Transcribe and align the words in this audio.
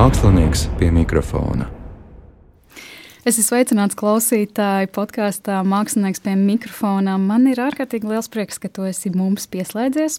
Mākslinieks 0.00 0.62
pie 0.78 0.88
mikrofona. 0.96 1.79
Es 3.20 3.36
esmu 3.36 3.50
sveicināts 3.50 3.96
klausītāji 4.00 4.88
podkāstā 4.96 5.58
Mākslinieks 5.68 6.22
pie 6.24 6.32
mikrofona. 6.40 7.18
Man 7.20 7.44
ir 7.50 7.58
ārkārtīgi 7.60 8.08
liels 8.08 8.30
prieks, 8.32 8.56
ka 8.56 8.70
tu 8.72 8.86
esi 8.88 9.10
mums 9.12 9.44
pieslēdzies. 9.52 10.14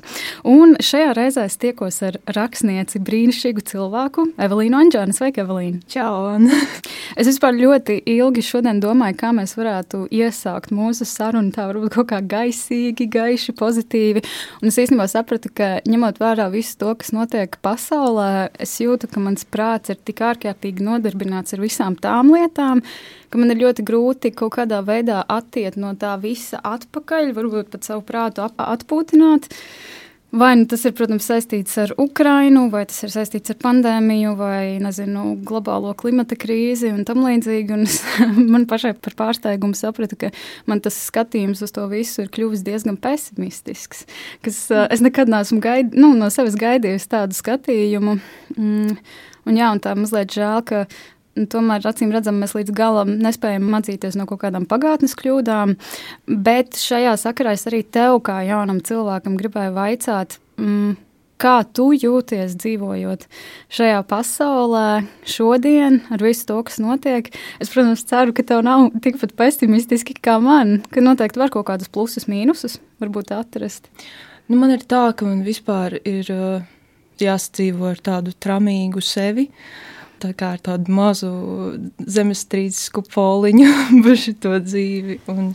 Un 0.46 0.76
šajā 0.78 1.16
reizē 1.18 1.48
es 1.50 1.58
tiekos 1.58 1.98
ar 2.06 2.20
rakstnieci 2.30 3.02
brīnišķīgu 3.02 3.64
cilvēku, 3.72 4.28
Evelīnu 4.46 4.78
Anģānu. 4.84 5.16
Sveika, 5.18 5.42
Evelīna! 5.42 5.82
Čau! 5.90 6.38
es 7.20 7.26
vispār 7.26 7.58
ļoti 7.58 7.96
ilgi 8.20 8.44
šodien 8.46 8.78
domāju, 8.84 9.18
kā 9.24 9.34
mēs 9.34 9.56
varētu 9.58 10.04
iesākt 10.14 10.70
mūsu 10.70 11.10
sarunu 11.10 11.50
tā 11.56 11.66
varbūt 11.72 11.98
kaut 11.98 12.12
kā 12.14 12.22
gaisīgi, 12.22 13.10
gaiši, 13.18 13.58
pozitīvi. 13.58 14.22
Un 14.62 14.70
es 14.70 14.78
īstenībā 14.78 15.10
sapratu, 15.10 15.50
ka 15.58 15.72
ņemot 15.90 16.22
vērā 16.22 16.52
visu 16.54 16.78
to, 16.86 16.94
kas 17.02 17.10
notiek 17.18 17.58
pasaulē, 17.66 18.52
es 18.62 18.78
jūtu, 18.78 19.10
ka 19.10 19.26
mans 19.26 19.50
prāts 19.50 19.90
ir 19.90 19.98
tik 20.06 20.22
ārkārtīgi 20.30 20.86
nodarbināts 20.86 21.58
ar 21.58 21.66
visām 21.66 21.98
tām 21.98 22.30
lietām, 22.38 22.86
ka 23.32 23.40
man 23.40 23.54
ir 23.54 23.64
ļoti 23.64 23.86
grūti 23.88 24.34
kaut 24.36 24.58
kādā 24.58 24.82
veidā 24.86 25.24
attiekt 25.32 25.80
no 25.80 25.94
tā 25.96 26.18
visa 26.22 26.60
atpakaļ, 26.68 27.32
varbūt 27.38 27.72
pat 27.74 27.88
savu 27.88 28.06
prātu 28.06 28.46
atpūtināt. 28.46 29.50
Vai 30.32 30.54
nu 30.56 30.64
tas 30.64 30.86
ir, 30.88 30.94
protams, 30.96 31.26
saistīts 31.28 31.74
ar 31.82 31.92
Ukrajinu, 32.00 32.70
vai 32.72 32.86
tas 32.88 33.02
ir 33.04 33.12
saistīts 33.12 33.52
ar 33.52 33.58
pandēmiju, 33.60 34.30
vai 34.40 34.78
nezinu, 34.80 35.34
globālo 35.44 35.92
klimata 36.00 36.38
krīzi 36.40 36.88
un 36.96 37.02
tam 37.08 37.20
līdzīgi. 37.26 37.76
Un 37.76 37.84
es, 37.84 37.98
man 38.54 38.64
pašai 38.70 38.94
par 38.96 39.18
pārsteigumu 39.20 39.76
sapratu, 39.76 40.16
ka 40.22 40.30
man 40.72 40.80
tas 40.84 40.96
skatījums 41.10 41.66
uz 41.68 41.76
to 41.76 41.84
visu 41.92 42.24
ir 42.24 42.32
kļuvis 42.32 42.64
diezgan 42.64 42.96
pesimistisks. 43.04 44.06
Kas, 44.46 44.62
es 44.88 45.04
nekad 45.04 45.32
neesmu 45.32 45.60
gaid, 45.64 45.92
nu, 46.00 46.14
no 46.16 46.32
sevis 46.32 46.56
gaidījis 46.56 47.12
tādu 47.12 47.36
skatījumu. 47.36 48.16
Mm, 48.56 48.96
un, 49.44 49.60
jā, 49.60 49.68
un 49.68 49.84
tā 49.84 50.00
mazliet 50.00 50.32
žēl, 50.32 50.64
ka 50.64 50.86
Tomēr, 51.32 51.86
acīm 51.88 52.10
redzam, 52.12 52.42
mēs 52.44 52.52
līdz 52.58 52.74
galam 52.76 53.14
nespējam 53.24 53.70
mācīties 53.72 54.18
no 54.20 54.26
kaut 54.28 54.42
kādām 54.42 54.66
pagātnes 54.68 55.16
kļūdām. 55.16 55.78
Bet 56.28 56.76
šajā 56.76 57.14
sakarā 57.22 57.54
es 57.56 57.64
arī 57.70 57.86
tev, 57.88 58.18
kā 58.28 58.42
jaunam 58.44 58.82
cilvēkam, 58.84 59.38
gribēju 59.40 59.72
vaicāt, 59.78 60.36
mm, 60.60 60.98
kā 61.42 61.54
tu 61.72 61.88
jūties 61.96 62.58
dzīvojot 62.60 63.24
šajā 63.72 64.02
pasaulē, 64.10 65.06
šodien, 65.24 66.02
ar 66.12 66.26
visu 66.26 66.50
to, 66.50 66.58
kas 66.68 66.82
notiek. 66.84 67.32
Es, 67.64 67.72
protams, 67.72 68.04
ceru, 68.12 68.36
ka 68.36 68.44
tev 68.52 68.66
nav 68.68 68.90
tikpat 69.00 69.32
pesimistiski 69.40 70.18
kā 70.20 70.36
man, 70.44 70.82
ka 70.92 71.06
noteikti 71.06 71.40
var 71.40 71.54
kaut 71.54 71.70
kādus 71.72 71.88
plusus, 71.88 72.28
mīnusus 72.28 72.82
varbūt 73.00 73.32
atrast. 73.38 73.88
Nu, 74.52 74.60
man 74.60 74.76
ir 74.76 74.84
tā, 74.84 75.08
ka 75.16 75.24
man 75.24 75.46
vispār 75.48 75.96
ir 76.04 76.28
uh, 76.36 76.68
jāsadzīvo 77.24 77.88
ar 77.96 78.04
tādu 78.04 78.36
tramīgu 78.36 79.00
sevi. 79.00 79.48
Uh, 79.48 80.01
tā 80.22 80.32
kā 80.38 80.54
ar 80.56 80.64
tādu 80.64 80.94
mazu 80.96 81.32
zemestrīces 82.00 82.92
kupoliņu 82.96 83.68
par 84.06 84.20
šo 84.22 84.56
dzīvi. 84.64 85.20
Un, 85.32 85.52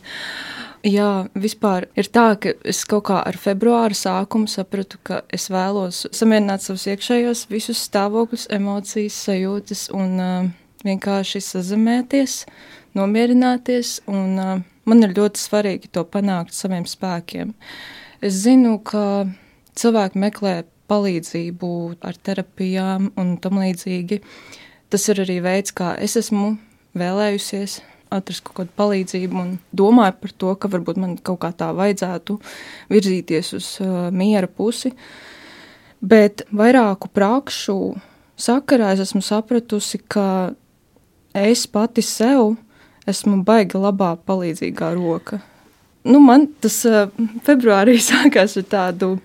jā, 0.87 1.11
vispār 1.39 1.89
ir 1.99 2.11
tā, 2.13 2.29
ka 2.41 2.55
es 2.67 2.85
kaut 2.89 3.07
kā 3.11 3.21
ar 3.23 3.39
februāra 3.41 3.97
sākumu 3.97 4.51
sapratu, 4.51 5.01
ka 5.07 5.23
es 5.33 5.49
vēlos 5.53 6.05
samierināt 6.17 6.67
savus 6.67 6.87
iekšējos 6.93 7.47
visus 7.53 7.83
stāvokļus, 7.89 8.49
emocijas, 8.57 9.19
sajūtas 9.29 9.89
un 9.97 10.17
uh, 10.23 10.49
vienkārši 10.87 11.43
sazemēties, 11.45 12.41
nomierināties. 12.99 14.01
Un, 14.11 14.33
uh, 14.41 14.57
man 14.87 15.03
ir 15.03 15.17
ļoti 15.17 15.43
svarīgi 15.43 15.91
to 15.93 16.07
panākt 16.09 16.55
saviem 16.57 16.87
spēkiem. 16.89 17.53
Es 18.25 18.41
zinu, 18.45 18.79
ka 18.87 19.27
cilvēki 19.77 20.23
meklē 20.23 20.57
palīdzību 20.91 21.73
ar 22.07 22.17
terapijām 22.29 23.11
un 23.19 23.37
tam 23.43 23.61
līdzīgi. 23.63 24.21
Tas 24.93 25.09
ir 25.11 25.23
arī 25.25 25.41
veids, 25.45 25.75
kā 25.75 25.95
es 26.03 26.17
esmu 26.19 26.55
vēlējusies 26.97 27.81
atrast 28.15 28.45
kaut 28.47 28.61
kādu 28.61 28.75
palīdzību 28.79 29.41
un 29.41 29.55
domāju 29.77 30.19
par 30.21 30.35
to, 30.43 30.53
ka 30.61 30.71
varbūt 30.71 31.01
man 31.03 31.17
kaut 31.19 31.41
kā 31.43 31.51
tā 31.57 31.73
vajadzētu 31.77 32.39
virzīties 32.93 33.53
uz 33.59 33.71
uh, 33.83 34.09
miera 34.15 34.47
pusi. 34.47 34.93
Bet 36.01 36.45
vairāku 36.55 37.11
prakšu 37.11 37.77
sakarā 38.39 38.93
es 38.95 39.03
esmu 39.09 39.25
sapratusi, 39.25 40.01
ka 40.07 40.55
es 41.35 41.67
pati 41.67 42.05
sev 42.05 42.55
esmu 43.09 43.43
baiga 43.47 43.81
labā 43.81 44.15
palīdzīgā 44.29 44.93
roka. 44.97 45.41
Nu, 46.07 46.21
man 46.23 46.47
tas 46.63 46.79
uh, 46.87 47.09
februārī 47.47 47.99
sākās 48.11 48.59
ar 48.61 48.69
tādu 48.71 49.17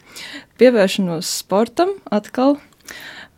pievēršanos 0.62 1.30
sportam 1.42 1.96
atkal 2.14 2.60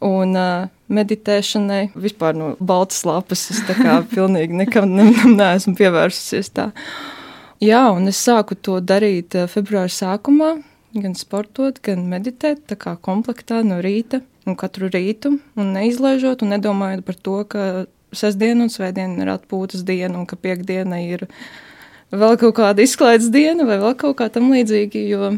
un 0.03 0.35
uh, 0.35 0.67
meditēšanai. 0.93 1.93
Vispār 1.95 2.35
no 2.37 2.53
baltas 2.59 3.03
lapas 3.07 3.47
es 3.53 3.63
tā 3.67 3.77
kā 3.79 3.97
pilnīgi 4.13 4.59
nekam 4.63 4.91
ne, 4.91 5.09
neesmu 5.31 5.75
pievērsusies 5.79 6.51
tā. 6.55 6.69
Jā, 7.63 7.85
un 7.95 8.09
es 8.11 8.19
sāku 8.19 8.57
to 8.59 8.81
darīt 8.83 9.37
februāra 9.47 9.91
sākumā, 9.91 10.57
gan 10.99 11.15
sportot, 11.15 11.79
gan 11.85 12.05
meditēt, 12.11 12.65
tā 12.67 12.77
kā 12.79 12.97
komplektā 12.99 13.61
no 13.65 13.79
rīta 13.83 14.19
un 14.49 14.57
katru 14.59 14.89
rītu, 14.91 15.37
un 15.55 15.73
neizlaižot 15.77 16.43
un 16.43 16.51
nedomājot 16.57 17.05
par 17.07 17.19
to, 17.23 17.37
ka 17.47 17.67
sestdiena 18.13 18.67
un 18.67 18.73
svētdiena 18.73 19.23
ir 19.23 19.31
atpūtas 19.33 19.85
diena 19.87 20.19
un 20.19 20.27
ka 20.29 20.37
piekdiena 20.37 20.99
ir 21.05 21.25
vēl 22.13 22.35
kaut 22.41 22.57
kāda 22.59 22.83
izklaides 22.83 23.31
diena 23.33 23.65
vai 23.65 23.79
vēl 23.81 23.95
kaut 24.01 24.19
kā 24.19 24.27
tam 24.33 24.51
līdzīgi, 24.53 25.07
jo 25.13 25.31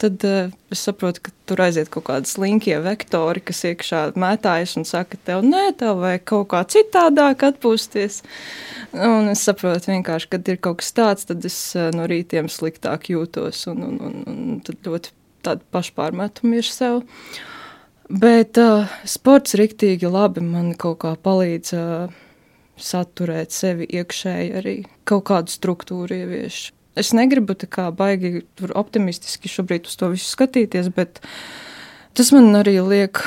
tad 0.00 0.24
uh, 0.24 0.52
es 0.72 0.82
saprotu, 0.84 1.22
ka 1.24 1.32
tur 1.48 1.62
aiziet 1.64 1.90
kaut 1.92 2.06
kādi 2.08 2.30
slinkie 2.30 2.76
vektori, 2.84 3.42
kas 3.44 3.64
iekšā 3.70 4.02
mētājas 4.20 4.76
un 4.80 4.86
saka, 4.88 5.18
tev 5.26 5.44
nē, 5.46 5.66
tev 5.80 6.02
vajag 6.02 6.24
kaut 6.30 6.48
kā 6.52 6.62
citādāk 6.74 7.46
atpūsties. 7.48 8.20
Un 8.94 9.32
es 9.32 9.44
saprotu 9.46 9.92
vienkārši, 9.92 10.30
kad 10.34 10.52
ir 10.52 10.60
kaut 10.64 10.82
kas 10.82 10.92
tāds, 10.96 11.28
tad 11.30 11.44
es 11.48 11.58
uh, 11.78 11.90
no 11.96 12.08
rītiem 12.10 12.50
sliktāk 12.52 13.10
jūtos 13.14 13.64
un, 13.72 13.82
un, 13.88 13.98
un, 14.08 14.20
un 14.30 14.60
tad 14.64 14.84
ļoti 14.86 15.14
tādu 15.44 15.66
pašpārmetumu 15.74 16.60
ir 16.60 16.68
sev. 16.68 17.02
Bet 18.08 18.60
uh, 18.60 18.90
sports 19.08 19.56
riktīgi 19.56 20.10
labi 20.12 20.44
man 20.44 20.74
kaut 20.80 21.00
kā 21.04 21.14
palīdz 21.16 21.74
uh, 21.78 22.22
saturēt 22.76 23.54
sevi 23.54 23.86
iekšēji 23.88 24.54
arī 24.60 24.78
kaut 25.08 25.28
kādu 25.30 25.52
struktūru 25.54 26.24
ievieš. 26.24 26.66
Es 26.98 27.10
negribu 27.16 27.56
tā 27.58 27.66
kā 27.70 27.88
baigi 27.94 28.44
optimistiski 28.74 29.50
šobrīd 29.50 29.88
uz 29.90 29.96
to 29.98 30.12
visu 30.12 30.28
skatīties, 30.30 30.92
bet 30.94 31.18
tas 32.14 32.30
man 32.34 32.54
arī 32.54 32.76
liek 32.84 33.18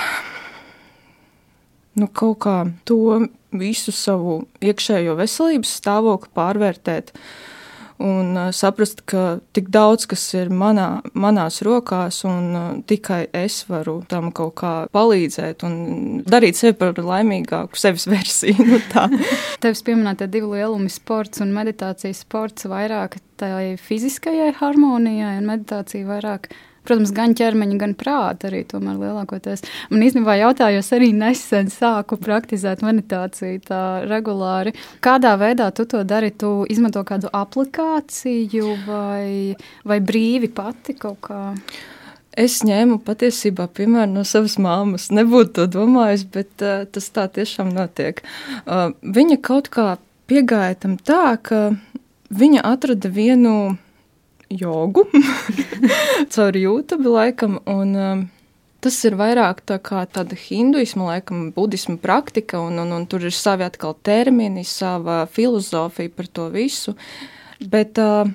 nu, 1.97 2.07
kaut 2.07 2.39
kā 2.45 2.57
to 2.87 3.27
visu 3.57 3.91
savu 3.95 4.39
iekšējo 4.63 5.17
veselības 5.19 5.75
stāvokli 5.81 6.31
pārvērtēt. 6.37 7.11
Un 8.03 8.35
uh, 8.37 8.49
saprast, 8.53 9.01
ka 9.09 9.39
tik 9.57 9.71
daudz 9.73 10.05
kas 10.09 10.21
ir 10.37 10.51
manā, 10.53 11.01
manās 11.17 11.63
rokās, 11.65 12.19
un 12.29 12.43
uh, 12.53 12.67
tikai 12.85 13.23
es 13.33 13.63
varu 13.69 13.99
tam 14.09 14.29
kaut 14.35 14.53
kā 14.61 14.73
palīdzēt 14.93 15.65
un 15.65 15.77
darīt 16.27 16.59
sevi 16.59 16.77
par 16.77 16.93
laimīgāku 17.01 17.79
sevis 17.79 18.07
versiju. 18.09 18.67
Nu, 18.77 18.79
Tevis 19.61 19.81
pieminētie 19.85 20.27
divi 20.29 20.49
lielumi- 20.57 20.89
sports 20.99 21.41
un 21.41 21.53
meditācija. 21.55 22.13
Sports 22.13 22.67
vairāk 22.69 23.17
tai 23.39 23.77
fiziskajai 23.81 24.51
harmonijai, 24.59 25.37
un 25.39 25.49
meditācija 25.49 26.05
vairāk 26.07 26.49
protams, 26.87 27.11
gan 27.15 27.35
ķermeņa, 27.37 27.79
gan 27.81 27.95
prāta 27.99 28.49
arī 28.49 28.63
tomēr 28.69 28.99
lielākoties. 29.01 29.65
Man 29.91 30.05
īstenībā 30.07 30.37
jautājos 30.39 30.91
arī 30.95 31.11
nesen 31.15 31.71
sāku 31.73 32.19
praktizēt 32.21 32.85
meditāciju 32.85 33.61
tā 33.67 33.83
regulāri. 34.07 34.73
Kādā 35.03 35.35
veidā 35.39 35.69
tu 35.75 35.87
to 35.89 36.03
dari? 36.07 36.31
Tu 36.37 36.49
izmanto 36.71 37.03
kādu 37.07 37.31
aplikāciju 37.33 38.73
vai, 38.87 39.55
vai 39.87 39.99
brīvi 40.03 40.51
pati 40.53 40.97
kaut 40.97 41.21
kā? 41.29 41.43
Es 42.37 42.59
ņēmu 42.61 42.99
patiesībā 43.01 43.65
piemēru 43.73 44.19
no 44.19 44.23
savas 44.27 44.59
māmas. 44.61 45.07
Nebūtu 45.09 45.55
to 45.55 45.63
domājis, 45.73 46.27
bet 46.29 46.61
uh, 46.61 46.83
tas 46.85 47.09
tā 47.09 47.25
tiešām 47.33 47.71
notiek. 47.73 48.21
Uh, 48.61 48.91
viņa 49.01 49.39
kaut 49.41 49.71
kā 49.73 49.95
piegāja 50.29 50.77
tam 50.83 50.99
tā, 51.01 51.39
ka 51.41 51.71
viņa 52.29 52.61
atrada 52.67 53.09
vienu 53.09 53.77
jogu 54.49 55.05
caur 56.33 56.57
YouTube 56.57 57.09
laikam. 57.09 57.59
Un, 57.65 57.95
um, 57.95 58.25
Tas 58.77 58.93
ir 59.07 59.15
vairāk 59.17 59.63
tā 59.65 59.79
kā 59.81 60.03
tāda 60.05 60.37
hinduisma, 60.37 61.07
laikam, 61.09 61.47
budisma 61.51 61.95
praktika, 61.97 62.59
un, 62.61 62.77
un, 62.77 62.91
un 62.93 63.07
tur 63.09 63.25
ir 63.25 63.33
savi 63.33 63.65
atkal 63.65 63.95
termini, 64.05 64.61
sava 64.69 65.23
filozofija 65.33 66.13
par 66.13 66.29
to 66.29 66.45
visu. 66.53 66.93
Bet 67.73 67.97
uh, 67.97 68.29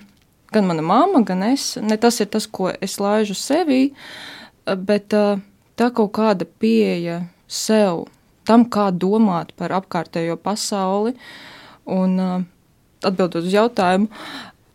gan 0.52 0.66
mana 0.66 0.82
mamma, 0.82 1.22
gan 1.24 1.46
es, 1.46 1.76
ne 1.78 1.96
tas 1.96 2.18
ir 2.20 2.28
tas, 2.34 2.48
ko 2.50 2.72
es 2.74 2.98
laižu 2.98 3.38
sevī, 3.38 3.92
bet 4.66 5.14
uh, 5.14 5.38
tā 5.78 5.92
kaut 5.94 6.10
kāda 6.18 6.44
pieeja 6.44 7.20
sev, 7.46 8.08
tam, 8.42 8.66
kā 8.66 8.90
domāt 8.90 9.54
par 9.54 9.72
apkārtējo 9.78 10.40
pasauli. 10.42 11.14
Un 11.86 12.18
uh, 12.18 12.42
atbildot 13.02 13.46
uz 13.46 13.54
jautājumu, 13.54 14.10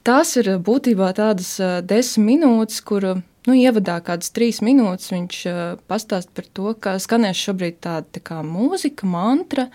tās 0.08 0.36
ir 0.40 0.54
būtībā 0.64 1.12
tādas 1.18 1.58
desmit 1.88 2.40
minūtes, 2.40 2.80
kur 2.88 3.06
nu, 3.48 3.56
ievadā 3.56 4.00
kādas 4.06 4.32
trīs 4.36 4.62
minūtes 4.64 5.12
viņš 5.14 5.44
pastāst 5.90 6.32
par 6.36 6.48
to, 6.56 6.74
ka 6.80 6.98
skanēs 7.02 7.44
šobrīd 7.48 7.80
tāda 7.84 8.08
tā 8.18 8.24
kā 8.24 8.42
mūzika, 8.46 9.08
mantra, 9.10 9.68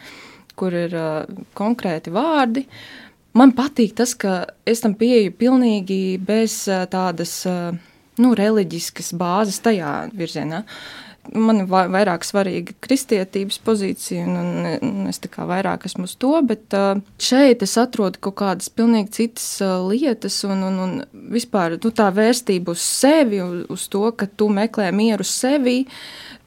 kur 0.56 0.74
ir 0.76 0.96
konkrēti 1.58 2.12
vārdi. 2.12 2.66
Man 3.36 3.54
patīk 3.56 3.94
tas, 3.96 4.12
ka 4.12 4.42
es 4.68 4.84
tam 4.84 4.96
pieeju 4.98 5.32
pilnīgi 5.40 6.18
bez 6.20 6.64
tādas 6.92 7.38
nu, 8.20 8.34
reliģiskas 8.36 9.14
bāzes 9.16 9.62
tajā 9.64 9.94
virzienā. 10.12 10.64
Man 11.30 11.62
ir 11.62 11.68
vairāk 11.70 12.24
svarīga 12.26 12.74
kristietības 12.82 13.60
pozīcija, 13.62 14.24
un, 14.26 14.64
un 14.82 15.06
es 15.06 15.22
tā 15.22 15.30
kā 15.30 15.46
vairāk 15.46 15.86
esmu 15.86 16.08
uz 16.08 16.16
to, 16.18 16.32
bet 16.42 16.74
šeit 17.22 17.62
es 17.62 17.76
atrodu 17.78 18.18
kaut 18.26 18.40
kādas 18.40 18.72
pilnīgi 18.74 19.14
citas 19.20 19.46
lietas, 19.86 20.40
un, 20.48 20.64
un, 20.66 20.80
un 20.82 20.96
vispār 21.30 21.78
nu, 21.78 21.94
tā 21.94 22.08
vērstība 22.16 22.74
uz 22.74 22.82
sevi, 22.82 23.38
uz, 23.42 23.86
to, 23.92 24.08
ka 24.18 24.26
tu 24.26 24.50
meklē 24.50 24.90
mieru 24.90 25.26
sevi, 25.26 25.84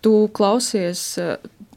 tu 0.03 0.27
klausies 0.35 1.07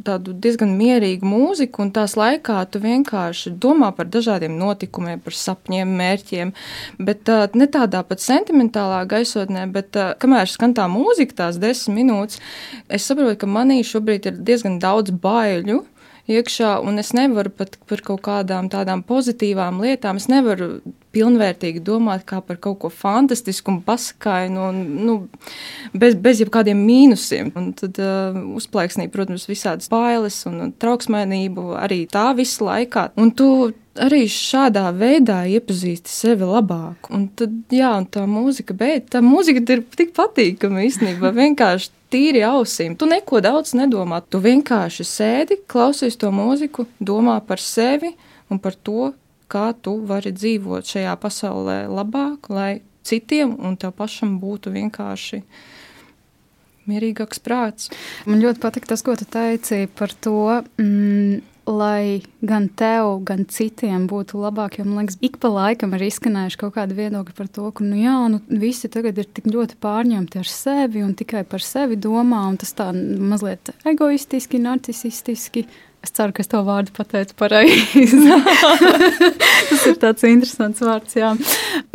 tādu 0.06 0.34
diezgan 0.36 0.74
mierīgu 0.78 1.26
mūziku, 1.26 1.82
un 1.84 1.92
tās 1.94 2.14
laikā 2.18 2.60
tu 2.72 2.80
vienkārši 2.82 3.54
domā 3.60 3.90
par 3.96 4.08
dažādiem 4.12 4.56
notikumiem, 4.58 5.20
par 5.24 5.36
sapņiem, 5.36 5.94
mērķiem, 6.00 6.54
bet 7.02 7.32
uh, 7.32 7.46
ne 7.58 7.68
tādā 7.70 8.04
pat 8.06 8.22
sentimentālā 8.24 9.02
gaisotnē, 9.10 9.66
bet 9.74 9.98
uh, 9.98 10.14
kamēr 10.20 10.50
skan 10.50 10.76
tā 10.78 10.88
mūzika, 10.92 11.42
tās 11.44 11.60
desmit 11.62 11.98
minūtes, 11.98 12.42
es 12.88 13.06
saprotu, 13.08 13.40
ka 13.42 13.50
manī 13.50 13.80
šobrīd 13.86 14.30
ir 14.30 14.42
diezgan 14.48 14.78
daudz 14.82 15.14
baiļu 15.22 15.82
iekšā, 16.28 16.76
un 16.84 17.00
es 17.00 17.14
nevaru 17.16 17.52
pat 17.54 17.78
par 17.88 18.02
kaut 18.04 18.22
kādām 18.26 18.68
tādām 18.72 19.02
pozitīvām 19.06 19.80
lietām, 19.84 20.20
es 20.20 20.28
nevaru 20.30 20.78
pilnvērtīgi 21.16 21.80
domāt 21.84 22.26
kā 22.28 22.40
par 22.44 22.58
kaut 22.62 22.78
ko 22.82 22.90
fantastisku 22.92 23.72
un 23.72 23.80
pasakainu, 23.86 24.68
un, 24.68 24.80
nu, 25.08 25.16
bez, 25.96 26.16
bez 26.20 26.42
jebkādiem 26.44 26.78
mīnusiem. 26.84 27.50
Un 27.58 27.72
tad 27.78 27.98
uh, 28.02 28.36
uzplaiksnīja, 28.60 29.12
protams, 29.14 29.48
visādas 29.48 29.90
bailes 29.92 30.38
un, 30.50 30.60
un 30.66 30.72
trauksmēnību 30.76 31.70
arī 31.80 32.02
tā 32.12 32.30
visu 32.38 32.68
laikā. 32.68 33.08
Un 33.18 33.32
tu 33.36 33.48
arī 33.98 34.24
šādā 34.30 34.84
veidā 34.94 35.40
iepazīsti 35.50 36.12
sevi 36.12 36.46
labāk. 36.46 37.08
Un 37.14 37.28
tad, 37.38 37.56
jā, 37.74 37.90
un 37.98 38.06
tā 38.12 38.24
mūzika, 38.30 38.76
bet 38.78 39.08
tā 39.14 39.22
mūzika 39.24 39.64
ir 39.74 39.84
tik 39.96 40.14
patīkama 40.16 40.84
īstenībā. 40.86 41.32
Vienkārši 41.34 41.94
tīri 42.12 42.42
ausīm. 42.46 42.96
Tu 42.98 43.08
neko 43.08 43.40
daudz 43.44 43.74
nedomā. 43.78 44.20
Tu 44.24 44.40
vienkārši 44.42 45.06
sēdi, 45.06 45.60
klausies 45.70 46.18
to 46.20 46.32
mūziku, 46.34 46.86
domā 47.00 47.38
par 47.44 47.62
sevi 47.62 48.14
un 48.48 48.60
par 48.62 48.76
to, 48.76 49.12
kā 49.48 49.70
tu 49.82 49.96
vari 50.08 50.32
dzīvot 50.34 50.88
šajā 50.88 51.14
pasaulē 51.20 51.80
labāk, 51.88 52.50
lai 52.52 52.80
citiem 53.08 53.54
un 53.64 53.76
tev 53.80 53.94
pašam 53.96 54.36
būtu 54.42 54.72
vienkārši 54.74 55.42
mierīgāks 56.88 57.40
prāts. 57.44 57.92
Man 58.28 58.42
ļoti 58.44 58.62
patīk 58.62 58.88
tas, 58.88 59.04
ko 59.04 59.16
tu 59.16 59.28
teici 59.28 59.86
par 59.98 60.12
to. 60.24 60.62
Mm, 60.80 61.40
lai 61.68 62.22
gan 62.40 62.68
tev, 62.68 63.18
gan 63.28 63.44
citiem 63.50 64.06
būtu 64.10 64.40
labāk. 64.40 64.78
Jo 64.78 64.86
man 64.86 65.02
liekas, 65.02 65.18
ik 65.24 65.38
pa 65.42 65.50
laikam 65.52 65.94
ir 65.96 66.06
izskanējuši 66.08 66.60
kaut 66.60 66.76
kādi 66.78 66.96
viedokļi 66.98 67.36
par 67.36 67.50
to, 67.52 67.68
ka 67.74 67.86
nu, 67.86 67.98
jā, 68.00 68.16
nu, 68.32 68.40
visi 68.48 68.90
tagad 68.92 69.18
ir 69.20 69.28
tik 69.28 69.48
ļoti 69.50 69.78
pārņemti 69.82 70.40
ar 70.40 70.50
sevi 70.52 71.04
un 71.04 71.14
tikai 71.18 71.44
par 71.48 71.64
sevi 71.64 71.98
domā. 72.00 72.44
Tas 72.60 72.74
tā 72.78 72.90
mazliet 72.94 73.72
egoistiski, 73.88 74.60
narcisistiski. 74.62 75.66
Es 75.98 76.12
ceru, 76.14 76.30
ka 76.30 76.44
es 76.44 76.50
to 76.50 76.60
vārdu 76.62 76.92
pateicu 76.94 77.34
pareizi. 77.40 78.20
Tas 79.68 79.86
ir 79.90 79.96
tāds 79.98 80.26
interesants 80.28 80.82
vārds. 80.84 81.16
Jā. 81.18 81.32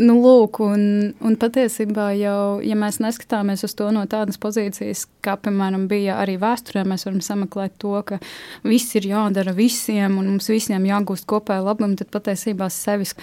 Nu, 0.01 0.17
lūk, 0.19 0.59
un, 0.65 0.83
un 1.23 1.37
patiesībā 1.39 2.09
jau, 2.19 2.59
ja 2.65 2.75
mēs 2.79 2.99
neskatāmies 3.03 3.63
uz 3.63 3.75
to 3.79 3.87
no 3.95 4.03
tādas 4.11 4.39
pozīcijas, 4.43 5.05
kā 5.23 5.37
piemēram 5.39 5.87
bija 5.91 6.17
arī 6.19 6.35
vēsturē, 6.41 6.83
mēs 6.89 7.07
varam 7.07 7.23
sameklēt 7.23 7.77
to, 7.79 7.95
ka 8.09 8.19
viss 8.67 8.91
ir 8.99 9.07
jādara 9.13 9.55
visiem 9.55 10.19
un 10.19 10.33
mums 10.33 10.51
visiem 10.51 10.83
jāgūst 10.89 11.27
kopēja 11.29 11.63
labuma, 11.63 11.95
tad 11.99 12.11
patiesībā 12.11 12.67
sevis 12.73 13.15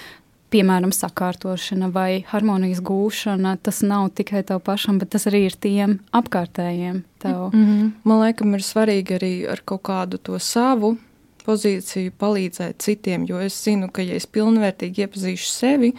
piemēram, 0.50 0.93
sakārtošana 0.94 1.91
vai 1.94 2.25
harmonijas 2.31 2.82
gūšana, 2.85 3.56
tas 3.62 3.82
nav 3.87 4.11
tikai 4.19 4.43
tev 4.47 4.62
pašam, 4.67 4.99
bet 5.00 5.12
tas 5.14 5.29
arī 5.31 5.44
ir 5.49 5.56
tiem 5.56 5.99
apkārtējiem. 6.12 7.05
Tev. 7.20 7.50
Mm 7.52 7.67
-hmm. 7.67 7.91
Man 8.05 8.20
liekas, 8.25 8.47
ir 8.47 8.64
svarīgi 8.64 9.19
arī 9.19 9.50
ar 9.52 9.61
kaut 9.64 9.82
kādu 9.82 10.19
to 10.19 10.38
savu 10.38 10.97
pozīciju 11.47 12.12
palīdzēt 12.20 12.79
citiem, 12.79 13.25
jo 13.29 13.41
es 13.41 13.64
zinu, 13.64 13.88
ka 13.93 14.02
ja 14.02 14.14
es 14.14 14.26
pilnvērtīgi 14.26 15.06
iepazīšu 15.06 15.49
sevi, 15.50 15.93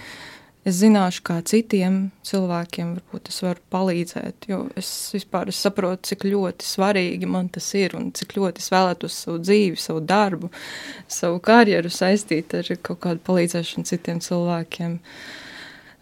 es 0.68 0.78
zināšu, 0.82 1.24
kā 1.26 1.40
citiem 1.48 2.12
cilvēkiem 2.28 2.94
varbūt 2.98 3.32
es 3.32 3.42
varu 3.44 3.64
palīdzēt. 3.74 4.48
Jo 4.52 4.64
es 4.78 4.90
vispār 5.16 5.50
es 5.52 5.62
saprotu, 5.62 6.12
cik 6.12 6.28
ļoti 6.30 6.68
svarīgi 6.68 7.30
man 7.30 7.50
tas 7.54 7.72
ir 7.78 7.98
un 7.98 8.12
cik 8.16 8.38
ļoti 8.38 8.62
es 8.62 8.72
vēlētos 8.74 9.22
savu 9.26 9.42
dzīvi, 9.42 9.80
savu 9.82 10.04
darbu, 10.06 10.52
savu 11.10 11.42
karjeru 11.44 11.92
saistīt 11.94 12.54
ar 12.60 12.76
kaut 12.82 13.02
kādu 13.08 13.24
palīdzēšanu 13.30 13.90
citiem 13.90 14.22
cilvēkiem. 14.22 15.00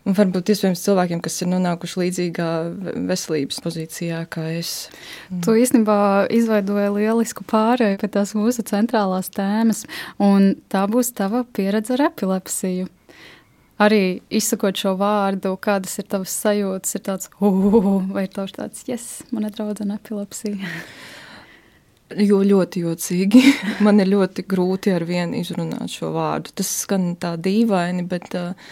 Un 0.08 0.16
varbūt 0.16 0.50
iespējams 0.50 0.82
cilvēkiem, 0.82 1.20
kas 1.22 1.42
ir 1.44 1.50
nonākuši 1.52 2.00
līdzīgā 2.00 2.52
veselības 3.10 3.60
pozīcijā 3.62 4.22
kā 4.32 4.46
es. 4.56 4.88
Tu 5.44 5.58
īstenībā 5.60 6.30
izveidoji 6.34 6.94
lielisku 6.96 7.44
pārēju 7.48 8.00
pie 8.02 8.10
tās 8.16 8.32
mūsu 8.34 8.64
centrālās 8.66 9.30
tēmas, 9.36 9.84
un 10.24 10.56
tā 10.72 10.86
būs 10.90 11.12
tava 11.20 11.44
pieredze 11.54 11.94
ar 11.98 12.08
epilepsiju 12.10 12.88
arī 13.80 14.20
izsakot 14.30 14.80
šo 14.80 14.96
vārdu, 15.00 15.56
kādas 15.62 15.96
ir 16.02 16.10
tavas 16.12 16.36
sajūtas, 16.44 16.98
ir 16.98 17.06
tāds, 17.06 17.31
vai 17.40 18.26
ir 18.28 18.34
tavs 18.34 18.58
tāds, 18.58 18.84
yes, 18.90 19.08
man 19.31 19.48
ir 19.48 19.56
draudzene 19.56 20.00
epilepsija. 20.00 20.60
Jo 22.10 22.40
ļoti 22.42 22.81
jocīgi. 22.81 23.40
Man 23.86 24.02
ir 24.02 24.08
ļoti 24.10 24.42
grūti 24.50 24.90
ar 24.90 25.04
vienu 25.06 25.38
izrunāt 25.38 25.92
šo 25.94 26.08
vārdu. 26.16 26.50
Tas 26.58 26.72
skan 26.81 27.12
tā 27.22 27.36
dīvaini, 27.38 28.02
bet 28.10 28.34
uh, 28.34 28.72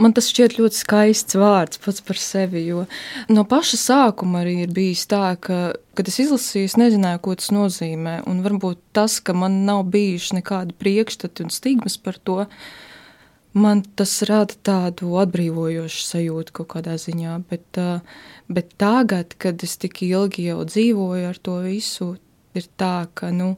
man 0.00 0.14
tas 0.16 0.30
šķiet 0.32 0.56
ļoti 0.56 0.78
skaists 0.78 1.36
vārds 1.36 1.82
pats 1.84 2.00
par 2.08 2.16
sevi. 2.16 2.62
Jo 2.64 2.86
no 3.28 3.44
paša 3.50 3.80
sākuma 3.82 4.40
arī 4.40 4.62
ir 4.62 4.72
bijis 4.72 5.04
tā, 5.12 5.34
ka, 5.44 5.58
kad 5.92 6.08
es 6.08 6.16
izlasīju, 6.24 6.70
es 6.70 6.78
nezināju, 6.80 7.20
ko 7.28 7.36
tas 7.36 7.52
nozīmē. 7.52 8.22
Un 8.32 8.40
varbūt 8.48 8.80
tas, 8.96 9.18
ka 9.20 9.36
man 9.36 9.60
nav 9.68 9.84
bijuši 9.92 10.40
nekādi 10.40 10.72
priekšstati 10.80 11.44
un 11.44 11.52
stigmas 11.52 12.00
par 12.00 12.16
to, 12.16 12.46
uh, 12.46 12.80
man 13.54 13.82
tas 13.96 14.16
rada 14.26 14.56
tādu 14.66 15.14
atbrīvojošu 15.22 16.04
sajūtu 16.08 16.54
kaut 16.58 16.70
kādā 16.74 16.96
ziņā. 17.00 17.36
Bet, 17.50 17.78
bet 18.50 18.74
tagad, 18.80 19.36
kad 19.38 19.62
es 19.66 19.76
tik 19.80 20.02
ilgi 20.06 20.48
jau 20.50 20.64
dzīvoju 20.66 21.28
ar 21.30 21.38
to 21.38 21.60
visu, 21.64 22.14
ir 22.58 22.66
tā, 22.80 23.06
ka 23.14 23.30
nu, 23.34 23.54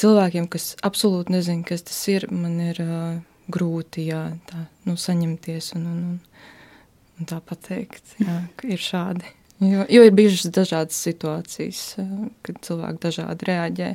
cilvēkiem, 0.00 0.46
kas 0.50 0.72
absolūti 0.86 1.34
nezina, 1.34 1.66
kas 1.66 1.84
tas 1.90 1.98
ir, 2.12 2.28
man 2.30 2.56
ir 2.70 2.80
uh, 2.84 3.18
grūti 3.50 4.06
jā, 4.08 4.24
tā, 4.48 4.64
nu, 4.86 4.96
saņemties 4.98 5.74
un, 5.78 5.90
un, 5.90 6.00
un, 6.14 6.48
un 7.18 7.30
tā 7.30 7.42
pateikt, 7.44 8.16
jā, 8.22 8.40
ka 8.56 8.70
ir 8.70 8.82
šādi. 8.82 9.36
Jo, 9.60 9.84
jo 9.92 10.06
ir 10.06 10.14
bijušas 10.16 10.54
dažādas 10.56 10.96
situācijas, 11.04 11.82
kad 12.46 12.62
cilvēki 12.64 13.02
dažādi 13.02 13.48
reaģē. 13.50 13.90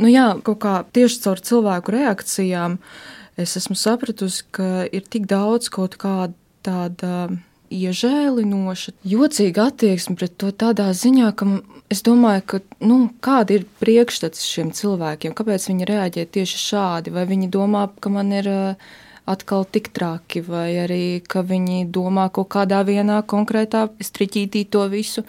Nu, 0.00 0.08
jā, 0.08 0.30
kaut 0.44 0.62
kā 0.62 0.78
tieši 0.96 1.20
caur 1.26 1.42
cilvēku 1.44 1.92
reakcijām 1.92 2.78
uh, 2.78 3.25
es 3.36 3.56
esmu 3.60 3.76
sapratusi, 3.78 4.44
ka 4.50 4.86
ir 4.90 5.06
tik 5.10 5.28
daudz 5.30 5.70
kaut 5.72 5.98
kāda 6.00 6.34
tāda 6.66 7.28
iežēlinoša, 7.70 8.94
jocīga 9.06 9.70
attieksme 9.70 10.16
pret 10.18 10.36
to 10.38 10.52
tādā 10.54 10.86
ziņā, 10.94 11.32
ka 11.38 11.48
es 11.92 12.02
domāju, 12.06 12.44
ka 12.52 12.60
nu, 12.86 12.98
kāda 13.22 13.58
ir 13.58 13.66
priekšstats 13.82 14.44
šiem 14.46 14.70
cilvēkiem, 14.74 15.34
kāpēc 15.36 15.66
viņi 15.70 15.88
reaģē 15.90 16.26
tieši 16.36 16.62
šādi, 16.62 17.14
vai 17.14 17.26
viņi 17.26 17.50
domā, 17.54 17.88
ka 18.02 18.12
man 18.14 18.30
ir 18.34 18.50
uh, 18.50 18.94
atkal 19.26 19.64
tik 19.66 19.90
traki, 19.94 20.40
vai 20.46 20.70
arī 20.84 21.02
ka 21.26 21.42
viņi 21.46 21.88
domā 21.92 22.28
kaut 22.34 22.48
kādā 22.54 22.80
vienā 22.86 23.18
konkrētā 23.26 23.86
striķītī 23.98 24.62
to 24.70 24.84
visu, 24.92 25.24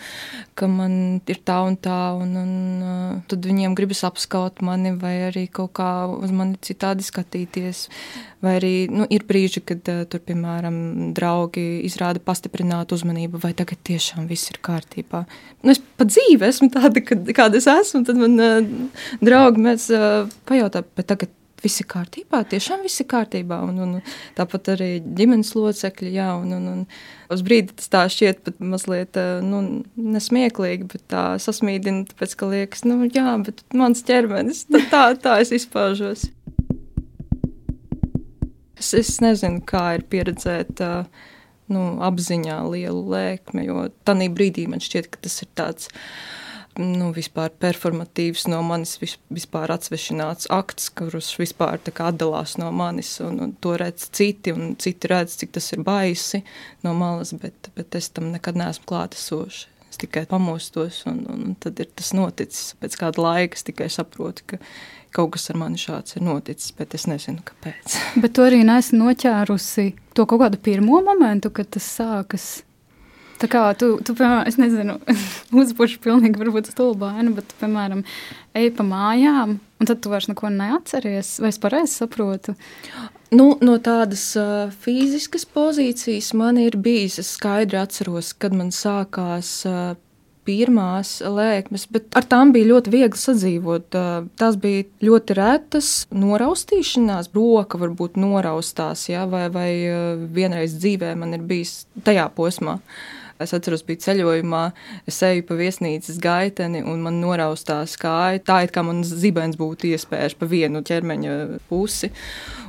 ka 0.58 0.70
man 0.70 1.20
ir 1.25 1.42
tā 1.46 1.58
un 1.66 1.77
tā, 1.82 1.98
un, 2.18 2.36
un 2.38 2.51
uh, 2.86 3.16
tad 3.30 3.46
viņiem 3.50 3.75
gribas 3.77 4.04
apskaut 4.08 4.62
mani, 4.66 4.94
vai 5.01 5.16
arī 5.32 5.48
kaut 5.50 5.74
kā 5.77 5.92
uz 6.13 6.34
mani 6.34 6.60
citādi 6.62 7.06
skatīties. 7.06 7.88
Vai 8.46 8.60
arī 8.60 8.74
nu, 8.94 9.08
ir 9.10 9.25
brīži, 9.25 9.63
kad 9.66 9.89
uh, 9.89 10.04
tur, 10.10 10.22
piemēram, 10.25 10.77
draugi 11.18 11.66
izrāda 11.88 12.22
pastiprinātu 12.22 12.98
uzmanību, 13.00 13.42
vai 13.42 13.56
tagad 13.58 13.82
tiešām 13.89 14.30
viss 14.30 14.54
ir 14.54 14.62
kārtībā. 14.62 15.24
Nu, 15.66 15.74
es 15.74 15.82
pa 15.82 16.06
dzīvi 16.06 16.46
esmu 16.46 16.70
tāda, 16.74 17.01
kad, 17.01 17.25
kāda 17.38 17.58
es 17.58 17.70
esmu, 17.72 18.04
tad 18.06 18.22
man 18.22 18.38
uh, 18.38 19.01
draugi 19.25 19.66
mēs 19.66 19.89
uh, 19.89 20.30
pajautā, 20.50 20.86
bet 20.98 21.10
tagad 21.10 21.34
viss 21.64 21.82
ir 21.82 21.88
kārtībā, 21.90 22.44
tiešām 22.52 22.84
viss 22.86 23.02
ir 23.02 23.08
kārtībā. 23.12 23.60
Un, 23.68 23.80
un, 23.84 23.94
tāpat 24.38 24.72
arī 24.76 24.90
ģimenes 25.02 25.54
locekļi, 25.58 26.14
jā, 26.18 26.30
un, 26.38 26.54
un, 26.58 26.68
un 26.74 27.34
uz 27.34 27.44
brīdi 27.46 27.76
tas 27.78 27.92
tā 27.94 28.04
šķiet 28.14 28.44
pat 28.46 28.62
mazliet 28.74 29.20
eh, 29.20 29.38
nu, 29.46 29.62
nesmieklīgi, 29.98 30.90
bet 30.94 31.06
tā 31.14 31.26
sasmīdina, 31.42 32.08
tāpēc, 32.12 32.38
ka 32.40 32.52
liekas, 32.54 32.86
nu 32.88 33.10
jā, 33.10 33.34
bet 33.46 33.64
mans 33.78 34.06
ķermenis, 34.08 34.66
tā, 34.94 35.10
tā 35.22 35.40
es 35.44 35.54
izpaužos. 35.56 36.30
Es 38.78 38.94
Es, 38.94 39.16
nezinu, 39.24 39.64
kā 39.66 39.96
ir 39.98 40.04
pieredzēt 40.06 40.82
uh, 40.86 41.08
nu, 41.74 41.84
apziņā 42.06 42.58
lielu 42.70 43.02
lēkmi, 43.14 43.66
jo 43.68 43.88
tajā 44.08 44.28
brīdī 44.34 44.68
man 44.70 44.84
šķiet, 44.84 45.10
ka 45.12 45.24
tas 45.26 45.42
ir 45.42 45.50
tāds 45.58 45.90
nu, 46.81 47.12
vispār 47.15 47.51
performatīvs 47.62 48.48
no 48.51 48.60
manis, 48.65 48.98
vispār 49.34 49.74
atsvešināts 49.75 50.50
akts, 50.53 50.89
kurš 50.98 51.34
vispār 51.41 51.79
atdalās 52.05 52.57
no 52.62 52.72
manis, 52.75 53.15
un, 53.24 53.39
un 53.43 53.55
to 53.62 53.75
redz 53.79 54.10
citi, 54.15 54.53
un 54.55 54.75
citi 54.81 55.12
redz, 55.12 55.38
cik 55.41 55.55
tas 55.57 55.72
ir 55.74 55.84
baisi 55.88 56.43
no 56.86 56.93
malas, 56.98 57.34
bet, 57.38 57.72
bet 57.77 57.98
es 58.00 58.12
tam 58.13 58.31
nekad 58.36 58.60
neesmu 58.60 58.88
klātesoši. 58.89 59.74
Es 59.88 60.01
tikai 60.01 60.25
pamostos, 60.29 61.05
un, 61.07 61.24
un 61.31 61.55
tad 61.63 61.79
ir 61.79 61.88
tas 61.96 62.12
noticis. 62.13 62.74
Pēc 62.81 62.98
kāda 63.00 63.24
laika 63.24 63.55
es 63.55 63.63
tikai 63.65 63.88
saprotu, 63.89 64.43
ka 64.51 64.60
kaut 65.15 65.31
kas 65.34 65.48
ar 65.50 65.57
mani 65.62 65.79
šāds 65.81 66.17
ir 66.17 66.25
noticis, 66.27 66.74
bet 66.77 66.93
es 66.98 67.07
nezinu, 67.10 67.41
kāpēc. 67.48 67.96
bet 68.22 68.36
tu 68.36 68.43
arī 68.46 68.62
nesi 68.67 69.00
noķērusi 69.00 69.88
to 70.17 70.27
kaut 70.29 70.43
kādu 70.43 70.60
pirmo 70.62 71.00
momentu, 71.05 71.53
kad 71.55 71.72
tas 71.74 71.88
sākas. 71.98 72.50
Tā 73.38 73.50
kā 73.51 73.62
tu, 73.77 73.91
tu 74.01 74.15
piemēram, 74.17 74.48
es 74.50 74.58
nezinu, 74.58 74.98
uzbuši 75.62 76.00
pilnīgi 76.01 76.41
varbūt 76.41 76.72
stulbaini, 76.72 77.36
bet, 77.38 77.51
tu, 77.51 77.60
piemēram, 77.62 78.01
ej 78.58 78.72
pa 78.77 78.86
mājām, 78.88 79.60
un 79.62 79.89
tad 79.89 80.01
tu 80.01 80.13
vairs 80.13 80.29
neko 80.32 80.50
neatceries, 80.53 81.36
vai 81.44 81.53
es 81.53 81.62
pareizi 81.62 82.00
saprotu? 82.00 82.58
Nu, 83.29 83.51
no 83.62 83.75
tādas 83.84 84.24
uh, 84.39 84.74
fiziskas 84.82 85.46
pozīcijas 85.51 86.32
man 86.39 86.58
ir 86.62 86.79
bijis, 86.82 87.20
es 87.22 87.36
skaidri 87.36 87.77
atceros, 87.82 88.32
kad 88.39 88.56
man 88.58 88.72
sākās 88.74 89.51
uh, 89.67 89.98
pirmās 90.48 91.17
lēkmes, 91.22 91.86
bet 91.91 92.15
ar 92.15 92.25
tām 92.29 92.53
bija 92.56 92.72
ļoti 92.72 92.94
viegli 92.94 93.20
sadzīvot. 93.20 93.98
Tās 94.39 94.58
bija 94.63 94.86
ļoti 95.03 95.36
retas 95.38 95.91
noraustīšanās, 96.15 97.29
broka 97.34 97.79
varbūt 97.82 98.17
noraustās, 98.22 99.10
ja, 99.12 99.25
vai, 99.29 99.48
vai 99.53 99.70
vienreiz 100.34 100.77
dzīvē 100.79 101.13
man 101.20 101.36
ir 101.36 101.44
bijis 101.48 101.82
tajā 102.08 102.29
posmā. 102.38 102.77
Es 103.44 103.53
atceros, 103.53 103.84
bija 103.86 104.01
ceļojumā, 104.08 104.63
es 105.10 105.20
eju 105.25 105.46
pa 105.48 105.58
viesnīcas 105.60 106.17
gaiteni 106.24 106.82
un 106.82 107.03
man 107.06 107.20
noraustās 107.22 107.98
kāja. 108.01 108.41
Tā 108.48 108.62
it 108.65 108.74
kā 108.75 108.84
man 108.86 109.03
zibens 109.06 109.60
būtu 109.60 109.91
iespējams 109.91 110.38
pa 110.39 110.50
vienu 110.50 110.82
ķermeņa 110.86 111.36
pusi. 111.70 112.12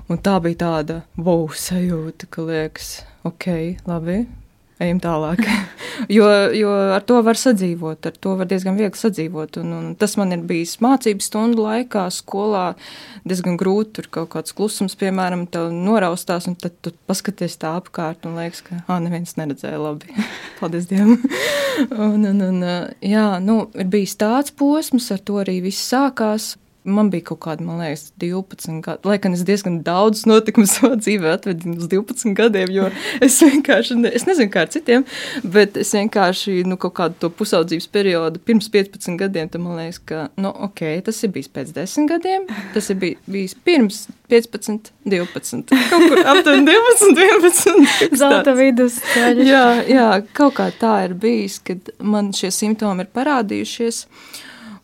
Un 0.09 0.21
tā 0.25 0.39
bija 0.45 0.63
tāda 0.65 1.01
wow 1.17 1.49
sajūta, 1.53 2.29
ka 2.33 2.45
liekas, 2.49 2.93
ok, 3.29 3.49
labi, 3.89 4.23
ejam 4.83 5.01
tālāk. 5.03 5.43
jo, 6.17 6.27
jo 6.55 6.73
ar 6.95 7.05
to 7.07 7.21
var 7.27 7.39
sadzīvot, 7.39 8.09
ar 8.09 8.19
to 8.23 8.35
var 8.39 8.49
diezgan 8.51 8.79
viegli 8.79 8.99
sadzīvot. 8.99 9.59
Un, 9.63 9.73
un 9.77 9.89
tas 9.99 10.15
man 10.21 10.35
ir 10.35 10.45
bijis 10.49 10.77
mācību 10.85 11.25
stundu 11.25 11.65
laikā, 11.67 12.07
skolā. 12.15 12.67
diezgan 13.29 13.59
grūti 13.61 13.99
tur 13.99 14.11
kaut 14.19 14.31
kāds 14.37 14.55
klusums, 14.57 14.97
piemēram, 14.99 15.47
noraustās, 15.75 16.49
un 16.51 16.57
tad 16.59 16.79
tu 16.83 16.95
paskaties 17.11 17.59
tā 17.61 17.75
apkārt 17.81 18.29
un 18.29 18.39
liekas, 18.39 18.63
ka 18.67 18.83
ah, 18.87 19.03
neviens 19.03 19.37
neredzēja 19.41 19.81
labi. 19.83 20.15
Paldies 20.61 20.89
Dievam! 20.91 21.19
un, 22.09 22.25
un, 22.33 22.47
un, 22.53 22.65
jā, 23.05 23.29
nu, 23.45 23.61
ir 23.79 23.91
bijis 23.91 24.17
tāds 24.21 24.55
posms, 24.55 25.11
ar 25.15 25.23
to 25.25 25.43
arī 25.43 25.61
viss 25.67 25.91
sākās. 25.91 26.55
Man 26.89 27.11
bija 27.13 27.29
kaut 27.31 27.41
kāda, 27.45 27.65
man 27.67 27.83
liekas, 27.83 28.09
12 28.23 28.81
gadi. 28.85 29.09
Lai 29.09 29.19
gan 29.23 29.37
es 29.37 29.45
diezgan 29.47 29.81
daudz 29.87 30.25
notikumu 30.29 30.69
savā 30.71 30.97
dzīvē 30.99 31.35
atvedu 31.37 31.75
uz 31.77 31.89
12 31.93 32.35
gadiem, 32.39 32.73
jo 32.75 32.89
es 33.25 33.39
vienkārši, 33.45 33.99
ne, 34.03 34.13
es 34.15 34.27
nezinu, 34.29 34.51
kā 34.55 34.65
ar 34.67 34.73
citiem, 34.73 35.07
bet 35.45 35.77
es 35.81 35.93
vienkārši, 35.97 36.63
nu, 36.69 36.79
kaut 36.81 36.97
kādu 36.99 37.19
to 37.23 37.33
pusaudzības 37.35 37.89
periodu 37.95 38.43
pirms 38.45 38.71
15 38.75 39.19
gadiem, 39.21 39.51
tad 39.53 39.65
man 39.65 39.79
liekas, 39.81 40.01
ka, 40.09 40.27
nu, 40.41 40.53
ok, 40.69 40.85
tas 41.07 41.21
ir 41.25 41.35
bijis 41.35 41.51
pēc 41.53 41.75
10 41.77 42.09
gadiem, 42.11 42.49
tas 42.75 42.91
ir 42.93 43.01
bij, 43.01 43.17
bijis 43.29 43.57
pirms 43.67 44.07
15, 44.29 44.93
12, 45.09 45.73
kaut 45.91 46.09
kur 46.11 46.21
aptuveni 46.25 46.67
12, 46.69 47.23
11. 47.25 48.19
Zelta 48.21 48.55
vidus 48.59 48.99
ceļš. 49.15 49.45
Jā, 49.49 49.65
jā, 49.89 50.09
kaut 50.37 50.59
kā 50.59 50.69
tā 50.81 50.95
ir 51.07 51.17
bijis, 51.19 51.59
kad 51.65 51.93
man 52.01 52.33
šie 52.37 52.53
simptomi 52.55 53.07
ir 53.07 53.13
parādījušies. 53.17 54.05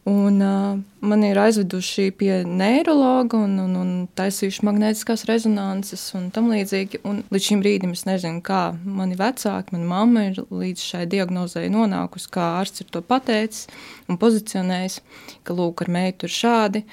Un, 0.04 0.40
uh, 0.40 0.80
man 1.00 1.23
ir 1.25 1.38
aizveduši 1.40 2.11
pie 2.20 2.42
neiroloģa 2.44 3.38
un, 3.40 3.54
un, 3.62 3.76
un 3.80 3.92
taisījuši 4.18 4.66
magnētiskās 4.68 5.25
rezonances 5.30 6.02
un 6.18 6.26
tam 6.34 6.50
līdzīgi. 6.52 7.00
Un 7.08 7.23
līdz 7.32 7.46
šim 7.49 7.62
brīdim 7.64 7.94
es 7.96 8.04
nezinu, 8.04 8.42
kā 8.44 8.75
mani 8.84 9.16
vecāki, 9.16 9.73
mana 9.73 9.88
mamma 9.94 10.26
ir 10.28 10.42
līdz 10.44 10.84
šai 10.90 11.06
diagnozei 11.08 11.73
nonākusi, 11.73 12.28
kā 12.37 12.50
ārsts 12.61 12.84
ir 12.84 12.92
to 12.92 13.00
pateicis 13.00 13.64
un 14.04 14.20
pozicionējis, 14.20 15.00
ka 15.40 15.56
lūk, 15.56 15.87
ar 15.87 15.94
meitu 15.96 16.28
ir 16.28 16.37
šādi. 16.37 16.84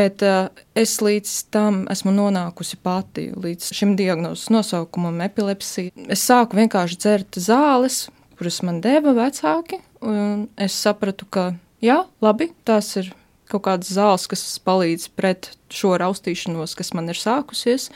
Bet 0.00 0.24
uh, 0.24 0.48
es 0.72 0.96
līdz 1.04 1.38
tam 1.52 1.84
esmu 1.92 2.16
nonākusi 2.16 2.80
pati, 2.80 3.30
līdz 3.36 3.74
šim 3.76 3.98
diagnozes 4.00 4.48
nosaukumam, 4.48 5.20
epilepsija. 5.28 5.92
Es 6.08 6.24
sāku 6.24 6.56
vienkārši 6.56 7.02
dzert 7.04 7.44
zāles, 7.52 8.06
kuras 8.40 8.62
man 8.64 8.80
deva 8.80 9.12
vecāki, 9.26 9.84
un 10.00 10.46
es 10.56 10.86
sapratu, 10.88 11.28
ka 11.28 11.50
jā, 11.84 12.02
labi, 12.24 12.50
tās 12.68 12.94
ir 13.00 13.12
kaut 13.50 13.66
kādas 13.66 13.92
zāles, 13.96 14.26
kas 14.30 14.44
palīdz 14.64 15.10
pret 15.18 15.52
šo 15.72 15.96
raustīšanos, 16.00 16.76
kas 16.78 16.92
man 16.96 17.10
ir 17.12 17.18
sākusies. 17.18 17.90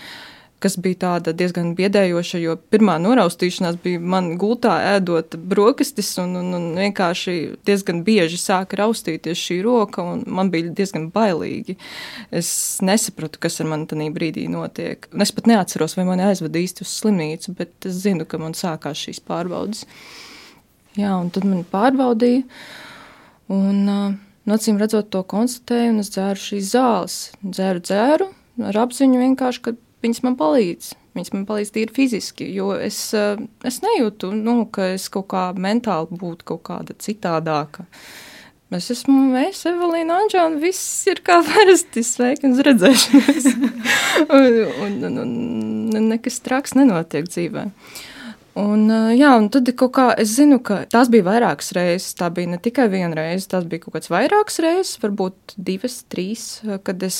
Kas 0.62 0.78
bija 0.80 0.96
tāda 1.02 1.34
diezgan 1.36 1.74
biedējoša, 1.76 2.38
jo 2.40 2.54
pirmā 2.72 2.94
noraustīšanās 3.02 3.76
bija 3.84 4.00
man 4.00 4.30
gultā 4.40 4.78
ēdot 4.94 5.34
brokastis, 5.50 6.14
un, 6.22 6.38
un, 6.40 6.54
un 6.56 6.78
vienkārši 6.78 7.34
diezgan 7.68 8.00
bieži 8.06 8.38
sāka 8.40 8.78
raustīties 8.80 9.42
šī 9.42 9.58
roka, 9.66 10.00
un 10.14 10.22
man 10.24 10.48
bija 10.54 10.72
diezgan 10.78 11.10
bailīgi. 11.12 11.76
Es 12.32 12.48
nesapratu, 12.86 13.42
kas 13.42 13.60
ar 13.60 13.68
mani 13.74 13.90
tajā 13.90 14.08
brīdī 14.14 14.46
notiek. 14.48 15.10
Es 15.20 15.34
pat 15.36 15.50
neatceros, 15.50 15.98
vai 15.98 16.06
mani 16.08 16.24
aizveda 16.30 16.62
īsti 16.62 16.86
uz 16.86 16.96
slimnīcu, 17.02 17.56
bet 17.60 17.90
es 17.90 18.00
zinu, 18.06 18.24
ka 18.24 18.40
man 18.40 18.56
sākās 18.56 19.04
šīs 19.04 19.20
pārbaudas. 19.26 19.84
Jā, 20.96 21.12
un 21.18 21.28
tad 21.34 21.44
man 21.50 21.66
pārbaudīja. 21.68 22.46
Un, 23.52 23.84
nu, 23.84 24.56
acīm 24.56 24.78
redzot, 24.80 25.10
to 25.12 25.22
konstatēju, 25.28 25.92
un 25.92 26.02
es 26.04 26.12
dzēru 26.14 26.40
šīs 26.40 26.72
zāles. 26.72 27.16
Dzēru, 27.44 27.82
dzēru 27.84 28.28
ar 28.64 28.78
apziņu 28.84 29.20
vienkārši, 29.20 29.64
ka 29.64 29.74
viņas 30.04 30.22
man 30.24 30.36
palīdz. 30.40 30.92
Viņas 31.14 31.32
man 31.34 31.44
palīdz 31.46 31.70
tīri 31.74 31.94
fiziski, 31.94 32.46
jo 32.56 32.72
es, 32.74 32.98
es 33.14 33.80
nejūtu, 33.84 34.32
nu, 34.34 34.64
ka 34.66 34.94
es 34.96 35.06
kaut 35.14 35.28
kā 35.30 35.46
mentāli 35.54 36.18
būtu 36.18 36.48
kaut 36.48 36.64
kāda 36.66 36.96
citādāka. 36.98 37.86
Es 38.74 38.88
esmu 38.90 39.14
mēs, 39.30 39.60
Evelīna 39.70 40.16
Anģela, 40.24 40.48
un 40.50 40.56
viss 40.58 41.04
ir 41.06 41.20
kā 41.22 41.36
parasti 41.46 42.02
sveiki 42.02 42.48
un 42.48 42.56
redzēšanās. 42.66 43.46
un, 44.40 44.58
un, 44.88 44.96
un, 45.06 45.36
un 45.94 46.08
nekas 46.10 46.40
traks 46.42 46.74
nenotiek 46.74 47.28
dzīvēm. 47.30 47.70
Un, 48.54 48.86
jā, 49.18 49.32
un 49.34 49.48
tad 49.50 49.66
kaut 49.74 49.92
kā 49.96 50.04
es 50.20 50.36
zinu, 50.36 50.60
ka 50.62 50.84
tās 50.90 51.08
bija 51.10 51.26
vairākas 51.26 51.72
reizes. 51.74 52.12
Tā 52.14 52.28
bija 52.34 52.52
ne 52.52 52.58
tikai 52.62 52.86
viena 52.92 53.16
reize, 53.18 53.48
tās 53.50 53.66
bija 53.66 53.82
kaut 53.82 53.96
kādas 53.96 54.12
vairākas 54.12 54.60
reizes, 54.62 55.00
varbūt 55.02 55.56
divas, 55.58 55.96
trīs, 56.10 56.44
kad 56.86 57.02
es 57.02 57.18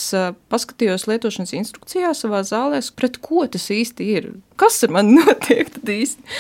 paskatījos 0.53 1.09
lietošanas 1.11 1.57
instrukcijā 1.59 2.13
savā 2.15 2.45
zālē, 2.47 2.79
pret 2.95 3.19
ko 3.25 3.49
tas 3.51 3.67
īsti 3.75 4.09
ir. 4.15 4.31
Kas 4.61 4.79
ar 4.87 4.95
mani 4.95 5.17
notiek 5.19 5.75
tad 5.75 5.91
īsti? 5.97 6.39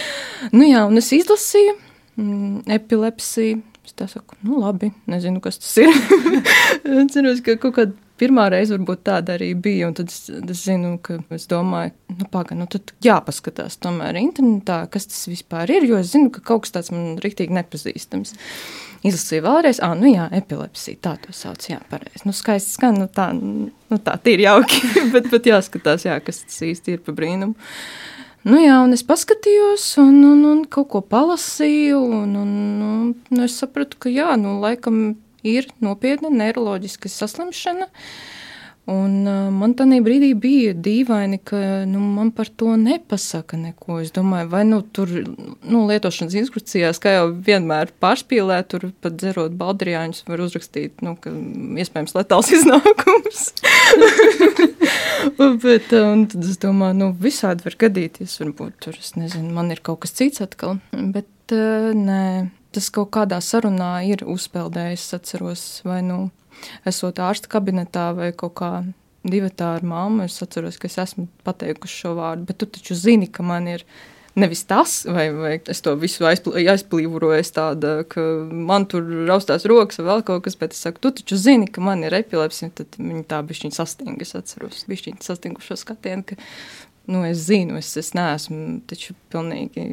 Nu 0.54 0.68
jā, 0.68 0.86
un 0.86 1.02
es 1.02 1.10
izlasīju 1.16 1.74
mm, 1.74 2.66
epilepsiju. 2.78 3.62
Es 3.84 3.92
tā 3.98 4.06
saku, 4.08 4.38
nu 4.46 4.62
labi, 4.62 4.94
nezinu, 5.10 5.42
kas 5.44 5.58
tas 5.60 5.74
ir. 5.82 5.90
Ceros, 7.12 7.42
ka 7.44 7.58
kaut 7.60 7.74
kāda 7.76 8.03
pirmā 8.20 8.46
reize 8.52 8.74
varbūt 8.76 9.02
tāda 9.06 9.36
arī 9.36 9.50
bija. 9.58 9.90
Tad 9.96 10.12
es, 10.12 10.30
es 10.30 10.62
zinu, 10.64 10.94
ka 11.02 11.18
es 11.34 11.46
domāju, 11.50 11.94
nu, 12.14 12.28
pagaidi, 12.30 12.60
nu, 12.60 12.68
tad 12.70 12.94
jāpaskatās 13.04 13.78
tomēr 13.82 14.18
internetā, 14.20 14.84
kas 14.92 15.08
tas 15.10 15.26
vispār 15.30 15.72
ir. 15.74 15.88
Jo 15.90 16.00
es 16.02 16.12
zinu, 16.14 16.30
ka 16.34 16.44
kaut 16.44 16.64
kas 16.66 16.76
tāds 16.76 16.92
man 16.94 17.14
rīktīgi 17.22 17.56
nepazīstams. 17.58 18.34
Izlasīju 19.04 19.44
vēlreiz, 19.44 19.82
ah, 19.84 19.92
nu 19.98 20.08
jā, 20.08 20.30
epilepsija, 20.32 20.96
tā 21.04 21.18
to 21.20 21.34
sauc, 21.36 21.60
jā, 21.68 21.76
pareizi. 21.90 22.24
Nu, 22.24 22.32
skaisti 22.32 22.78
skan, 22.78 22.96
nu 23.02 23.08
tā, 23.12 23.28
nu 23.36 23.98
tā, 24.00 24.16
tīri 24.24 24.46
jauki, 24.46 24.80
bet, 25.12 25.28
bet 25.32 25.50
jāskatās, 25.50 26.06
jā, 26.08 26.16
kas 26.24 26.40
tas 26.46 26.62
īsti 26.64 26.96
ir 26.96 27.04
pa 27.04 27.12
brīnumu. 27.16 27.52
Nu, 28.44 28.58
jā, 28.60 28.78
un 28.84 28.92
es 28.96 29.04
paskatījos, 29.04 29.86
un, 30.00 30.16
un, 30.28 30.40
un 30.48 30.64
kaut 30.68 30.90
ko 30.92 31.00
palasīju, 31.04 32.00
un, 32.22 32.32
un, 32.36 32.56
un, 32.84 33.12
un 33.32 33.44
es 33.44 33.56
sapratu, 33.60 34.00
ka 34.00 34.12
jā, 34.12 34.34
nu, 34.40 34.58
laikam 34.60 35.14
ir 35.44 35.68
nopietna 35.84 36.32
neiroloģiska 36.32 37.12
saslimšana. 37.12 37.90
Un, 38.84 39.22
uh, 39.24 39.46
man 39.48 39.72
tajā 39.72 39.96
brīdī 40.04 40.34
bija 40.36 40.74
dīvaini, 40.76 41.38
ka 41.48 41.58
nu, 41.88 42.02
man 42.18 42.28
par 42.36 42.50
to 42.52 42.74
nepasaka 42.76 43.56
neko. 43.56 44.02
Es 44.04 44.10
domāju, 44.12 44.50
vai 44.52 44.60
nu 44.68 44.82
tur 44.84 45.08
nu, 45.08 45.86
lietošanas 45.88 46.36
instrukcijās, 46.42 47.00
kā 47.00 47.14
jau 47.14 47.30
vienmēr 47.46 47.94
pārspīlē, 48.04 48.58
tur 48.68 48.90
pat 49.00 49.16
dzerot 49.16 49.56
baldriāņus, 49.56 50.26
var 50.28 50.42
uzrakstīt, 50.44 51.00
nu, 51.06 51.14
ka 51.16 51.32
iespējams 51.80 52.12
letāls 52.18 52.52
iznākums. 52.58 53.46
Bet 55.64 55.88
tad 55.88 56.36
es 56.42 56.60
domāju, 56.60 56.98
nu, 56.98 57.08
visādi 57.24 57.64
var 57.64 57.78
gadīties. 57.86 58.36
Varbūt 58.42 58.76
tur, 58.84 59.00
es 59.00 59.14
nezinu, 59.16 59.48
man 59.56 59.72
ir 59.72 59.80
kaut 59.80 60.02
kas 60.04 60.12
cits 60.20 60.44
atkal. 60.44 60.76
Bet 60.92 61.56
uh, 61.56 61.88
nē 61.96 62.20
tas 62.74 62.90
kaut 62.94 63.12
kādā 63.14 63.40
sarunā 63.44 63.96
ir 64.08 64.24
uzpeldējis. 64.28 65.06
Es 65.08 65.18
atceros, 65.18 65.64
vai 65.86 66.00
nu 66.06 66.18
esot 66.88 67.20
ārsta 67.22 67.50
kabinetā 67.52 68.10
vai 68.16 68.32
kaut 68.36 68.56
kā 68.60 68.72
divi 69.24 69.50
tā 69.50 69.74
ar 69.78 69.86
mammu. 69.86 70.26
Es 70.28 70.40
atceros, 70.44 70.78
ka 70.80 70.90
es 70.90 70.98
esmu 71.00 71.28
pateikusi 71.46 72.04
šo 72.04 72.16
vārdu, 72.18 72.48
bet 72.50 72.60
tu 72.60 72.68
taču 72.70 72.96
zini, 72.98 73.30
ka 73.30 73.46
man 73.46 73.68
ir 73.70 73.86
nevis 74.34 74.64
tas, 74.66 74.96
vai, 75.06 75.28
vai 75.34 75.52
es 75.70 75.80
to 75.84 75.94
visu 75.98 76.26
aizplīvoju, 76.26 77.44
tāda, 77.54 77.92
ka 78.10 78.22
man 78.50 78.86
tur 78.90 79.06
raustās 79.28 79.66
rokas 79.70 80.00
vai 80.00 80.08
vēl 80.08 80.24
kaut 80.26 80.46
kas, 80.46 80.56
bet 80.58 80.74
es 80.74 80.82
saku, 80.82 81.02
tu 81.04 81.12
taču 81.20 81.38
zini, 81.38 81.68
ka 81.70 81.84
man 81.84 82.02
ir 82.06 82.16
epilepsija, 82.18 82.72
tad 82.80 82.98
viņi 82.98 83.22
tā 83.30 83.38
bišķiņa 83.46 83.78
sastinga, 83.78 84.26
es 84.26 84.34
atceros, 84.38 84.82
bišķiņa 84.90 85.22
sastingušo 85.22 85.78
skatienu, 85.78 86.26
ka, 86.32 86.38
nu, 87.14 87.22
es 87.28 87.46
zinu, 87.46 87.78
es, 87.78 87.92
es 88.00 88.10
neesmu 88.18 88.80
taču 88.90 89.14
pilnīgi 89.30 89.86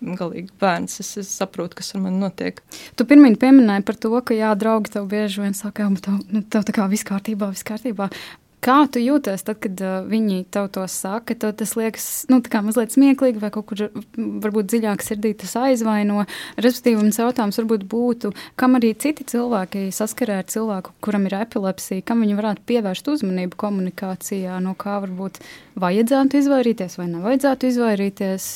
galīgi 0.00 0.52
bērns. 0.60 1.00
Es, 1.02 1.14
es 1.20 1.30
saprotu, 1.40 1.78
kas 1.78 1.94
ar 1.94 2.04
mani 2.04 2.20
notiek. 2.22 2.60
Tu 2.96 3.06
pirmie 3.08 3.34
pieminēji 3.38 3.86
par 3.86 3.98
to, 4.00 4.12
ka 4.24 4.36
jā, 4.36 4.52
draugi 4.58 4.94
tev 4.94 5.08
bieži 5.10 5.44
vien 5.44 5.56
saka, 5.56 5.88
ka 5.88 6.04
tev, 6.08 6.20
nu, 6.32 6.42
tev 6.42 6.68
tā 6.68 6.76
kā 6.76 6.90
viss 6.90 7.06
kārtībā, 7.08 7.50
viss 7.54 7.66
kārtībā. 7.66 8.10
Kā 8.58 8.80
tu 8.90 8.98
jūties 8.98 9.44
tad, 9.46 9.60
kad 9.62 9.78
uh, 9.86 10.00
viņi 10.10 10.40
tev 10.50 10.66
to 10.74 10.82
saka? 10.90 11.36
Tev 11.38 11.52
tas 11.60 11.76
liekas 11.78 12.06
nu, 12.30 12.40
mazliet 12.66 12.90
smieklīgi, 12.90 13.38
vai 13.38 13.52
kaut 13.54 13.68
kur 13.70 13.84
varbūt 14.16 14.72
dziļāk 14.72 15.04
sirdī 15.06 15.30
tas 15.38 15.54
aizvaino. 15.60 16.24
Respektīvi, 16.58 16.98
mans 17.04 17.20
jautājums 17.22 17.60
varbūt 17.60 17.86
būtu, 17.90 18.32
kam 18.58 18.74
arī 18.74 18.90
citi 18.98 19.28
cilvēki 19.30 19.86
saskarē 19.94 20.40
ar 20.42 20.50
cilvēku, 20.50 20.96
kuram 21.06 21.30
ir 21.30 21.38
epilepsija, 21.38 22.02
kam 22.10 22.26
viņi 22.26 22.40
varētu 22.40 22.66
pievērst 22.66 23.14
uzmanību 23.14 23.62
komunikācijā, 23.62 24.58
no 24.64 24.74
kā 24.78 24.98
varbūt 25.06 25.38
vajadzētu 25.78 26.42
izvairīties 26.42 26.98
vai 26.98 27.08
nevajadzētu 27.14 27.70
izvairīties? 27.70 28.50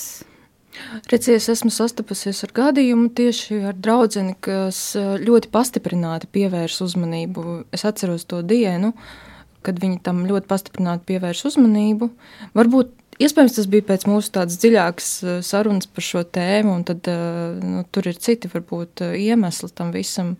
Redzies, 1.12 1.50
esmu 1.52 1.68
sastapusies 1.72 2.40
ar 2.46 2.52
gadījumu 2.56 3.10
tieši 3.16 3.58
ar 3.72 3.76
draugu, 3.76 4.24
kas 4.44 4.80
eh, 4.96 5.12
ļoti 5.20 5.50
pastiprināti 5.52 6.30
pievērs 6.32 6.80
uzmanību. 6.86 7.44
Es 7.76 7.84
atceros 7.88 8.24
to 8.28 8.40
dienu, 8.46 8.94
kad 9.66 9.78
viņi 9.82 10.00
tam 10.06 10.24
ļoti 10.28 10.48
pastiprināti 10.48 11.08
pievērs 11.12 11.46
uzmanību. 11.52 12.10
Varbūt 12.58 12.98
Iespējams, 13.22 13.52
tas 13.54 13.66
bija 13.68 13.84
pēc 13.86 14.06
mūsu 14.08 14.30
tādas 14.34 14.56
dziļākas 14.62 15.08
eh, 15.22 15.40
sarunas 15.44 15.86
par 15.86 16.06
šo 16.06 16.22
tēmu, 16.24 16.78
un 16.78 16.86
tad 16.88 17.06
eh, 17.12 17.60
nu, 17.60 17.84
tur 17.92 18.08
ir 18.08 18.16
citi 18.16 18.48
varbūt 18.50 19.04
iemesli 19.20 19.68
tam 19.76 19.92
visam, 19.94 20.32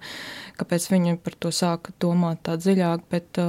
kāpēc 0.59 0.89
viņi 0.95 1.19
par 1.23 1.37
to 1.37 1.53
sāka 1.53 1.93
domāt 2.03 2.41
tā 2.49 2.57
dziļāk. 2.57 3.05
Bet, 3.13 3.43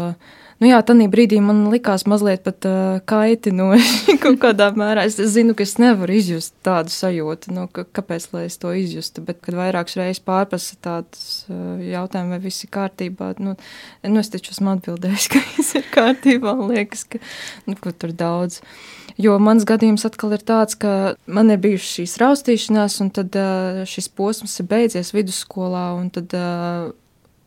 Nu 0.63 0.70
jā, 0.70 0.77
tajā 0.79 1.10
brīdī 1.12 1.41
man 1.43 1.58
likās 1.74 2.05
mazliet 2.08 2.46
pat 2.46 2.63
uh, 2.70 3.01
kaitinoši 3.10 4.13
kaut 4.24 4.38
kādā 4.39 4.70
mērā. 4.79 5.03
Es, 5.10 5.17
es 5.20 5.34
zinu, 5.34 5.51
ka 5.60 5.65
es 5.65 5.74
nevaru 5.82 6.15
izjust 6.15 6.53
tādu 6.63 6.93
sajūtu, 6.93 7.51
nu, 7.51 7.65
ka, 7.67 7.84
kāpēc 8.00 8.29
lai 8.32 8.46
es 8.48 8.55
to 8.62 8.72
izjustu. 8.79 9.25
Bet, 9.27 9.41
kad 9.43 9.58
vairākas 9.60 9.98
reizes 10.00 10.24
pārprasa 10.24 10.79
tādus 10.79 11.43
uh, 11.50 11.84
jautājumus, 11.84 12.38
vai 12.38 12.39
viss 12.46 12.63
ir 12.63 12.72
kārtībā, 12.77 13.34
nu, 13.43 13.58
nu 14.08 14.24
es 14.24 14.32
taču 14.32 14.55
esmu 14.55 14.77
atbildējis, 14.77 15.27
ka 15.36 15.43
viss 15.58 15.75
ir 15.82 15.91
kārtībā. 15.91 16.55
Man 16.62 16.72
liekas, 16.72 17.03
ka 17.12 17.20
nu, 17.67 17.75
tur 17.75 18.15
daudz. 18.15 18.62
Jo 19.20 19.36
mans 19.43 19.67
gadījums 19.67 20.08
atkal 20.08 20.32
ir 20.38 20.48
tāds, 20.48 20.79
ka 20.79 21.17
man 21.27 21.51
ir 21.51 21.60
bijušas 21.60 22.00
šīs 22.00 22.17
raustīšanās, 22.24 23.01
un 23.03 23.12
tad 23.20 23.36
uh, 23.36 23.84
šis 23.84 24.08
posms 24.15 24.55
ir 24.63 24.72
beidzies 24.72 25.12
vidusskolā, 25.12 25.89
un 26.00 26.08
tad 26.15 26.39
uh, 26.39 26.93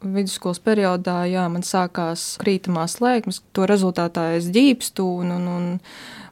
vidusskolas 0.05 0.61
periodā 0.63 1.23
jā, 1.31 1.47
man 1.53 1.65
sākās 1.67 2.35
krītamās 2.43 2.99
lēkmes. 3.03 3.41
To 3.57 3.67
rezultātā 3.69 4.29
es 4.37 4.51
ģīpstu 4.55 5.07
un, 5.23 5.33
un, 5.39 5.47
un 5.51 5.69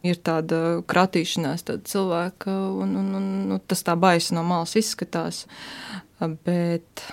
ir 0.06 0.20
tāda 0.24 0.80
kratīšanās 0.90 1.66
tāda 1.68 1.88
cilvēka, 1.88 2.54
un, 2.84 2.96
un, 3.00 3.12
un 3.18 3.28
nu, 3.50 3.60
tas 3.66 3.84
tā 3.86 3.96
baisi 3.98 4.36
no 4.36 4.44
malas 4.46 4.76
izskatās. 4.80 5.44
Bet 6.20 7.06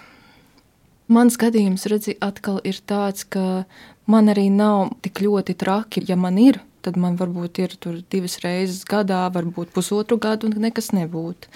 mans 1.12 1.40
gadījums, 1.40 1.88
redzi, 1.92 2.18
atkal 2.24 2.60
ir 2.68 2.82
tāds, 2.88 3.24
ka 3.24 3.64
man 4.12 4.32
arī 4.32 4.50
nav 4.54 4.92
tik 5.06 5.24
ļoti 5.24 5.56
traki, 5.60 6.06
ja 6.10 6.20
man 6.20 6.40
ir. 6.42 6.62
Tad 6.82 6.96
man 6.98 7.14
varbūt 7.14 7.60
ir 7.62 7.74
divas 8.10 8.40
reizes 8.42 8.82
gadā, 8.90 9.28
varbūt 9.30 9.70
pusotru 9.76 10.18
gadu, 10.18 10.50
un 10.50 10.64
nekas 10.64 10.90
nebūtu. 10.98 11.52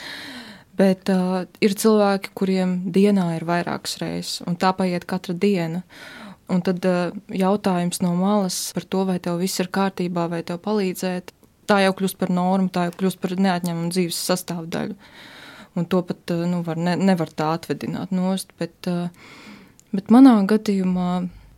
Bet 0.75 1.08
uh, 1.12 1.46
ir 1.63 1.75
cilvēki, 1.79 2.34
kuriem 2.36 2.75
dienā 2.91 3.29
ir 3.38 3.46
vairākas 3.48 3.96
reizes, 4.01 4.41
un 4.48 4.58
tā 4.60 4.74
paiet 4.75 5.05
katra 5.08 5.36
diena. 5.38 5.85
Un 6.51 6.61
tad 6.66 6.83
uh, 6.85 7.16
jautājums 7.31 8.01
no 8.03 8.11
malas 8.20 8.57
par 8.75 8.85
to, 8.85 9.05
vai 9.07 9.16
tev 9.24 9.40
viss 9.42 9.61
ir 9.64 9.72
kārtībā, 9.74 10.27
vai 10.31 10.44
tev 10.46 10.59
palīdzēt, 10.66 11.31
tā 11.70 11.79
jau 11.85 11.96
kļūst 11.98 12.20
par 12.20 12.33
normu, 12.33 12.70
tā 12.74 12.90
jau 12.90 12.98
kļūst 13.00 13.22
par 13.24 13.38
neatņemamu 13.40 13.94
dzīves 13.96 14.20
sastāvdaļu. 14.27 15.00
Un 15.75 15.88
to 15.92 16.03
pat 16.07 16.35
uh, 16.35 16.44
nu, 16.50 16.61
var, 16.68 16.79
ne, 16.79 16.98
nevar 17.00 17.31
tā 17.31 17.53
atvedināt 17.55 18.11
nost. 18.16 18.51
Bet, 18.59 18.75
uh, 18.92 19.07
bet 19.96 20.11
manā 20.14 20.38
gadījumā, 20.50 21.09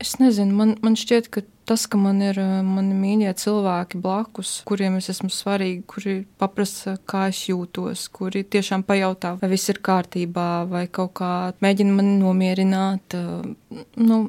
es 0.04 0.18
nezinu, 0.22 0.54
man, 0.62 0.78
man 0.86 0.98
šķiet, 1.00 1.34
ka 1.34 1.46
tas, 1.68 1.86
ka 1.92 2.00
man 2.00 2.22
ir 2.24 2.38
eh, 2.40 2.62
mani 2.66 2.96
mīļie 2.98 3.34
cilvēki 3.42 4.00
blakus, 4.02 4.54
kuriem 4.68 4.98
es 5.02 5.10
esmu 5.12 5.30
svarīga, 5.34 5.84
kuri 5.92 6.16
paprasa, 6.40 6.96
kā 7.10 7.28
es 7.32 7.44
jūtos, 7.50 8.08
kuri 8.16 8.46
tiešām 8.48 8.86
pajautā, 8.88 9.36
vai 9.42 9.52
viss 9.52 9.72
ir 9.74 9.82
kārtībā, 9.84 10.48
vai 10.72 10.86
kaut 10.88 11.18
kā 11.20 11.32
mēģina 11.64 11.96
mani 12.00 12.16
nomierināt. 12.22 13.18
Eh, 13.20 13.84
nu, 14.00 14.20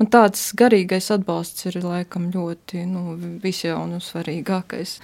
man 0.00 0.10
tāds 0.10 0.48
garīgais 0.58 1.12
atbalsts 1.14 1.70
ir 1.70 1.80
laikam 1.84 2.28
ļoti 2.34 2.84
nu, 2.90 3.16
visjaunu 3.42 4.02
svarīgākais. 4.02 4.98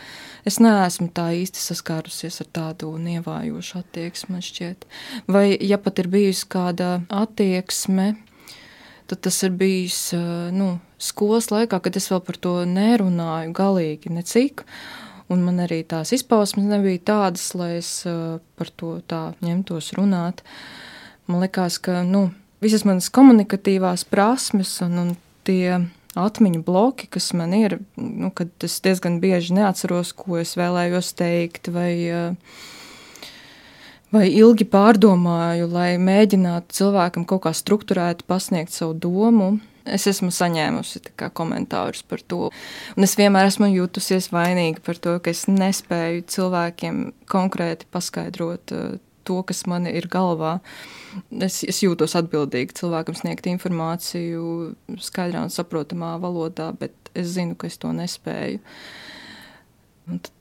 Es 0.47 0.61
neesmu 0.63 1.11
tā 1.15 1.31
īsti 1.39 1.63
saskārusies 1.63 2.43
ar 2.43 2.53
tādu 2.61 2.93
nievājošu 2.99 3.83
attieksmi, 3.85 4.37
man 4.37 4.47
šķiet. 4.47 4.87
Vai 5.31 5.49
ja 5.55 5.79
pat 5.79 6.03
ir 6.03 6.11
bijusi 6.11 6.51
kāda 6.51 6.97
attieksme, 7.15 8.17
tad 9.11 9.23
tas 9.27 9.39
ir 9.47 9.55
bijis 9.57 9.99
nu, 10.55 10.77
skolas 10.99 11.51
laikā, 11.53 11.81
kad 11.83 11.97
es 11.99 12.09
vēl 12.13 12.23
par 12.27 12.39
to 12.43 12.55
nerunāju 12.69 13.55
galīgi 13.57 14.13
necik. 14.15 14.65
Un 15.33 15.43
man 15.43 15.59
arī 15.65 15.81
tās 15.83 16.13
izpausmes 16.15 16.69
nebija 16.71 17.03
tādas, 17.11 17.49
lai 17.59 17.77
es 17.81 17.91
par 18.07 18.71
to 18.79 18.97
tā 19.11 19.23
ņemtos 19.43 19.93
runāt. 19.99 20.45
Man 21.27 21.43
liekas, 21.43 21.81
ka 21.83 22.05
nu, 22.07 22.29
visas 22.63 22.87
manas 22.87 23.11
komunikatīvās 23.11 24.07
prasmes 24.07 24.77
un, 24.87 24.99
un 25.03 25.11
tie 25.47 25.81
atmiņu 26.17 26.63
bloki, 26.65 27.11
kas 27.13 27.33
man 27.37 27.53
ir, 27.59 27.79
nu, 27.99 28.31
kad 28.35 28.51
es 28.65 28.79
diezgan 28.85 29.19
bieži 29.21 29.57
neatceros, 29.59 30.15
ko 30.17 30.39
es 30.41 30.55
vēlējos 30.57 31.13
teikt, 31.19 31.69
vai 31.75 31.91
uh, 32.09 32.57
vai 34.17 34.27
ilgi 34.33 34.67
pārdomāju, 34.69 35.69
lai 35.73 35.97
mēģinātu 36.01 36.77
cilvēkam 36.79 37.27
kaut 37.29 37.45
kā 37.47 37.53
struktūrēti 37.57 38.27
pasniegt 38.29 38.75
savu 38.75 38.97
domu. 39.07 39.57
Es 39.87 40.09
esmu 40.11 40.33
saņēmusi 40.35 41.03
kā, 41.15 41.29
komentārus 41.31 42.03
par 42.03 42.23
to. 42.27 42.49
Un 42.99 43.07
es 43.07 43.15
vienmēr 43.19 43.47
esmu 43.53 43.69
jutusies 43.71 44.33
vainīga 44.35 44.83
par 44.83 44.99
to, 44.99 45.15
ka 45.23 45.31
es 45.31 45.45
nespēju 45.47 46.25
cilvēkiem 46.33 47.03
konkrēti 47.31 47.87
paskaidrot 47.95 48.75
uh, 48.75 48.97
to, 49.27 49.39
kas 49.47 49.63
man 49.71 49.87
ir 49.87 50.09
galvā. 50.11 50.57
Es, 51.39 51.63
es 51.63 51.79
jūtos 51.85 52.17
atbildīgi 52.19 52.75
cilvēkam 52.81 53.15
sniegt 53.17 53.47
informāciju 53.53 54.75
skaidrā 55.07 55.47
un 55.47 55.55
saprotamā 55.55 56.17
valodā, 56.23 56.73
bet 56.75 57.15
es 57.15 57.37
zinu, 57.39 57.55
ka 57.55 57.71
es 57.71 57.79
to 57.79 57.95
nespēju. 57.95 58.59
Uh, 58.59 59.06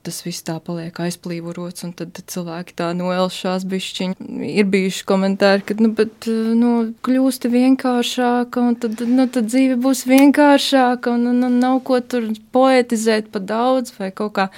tas 0.06 0.19
viss 0.21 0.43
tā 0.45 0.56
paliek 0.62 0.93
aizplīvots, 1.01 1.86
un 1.88 1.93
tad 1.97 2.19
cilvēki 2.30 2.75
tā 2.78 2.91
noelšās 2.97 3.65
bišķiņi. 3.69 4.28
Ir 4.62 4.67
bijuši 4.69 5.06
komentāri, 5.10 5.65
ka, 5.65 5.78
nu, 5.82 5.89
bet, 5.97 6.28
nu, 6.30 6.71
kļūsti 7.06 7.49
vienkāršāka, 7.54 8.62
un 8.62 8.78
tad, 8.82 9.01
nu, 9.10 9.25
tad 9.25 9.49
dzīve 9.49 9.80
būs 9.82 10.06
vienkāršāka, 10.10 11.15
un, 11.17 11.25
un, 11.34 11.41
un 11.49 11.58
nav 11.63 11.82
ko 11.88 11.97
tur 11.99 12.30
poetizēt 12.54 13.32
pa 13.34 13.41
daudz 13.41 13.95
vai 13.97 14.12
kaut 14.13 14.36
kā. 14.38 14.49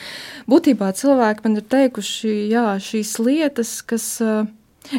Būtībā 0.52 0.91
cilvēki 1.00 1.48
man 1.48 1.62
ir 1.62 1.67
teikuši, 1.72 2.36
jā, 2.52 2.70
šīs 2.84 3.15
lietas, 3.24 3.78
kas, 3.88 4.10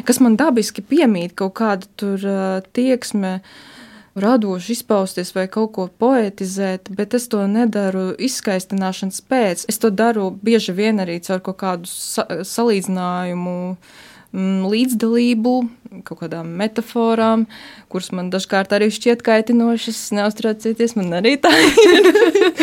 kas 0.09 0.23
man 0.25 0.39
dabiski 0.41 0.81
piemīt 0.81 1.37
kaut 1.37 1.59
kāda 1.61 1.85
tur 2.01 2.25
tieksme, 2.73 3.39
uh, 3.43 3.67
radoši 4.15 4.73
izpausties 4.73 5.33
vai 5.35 5.47
kaut 5.51 5.73
ko 5.75 5.87
poetizēt, 6.01 6.89
bet 6.95 7.13
es 7.17 7.27
to 7.31 7.45
nedaru 7.47 8.11
izskaistināšanas 8.17 9.21
pēc. 9.29 9.65
Es 9.69 9.81
to 9.81 9.91
daru 9.93 10.29
bieži 10.31 10.75
vien 10.77 11.01
arī 11.03 11.19
caur 11.25 11.43
kaut 11.45 11.59
kādu 11.61 11.89
sa 11.89 12.25
salīdzinājumu. 12.27 13.57
Mm, 14.29 14.67
līdzdalību, 14.69 15.51
kaut 16.05 16.19
kādām 16.19 16.51
metaforām, 16.59 17.47
kuras 17.89 18.11
man 18.13 18.27
dažkārt 18.29 18.75
arī 18.77 18.91
šķiet 18.93 19.23
kaitinošas. 19.25 20.03
Neuztraucieties, 20.13 20.93
man 20.99 21.15
arī 21.17 21.33
tā 21.41 21.49
ir. 21.49 22.11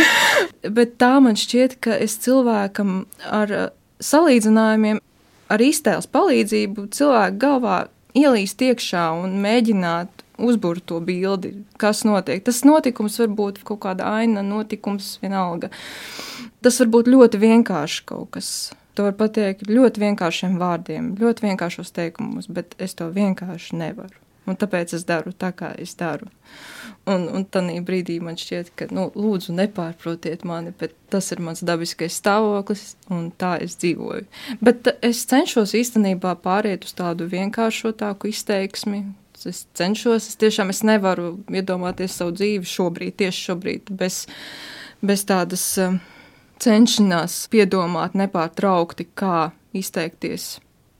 Bet 0.78 0.94
tā 1.02 1.16
man 1.24 1.34
šķiet, 1.34 1.80
ka 1.82 1.98
es 1.98 2.14
cilvēkam 2.22 3.00
ar 3.26 3.56
salīdzinājumiem, 3.98 5.02
ar 5.50 5.66
iztēles 5.66 6.06
palīdzību, 6.14 6.86
cilvēku 6.94 7.42
galvā 7.42 7.80
ielīst 8.16 8.62
iekšā 8.62 9.08
un 9.18 9.34
mēģināt 9.42 10.15
uzbūrt 10.38 10.86
to 10.90 11.00
bildi, 11.04 11.52
kas 11.80 12.04
notiek. 12.08 12.42
Tas 12.44 12.62
notikums 12.66 13.18
var 13.22 13.32
būt 13.38 13.62
kaut 13.66 13.82
kāda 13.84 14.08
aina, 14.18 14.44
notikums 14.46 15.16
vienalga. 15.22 15.70
Tas 16.64 16.80
var 16.82 16.92
būt 16.96 17.10
ļoti 17.12 17.40
vienkārši 17.42 18.04
kaut 18.08 18.34
kas. 18.36 18.50
To 18.96 19.04
var 19.04 19.16
pateikt 19.18 19.68
ļoti 19.68 20.00
vienkāršiem 20.00 20.56
vārdiem, 20.60 21.14
ļoti 21.20 21.50
vienkāršos 21.50 21.92
teikumos, 21.96 22.48
bet 22.48 22.72
es 22.80 22.96
to 22.96 23.10
vienkārši 23.12 23.76
nevaru. 23.76 24.16
Un 24.46 24.54
tāpēc 24.54 24.94
es 24.94 25.02
daru 25.06 25.32
tā, 25.34 25.50
kā 25.52 25.72
es 25.82 25.96
daru. 25.98 26.28
Un, 27.06 27.26
un 27.34 27.44
tādā 27.50 27.74
brīdī 27.86 28.16
man 28.22 28.38
šķiet, 28.38 28.70
ka, 28.78 28.86
nu, 28.94 29.08
lūdzu, 29.14 29.54
nepārprotiet 29.58 30.46
mani, 30.46 30.72
bet 30.78 30.94
tas 31.10 31.28
ir 31.34 31.42
mans 31.42 31.62
dabiskais 31.66 32.16
stāvoklis, 32.18 32.94
un 33.14 33.28
tā 33.38 33.56
es 33.62 33.76
dzīvoju. 33.82 34.26
Bet 34.62 34.90
es 35.06 35.24
cenšos 35.30 35.74
īstenībā 35.78 36.36
pāriet 36.46 36.86
uz 36.86 36.94
tādu 36.98 37.28
vienkāršotāku 37.30 38.30
izteiksmi. 38.30 39.02
Es 39.50 39.64
cenšos, 39.78 40.30
es 40.30 40.40
tiešām 40.40 40.72
es 40.74 40.82
nevaru 40.86 41.36
iedomāties 41.52 42.18
savu 42.18 42.34
dzīvi 42.36 42.68
šobrīd, 42.68 43.16
tieši 43.22 43.48
šobrīd, 43.50 43.92
bez, 43.98 44.24
bez 45.04 45.24
tādas 45.28 45.64
uh, 45.82 45.98
cenšanās 46.62 47.44
piedomāt 47.52 48.16
nepārtraukti, 48.18 49.08
kā 49.14 49.50
izteikties 49.76 50.56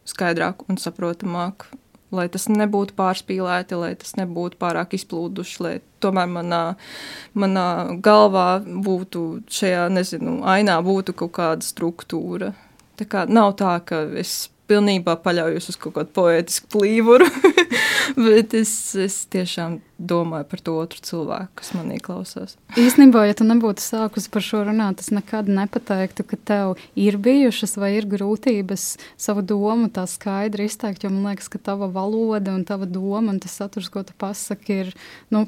skaidrāk 0.06 0.66
un 0.70 0.80
saprotamāk. 0.80 1.68
Lai 2.14 2.28
tas 2.30 2.46
nebūtu 2.46 2.94
pārspīlēti, 2.96 3.74
lai 3.80 3.90
tas 3.98 4.14
nebūtu 4.16 4.60
pārāk 4.60 4.94
izplūduši, 4.94 5.56
lai 5.64 5.72
tomēr 6.00 6.28
manā, 6.30 6.60
manā 7.34 7.66
galvā 8.04 8.60
būtu 8.62 9.24
šajā, 9.50 9.88
nezinu, 9.90 10.38
ainā 10.46 10.78
būtu 10.86 11.16
kaut 11.18 11.34
kāda 11.40 11.66
struktūra. 11.66 12.52
Tā 12.96 13.08
kā 13.10 13.24
nav 13.26 13.56
tā, 13.58 13.74
ka 13.84 14.04
es 14.22 14.46
pilnībā 14.70 15.16
paļaujos 15.24 15.70
uz 15.72 15.80
kaut 15.82 15.96
kādu 15.98 16.14
poētisku 16.14 16.70
plīvuru, 16.76 17.26
bet 18.26 18.54
es, 18.56 18.70
es 18.98 19.18
tiešām 19.32 19.80
domāju 19.96 20.46
par 20.50 20.62
to 20.64 20.76
otru 20.80 21.02
cilvēku, 21.04 21.50
kas 21.60 21.72
manī 21.76 21.98
klausās. 22.02 22.56
Īstenībā, 22.78 23.24
ja 23.28 23.36
tu 23.38 23.46
nebūtu 23.48 23.82
sākusi 23.82 24.30
par 24.32 24.44
šo 24.44 24.62
runāt, 24.68 25.02
es 25.02 25.12
nekad 25.14 25.48
nepateiktu, 25.50 26.26
ka 26.28 26.40
tev 26.50 26.74
ir 26.98 27.18
bijušas 27.22 27.76
vai 27.80 27.94
ir 27.96 28.08
grūtības 28.10 28.88
savu 29.20 29.44
domu 29.46 29.88
tā 29.92 30.06
skaidri 30.10 30.68
izteikt, 30.70 31.06
jo 31.06 31.12
man 31.12 31.32
liekas, 31.32 31.50
ka 31.52 31.62
tava 31.72 31.88
valoda 31.92 32.54
un 32.56 32.66
tava 32.68 32.88
doma 32.88 33.32
un 33.32 33.40
tas 33.42 33.56
saturs, 33.56 33.90
ko 33.92 34.04
tu 34.06 34.16
pasaki, 34.18 34.82
ir, 34.86 34.98
nu, 35.34 35.46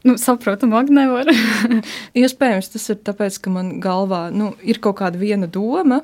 Nu, 0.00 0.14
saprotamāk, 0.16 0.88
nevar. 0.96 1.28
Iespējams, 2.16 2.70
tas 2.72 2.86
ir 2.88 3.02
tāpēc, 3.04 3.36
ka 3.44 3.50
man 3.52 3.74
galvā 3.84 4.30
nu, 4.32 4.54
ir 4.64 4.80
kaut 4.80 4.96
kāda 5.02 5.20
viena 5.20 5.44
doma, 5.44 6.00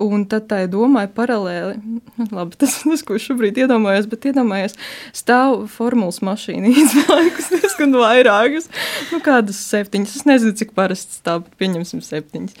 Un 0.00 0.24
tad 0.26 0.48
tā 0.50 0.62
domāju 0.70 1.10
paralēli, 1.16 2.00
labi, 2.36 2.58
tas, 2.58 2.78
tas, 2.82 3.04
ko 3.06 3.18
šobrīd 3.20 3.60
iedomājos, 3.64 4.08
bet 4.10 4.30
iedomājos, 4.30 4.76
stāv 5.16 5.66
formulas 5.72 6.22
mašīna 6.24 6.72
izlaikus 6.84 7.52
diezgan 7.52 7.94
vairākas, 8.00 8.70
nu 9.12 9.22
kādas 9.24 9.60
septiņas, 9.68 10.16
es 10.20 10.28
nezinu, 10.28 10.56
cik 10.58 10.74
parasti 10.78 11.20
stāv, 11.20 11.46
bet 11.46 11.58
pieņemsim 11.60 12.04
septiņas. 12.04 12.56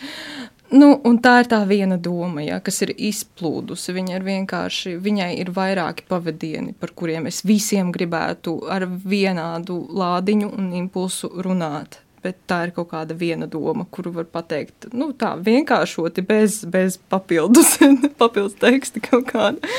Nu, 0.72 0.94
un 1.04 1.18
tā 1.20 1.34
ir 1.42 1.48
tā 1.52 1.58
viena 1.68 1.98
doma, 2.00 2.40
ja, 2.40 2.56
kas 2.64 2.78
ir 2.86 2.94
izplūdusi. 2.96 3.92
Viņa 3.92 4.14
ir 4.16 4.22
vienkārši, 4.24 4.94
viņai 5.04 5.34
ir 5.42 5.50
vairāki 5.52 6.06
pavadieni, 6.08 6.72
par 6.80 6.94
kuriem 6.96 7.28
es 7.28 7.42
visiem 7.44 7.90
gribētu 7.92 8.56
ar 8.72 8.86
vienādu 8.88 9.82
lādiņu 9.92 10.48
un 10.48 10.72
impulsu 10.80 11.28
runāt 11.44 12.00
bet 12.22 12.38
tā 12.50 12.62
ir 12.66 12.72
kaut 12.76 12.90
kāda 12.92 13.16
viena 13.18 13.48
doma, 13.50 13.86
kuru 13.90 14.12
var 14.14 14.28
pateikt 14.30 14.88
nu, 14.94 15.10
tā 15.18 15.34
vienkāršoti, 15.42 16.24
bez, 16.26 16.62
bez 16.70 16.98
papildus, 17.12 17.76
papildus 18.22 18.56
teksta 18.60 19.02
kaut 19.04 19.28
kāda. 19.32 19.74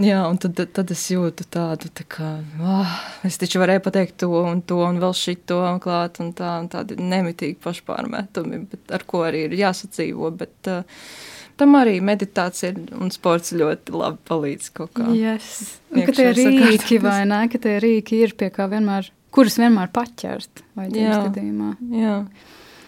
Jā, 0.00 0.22
un 0.24 0.38
tad, 0.40 0.56
tad 0.72 0.90
es 0.94 1.02
jūtu 1.12 1.44
tādu, 1.52 1.90
tā 1.92 2.06
kā, 2.08 2.30
oh, 2.64 2.92
es 3.28 3.36
taču 3.36 3.60
varēju 3.60 3.82
pateikt 3.84 4.16
to 4.22 4.30
un 4.38 4.62
to 4.64 4.80
un 4.86 5.00
vēl 5.02 5.12
šito 5.16 5.60
klāt, 5.84 6.20
un 6.24 6.32
tā, 6.36 6.54
un 6.62 6.70
tādi 6.72 6.96
nemitīgi 6.96 7.58
pašpārmetumi, 7.64 8.62
bet 8.70 8.94
ar 8.96 9.04
ko 9.08 9.26
arī 9.28 9.44
ir 9.50 9.58
jāsadzīvo, 9.60 10.32
bet 10.40 10.70
uh, 10.72 11.04
tam 11.60 11.76
arī 11.76 11.98
meditācija 12.04 12.72
un 12.96 13.12
sports 13.12 13.52
ļoti 13.56 13.94
labi 13.96 14.22
palīdz 14.28 14.72
kaut 14.76 14.94
kā. 14.96 15.10
Yes. 15.16 15.76
Un, 15.92 16.04
ka 16.08 16.16
tie 16.16 16.30
rīki 16.36 17.00
vai 17.04 17.20
nē, 17.28 17.44
ka 17.52 17.60
tie 17.62 17.76
rīki 17.82 18.22
ir 18.24 18.36
pie 18.38 18.48
kā 18.54 18.68
vienmēr 18.72 19.12
kurus 19.36 19.58
vienmēr 19.60 19.90
paķert 19.94 20.64
vajadzības 20.78 21.26
gadījumā. 21.28 21.72
Jā. 22.00 22.20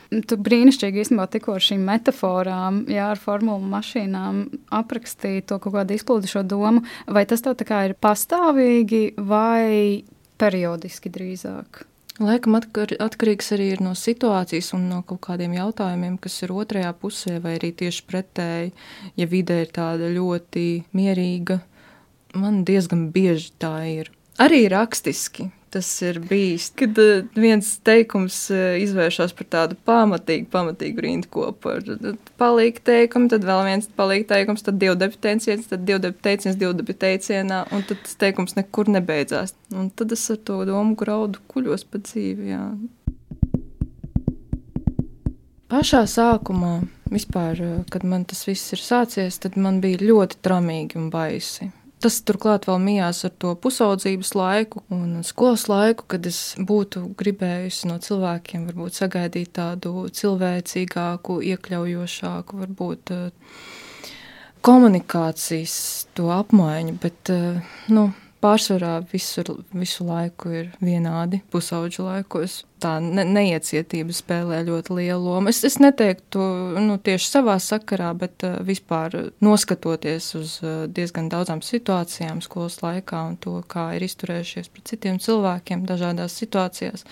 Tu 0.08 0.38
brīnišķīgi 0.40 1.02
īstenībā 1.02 1.26
tikko 1.28 1.58
ar 1.58 1.64
šīm 1.64 1.82
metaforām, 1.84 2.80
jā, 2.88 3.10
ar 3.12 3.20
formulu 3.20 3.60
mašīnām 3.68 4.40
aprakstīji 4.78 5.44
to 5.50 5.58
kaut 5.60 5.74
kādu 5.74 5.98
izplūdušo 5.98 6.46
domu. 6.48 6.80
Vai 7.04 7.26
tas 7.28 7.44
tev 7.44 7.58
tā 7.60 7.66
kā 7.68 7.82
ir 7.90 7.96
pastāvīgi 8.00 9.18
vai 9.20 10.00
periodiski 10.40 11.12
drīzāk? 11.12 11.84
Laikam 12.18 12.56
atkar, 12.58 12.90
atkarīgs 12.98 13.52
arī 13.54 13.68
no 13.84 13.92
situācijas 13.94 14.72
un 14.74 14.88
no 14.90 15.02
kaut 15.06 15.20
kādiem 15.28 15.52
jautājumiem, 15.54 16.16
kas 16.18 16.40
ir 16.42 16.56
otrajā 16.56 16.90
pusē, 16.98 17.36
vai 17.44 17.58
arī 17.60 17.70
tieši 17.78 18.06
pretēji, 18.08 18.72
ja 19.20 19.28
vide 19.30 19.60
ir 19.62 19.70
tāda 19.76 20.08
ļoti 20.16 20.64
mierīga. 20.98 21.60
Man 22.40 22.64
diezgan 22.66 23.10
bieži 23.12 23.52
tā 23.60 23.76
ir. 23.92 24.10
Arī 24.40 24.64
rakstiski 24.72 25.50
tas 25.72 25.88
ir 26.02 26.18
bijis. 26.28 26.68
Kad 26.78 26.98
uh, 27.02 27.24
viens 27.38 27.70
teikums 27.86 28.36
uh, 28.52 28.76
izvēršas 28.82 29.34
par 29.38 29.48
tādu 29.52 29.78
pamatīgu, 29.88 30.48
pamatīgu 30.52 31.04
rindkopu, 31.04 31.74
tad 31.86 32.32
palīk 32.40 32.82
teikumi, 32.86 33.30
tad 33.32 33.46
vēl 33.48 33.64
viens 33.68 33.88
palīk 33.98 34.28
teikums, 34.30 34.66
tad 34.66 34.80
divu 34.82 34.96
debu 34.98 35.20
teiciens, 35.22 35.70
tad 35.70 35.88
teiciens, 36.22 36.58
divu 36.58 36.74
debu 36.78 36.96
teicienā, 36.96 37.64
un 37.72 37.86
tad 37.88 38.02
tas 38.04 38.18
teikums 38.20 38.58
nekur 38.58 38.90
nebeidzās. 38.92 39.54
Un 39.74 39.90
tad 39.90 40.12
es 40.16 40.26
ar 40.32 40.40
to 40.48 40.62
domu 40.68 40.96
graudu 40.98 41.42
kuļos 41.52 41.86
pa 41.88 42.02
dzīvi. 42.02 42.52
Jā. 42.52 42.64
Pašā 45.68 46.06
sākumā, 46.08 46.78
vispār, 47.12 47.58
kad 47.92 48.04
man 48.08 48.24
tas 48.24 48.46
viss 48.48 48.72
ir 48.72 48.80
sācies, 48.80 49.36
tad 49.42 49.58
man 49.60 49.82
bija 49.84 50.00
ļoti 50.00 50.40
tramīgi 50.40 50.96
un 50.96 51.10
baisi. 51.12 51.68
Tas 51.98 52.20
turklāt 52.22 52.68
vēl 52.68 52.78
mijās 52.78 53.24
ar 53.26 53.32
to 53.42 53.56
pusaudzības 53.58 54.30
laiku 54.38 54.84
un 54.94 55.24
skolas 55.26 55.64
laiku, 55.66 56.04
kad 56.12 56.26
es 56.30 56.54
būtu 56.62 57.08
gribējusi 57.18 57.90
no 57.90 57.96
cilvēkiem 58.02 58.68
varbūt 58.68 59.00
sagaidīt 59.00 59.50
tādu 59.58 60.04
cilvēcīgāku, 60.14 61.40
iekļaujošāku, 61.50 62.60
varbūt 62.62 63.14
eh, 63.16 63.50
komunikācijas 64.62 65.74
to 66.14 66.30
apmaiņu, 66.36 66.94
bet, 67.02 67.34
eh, 67.34 67.74
nu, 67.90 68.12
pārsvarā 68.42 68.98
visur, 69.10 69.50
visu 69.74 70.06
laiku 70.06 70.50
ir 70.54 70.70
vienādi 70.84 71.40
pusauģu 71.52 72.04
laikos. 72.06 72.62
Tā 72.78 72.94
ne, 73.02 73.24
neiecietība 73.26 74.14
spēlē 74.14 74.60
ļoti 74.68 74.94
lielu 75.00 75.18
lomu. 75.18 75.50
Es, 75.50 75.64
es 75.66 75.78
neteiktu 75.82 76.42
nu, 76.78 76.98
tieši 77.02 77.30
savā 77.32 77.56
sakarā, 77.62 78.12
bet 78.18 78.44
uh, 78.46 78.60
vispār 78.66 79.16
noskatoties 79.44 80.30
uz 80.38 80.58
uh, 80.62 80.84
diezgan 80.86 81.30
daudzām 81.32 81.62
situācijām 81.66 82.42
skolas 82.44 82.78
laikā 82.84 83.24
un 83.32 83.38
to, 83.42 83.56
kā 83.66 83.90
ir 83.98 84.06
izturējušies 84.06 84.70
pret 84.74 84.92
citiem 84.92 85.18
cilvēkiem 85.22 85.82
dažādās 85.88 86.38
situācijās. 86.38 87.06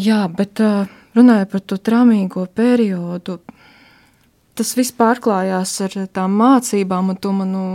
Jā, 0.00 0.24
bet 0.32 0.62
uh, 0.64 0.88
runājot 1.14 1.52
par 1.52 1.66
to 1.68 1.78
tramīgo 1.90 2.46
periodu, 2.48 3.42
tas 4.56 4.72
viss 4.78 4.96
pārklājās 4.96 5.76
ar 5.84 5.98
tām 6.14 6.40
mācībām 6.40 7.12
un 7.12 7.20
to 7.20 7.34
manu 7.36 7.66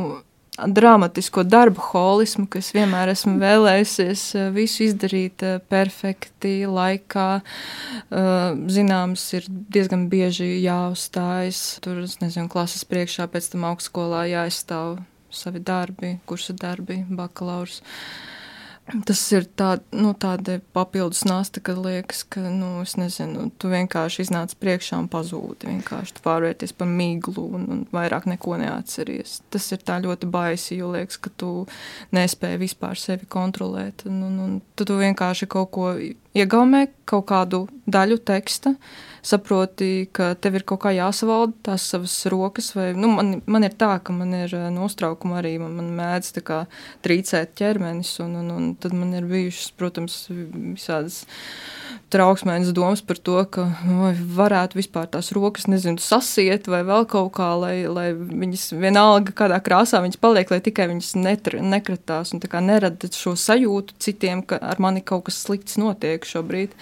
dramatisko 0.68 1.44
darbu 1.44 1.82
holismu, 1.92 2.46
kas 2.52 2.72
vienmēr 2.76 3.12
esmu 3.14 3.38
vēlējusies 3.42 4.24
eh, 4.36 4.48
visu 4.56 4.86
izdarīt 4.88 5.44
eh, 5.46 5.60
perfekti, 5.72 6.54
laikā. 6.70 7.28
Eh, 7.40 8.64
zināms, 8.76 9.26
ir 9.38 9.48
diezgan 9.50 10.08
bieži 10.12 10.50
jāuzstājas 10.64 11.80
tur, 11.86 12.02
nezinu, 12.24 12.50
klases 12.52 12.86
priekšā, 12.90 13.30
pēc 13.32 13.54
tam 13.54 13.68
augstskolā 13.70 14.26
jāizstāv 14.32 15.00
savi 15.30 15.62
darbi, 15.62 16.18
kursa 16.30 16.56
darbi, 16.58 17.04
bakalaurs. 17.10 17.84
Uh, 17.84 18.39
Tas 19.06 19.22
ir 19.36 19.46
tā, 19.60 19.76
nu, 19.94 20.12
tāda 20.18 20.58
papildus 20.74 21.22
nasta, 21.28 21.62
ka 21.62 21.76
liekas, 21.78 22.24
ka, 22.34 22.42
nu, 22.50 22.80
es 22.82 22.96
nezinu, 22.98 23.50
tu 23.62 23.70
vienkārši 23.70 24.24
iznāc 24.26 24.56
priekšā 24.62 24.98
un 25.04 25.10
pazūdi. 25.12 25.70
Vienkārši 25.70 26.16
tu 26.18 26.24
pārvērties 26.26 26.74
par 26.78 26.90
miglu 26.90 27.46
un, 27.60 27.68
un 27.70 27.84
vairāk 27.94 28.26
neko 28.32 28.58
neatceries. 28.62 29.40
Tas 29.54 29.70
ir 29.76 29.84
tā 29.86 30.00
ļoti 30.04 30.30
baisi, 30.32 30.80
jo 30.80 30.94
liekas, 30.96 31.20
ka 31.22 31.34
tu 31.38 31.52
nespēji 32.16 32.64
vispār 32.64 32.98
sevi 33.00 33.30
kontrolēt. 33.30 34.08
Un, 34.10 34.24
un, 34.26 34.42
un 34.48 34.58
tu 34.74 34.90
vienkārši 34.90 35.50
kaut 35.52 35.72
ko 35.76 35.94
iegaumē, 36.38 36.88
kaut 37.10 37.28
kādu 37.30 37.68
daļu 37.90 38.20
teksta, 38.26 38.74
saproti, 39.30 40.08
ka 40.16 40.32
tev 40.42 40.60
ir 40.60 40.66
kaut 40.68 40.82
kā 40.86 40.94
jāsavalda 40.96 41.56
tās 41.72 41.86
savas 41.92 42.16
rokas. 42.32 42.72
Vai, 42.78 42.92
nu, 42.98 43.12
man, 43.14 43.40
man 43.50 43.68
ir 43.68 43.76
tā, 43.80 43.92
ka 44.04 44.16
man 44.16 44.34
ir 44.38 44.54
eh, 44.58 44.70
nostraukumi 44.74 45.38
arī, 45.40 45.56
man, 45.62 45.76
man 45.80 45.92
mēdz 46.00 46.34
kā, 46.48 46.64
trīcēt 47.06 47.56
ķermenis, 47.60 48.16
un, 48.26 48.38
un, 48.42 48.54
un 48.56 48.72
tad 48.82 48.96
man 48.98 49.14
ir 49.18 49.30
bijušas, 49.30 49.72
protams, 49.80 50.22
visādas 50.30 51.24
trauksmēnas 52.14 52.72
domas 52.76 53.02
par 53.06 53.20
to, 53.22 53.38
ka 53.54 53.66
vai 53.86 54.12
varētu 54.14 54.80
vispār 54.80 55.08
tās 55.12 55.32
rokas, 55.36 55.68
nezinu, 55.70 56.02
sasiet 56.02 56.68
vai 56.72 56.82
vēl 56.88 57.06
kaut 57.10 57.32
kā, 57.38 57.50
lai, 57.60 57.74
lai 57.90 58.08
viņas 58.14 58.66
vienalga 58.80 59.34
kādā 59.36 59.60
krāsā 59.64 60.02
viņas 60.04 60.20
paliek, 60.22 60.50
lai 60.52 60.60
tikai 60.66 60.90
viņas 60.92 61.12
netr, 61.20 61.60
nekratās 61.62 62.34
un 62.34 62.42
tā 62.44 62.50
kā 62.52 62.62
nerada 62.66 63.10
šo 63.14 63.36
sajūtu 63.40 63.98
citiem, 64.02 64.42
ka 64.48 64.58
ar 64.58 64.82
mani 64.82 65.04
kaut 65.06 65.28
kas 65.30 65.40
slikts 65.46 65.78
notiek 65.82 66.26
šobrīd. 66.26 66.74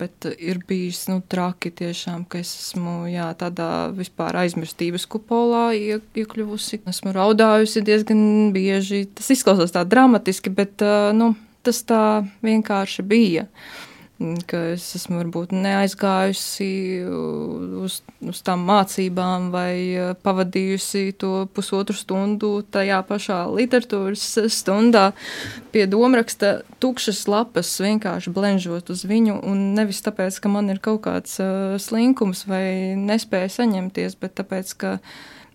Bet 0.00 0.28
ir 0.34 0.60
bijis, 0.68 1.04
nu, 1.10 1.20
traki 1.22 1.72
tiešām, 1.74 2.26
ka 2.28 2.42
es 2.42 2.52
esmu, 2.58 3.04
jā, 3.12 3.30
tādā 3.38 3.70
vispār 3.94 4.40
aizmirstības 4.44 5.06
kupolā 5.10 5.66
iekļuvusi. 5.78 6.82
Esmu 6.90 7.14
raudājusi 7.14 7.84
diezgan 7.86 8.52
bieži. 8.54 9.04
Tas 9.14 9.30
izklausās 9.34 9.74
tā 9.74 9.84
dramatiski, 9.88 10.52
bet, 10.54 10.82
nu, 11.16 11.32
tas 11.64 11.80
tā 11.88 12.04
vienkārši 12.44 13.04
bija 13.08 13.48
ka 14.48 14.60
es 14.72 14.86
esmu 14.98 15.20
varbūt 15.20 15.52
neaizgājusi 15.56 16.68
uz, 17.84 18.00
uz 18.24 18.40
tām 18.46 18.64
mācībām 18.68 19.50
vai 19.54 19.72
eh, 19.92 20.12
pavadījusi 20.24 21.14
to 21.20 21.32
pusotru 21.54 21.96
stundu 21.98 22.52
tajā 22.74 23.02
pašā 23.08 23.40
literatūras 23.52 24.24
stundā 24.52 25.10
pie 25.74 25.86
domraksta. 25.90 26.56
Tukšas 26.82 27.24
lapas 27.30 27.70
vienkārši 27.80 28.32
blenžot 28.34 28.90
uz 28.92 29.04
viņu 29.08 29.38
un 29.46 29.70
nevis 29.78 30.02
tāpēc, 30.04 30.40
ka 30.40 30.52
man 30.52 30.72
ir 30.72 30.82
kaut 30.84 31.04
kāds 31.06 31.38
uh, 31.42 31.76
slinkums 31.80 32.44
vai 32.50 32.96
nespēja 32.98 33.52
saņemties, 33.60 34.18
bet 34.20 34.36
tāpēc, 34.40 34.74
ka 34.80 34.98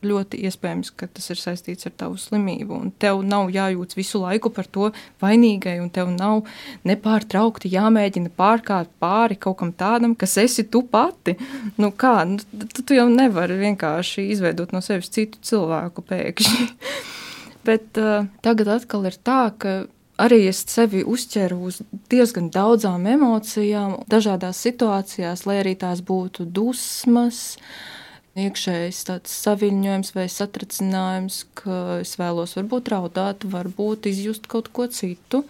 ļoti 0.06 0.40
iespējams, 0.48 0.92
ka 0.96 1.08
tas 1.12 1.30
ir 1.34 1.40
saistīts 1.40 1.88
ar 1.90 1.94
tavu 2.00 2.18
slimību. 2.20 2.78
Un 2.78 2.92
tev 3.02 3.22
nav 3.28 3.52
jājūt 3.54 3.96
visu 3.98 4.22
laiku 4.24 4.52
par 4.54 4.70
to 4.72 4.90
vainīgai, 5.24 5.78
un 5.84 5.92
tev 5.94 6.12
nav 6.14 6.48
nepārtraukti 6.88 7.72
jāmēģina 7.74 8.32
pārkāpt 8.40 8.94
pāri 9.02 9.40
kaut 9.40 9.60
kam 9.62 9.74
tādam, 9.76 10.16
kas 10.20 10.38
esi 10.42 10.66
tu 10.72 10.84
pati. 10.88 11.36
Nu 11.80 11.92
kā, 11.92 12.24
nu, 12.30 12.40
tu, 12.74 12.84
tu 12.84 12.98
jau 12.98 13.08
nevari 13.12 13.60
vienkārši 13.60 14.30
izveidot 14.36 14.74
no 14.76 14.84
sevis 14.86 15.12
citu 15.14 15.42
cilvēku 15.44 16.06
pēkšņi. 16.10 16.68
Bet 17.68 18.00
uh, 18.00 18.28
tagad 18.46 18.76
atkal 18.80 19.06
ir 19.10 19.20
tā, 19.20 19.42
ka 19.60 19.82
arī 20.20 20.46
es 20.50 20.64
sevi 20.72 21.04
uzķeru 21.08 21.60
uz 21.70 21.84
diezgan 22.12 22.50
daudzām 22.56 23.06
emocijām, 23.12 24.00
dažādās 24.12 24.60
situācijās, 24.64 25.46
lai 25.48 25.60
arī 25.62 25.76
tās 25.80 26.02
būtu 26.06 26.48
dusmas, 26.48 27.60
uh, 27.60 27.99
iekšējs 28.46 29.02
tāds 29.08 29.34
saviņojums 29.46 30.14
vai 30.16 30.26
satricinājums, 30.32 31.42
ka 31.60 32.00
es 32.02 32.16
vēlos 32.20 32.56
varbūt 32.58 32.92
raudāt, 32.94 33.46
varbūt 33.50 34.10
izjust 34.12 34.48
kaut 34.52 34.72
ko 34.76 34.88
citu, 34.92 35.44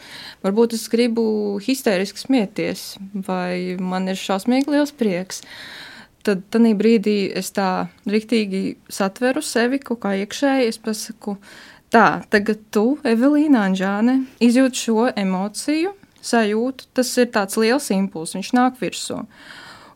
varbūt 0.46 0.76
es 0.78 0.88
gribu 0.92 1.24
histēriski 1.64 2.26
smieties, 2.26 2.84
vai 3.28 3.78
man 3.80 4.10
ir 4.12 4.20
šausmīgi 4.20 4.76
liels 4.76 4.96
prieks. 4.96 5.44
Tad 6.28 6.44
tajā 6.52 6.76
brīdī 6.76 7.18
es 7.40 7.54
tā 7.56 7.88
riktīgi 8.10 8.76
satveru 8.92 9.42
sevi 9.46 9.80
kaut 9.80 10.02
kā 10.04 10.18
iekšēji, 10.20 10.68
es 10.74 10.82
pasaku, 10.84 11.38
tā, 11.94 12.22
tagad 12.34 12.66
tu, 12.76 12.98
Evelīna 13.08 13.70
Anžāne, 13.70 14.20
izjūt 14.44 14.84
šo 14.84 15.08
emociju, 15.14 15.96
sajūtu, 16.22 16.92
tas 16.94 17.16
ir 17.18 17.32
tāds 17.34 17.58
liels 17.60 17.90
impulss, 17.96 18.36
viņš 18.36 18.54
nāk 18.58 18.80
virsū. 18.84 19.24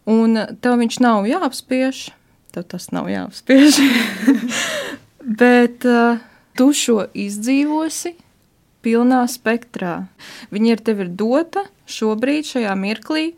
Un 0.09 0.39
tev 0.63 0.79
viņš 0.81 0.99
nav 1.03 1.27
jāapspiež, 1.27 2.09
tev 2.53 2.67
tas 2.71 2.89
nav 2.93 3.09
jāapspiež. 3.11 3.79
Bet 5.41 5.87
uh, 5.89 6.21
tu 6.57 6.69
šo 6.77 7.03
izdzīvosi 7.17 8.13
pilnā 8.83 9.23
spektrā. 9.31 10.03
Viņa 10.53 10.75
ir 10.75 10.83
tev 10.85 11.03
ir 11.05 11.11
dota 11.17 11.65
šobrīd, 11.89 12.47
šajā 12.49 12.75
mirklī. 12.79 13.31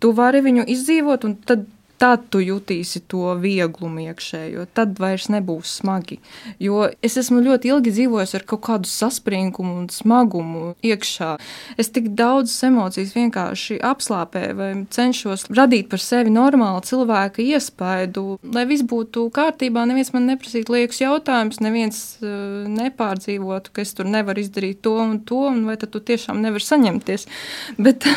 Tu 0.00 0.10
vari 0.16 0.40
viņu 0.44 0.66
izdzīvot, 0.74 1.26
un 1.28 1.36
tad 1.46 1.66
tad 1.98 2.26
tu 2.32 2.40
jutīsi 2.42 3.02
to 3.10 3.34
vieglumu 3.40 4.02
iekšējo, 4.08 4.66
tad 4.76 4.98
vairs 5.02 5.28
nebūs 5.32 5.76
smagi. 5.80 6.18
Jo 6.62 6.88
es 7.04 7.16
esmu 7.20 7.42
ļoti 7.44 7.70
ilgi 7.70 7.92
dzīvojis 7.94 8.34
ar 8.38 8.44
kaut 8.48 8.64
kādu 8.66 8.90
saspringumu 8.90 9.76
un 9.82 9.88
smagumu 9.92 10.74
iekšā. 10.84 11.34
Es 11.80 11.92
tik 11.94 12.10
daudzas 12.18 12.56
emocijas 12.66 13.14
vienkārši 13.16 13.78
apslāpēju 13.84 14.58
vai 14.58 14.70
cenšos 14.94 15.46
radīt 15.54 15.90
par 15.92 16.02
sevi 16.02 16.34
normālu 16.34 16.82
cilvēka 16.84 17.44
iespaidu, 17.44 18.38
lai 18.54 18.66
viss 18.70 18.86
būtu 18.86 19.28
kārtībā, 19.34 19.86
neviens 19.88 20.12
man 20.16 20.28
neprasītu 20.32 20.76
liekas 20.76 21.00
jautājumus, 21.04 21.62
neviens 21.64 22.02
uh, 22.20 22.66
nepārdzīvotu, 22.70 23.74
ka 23.74 23.84
es 23.84 23.94
tur 23.96 24.10
nevaru 24.10 24.44
izdarīt 24.44 24.82
to 24.84 24.96
un 25.00 25.20
to, 25.26 25.46
un 25.52 25.64
vai 25.68 25.78
tad 25.80 25.94
tu 25.94 26.02
tiešām 26.02 26.42
nevari 26.44 26.64
saņemties. 26.64 27.28
Bet, 27.84 28.08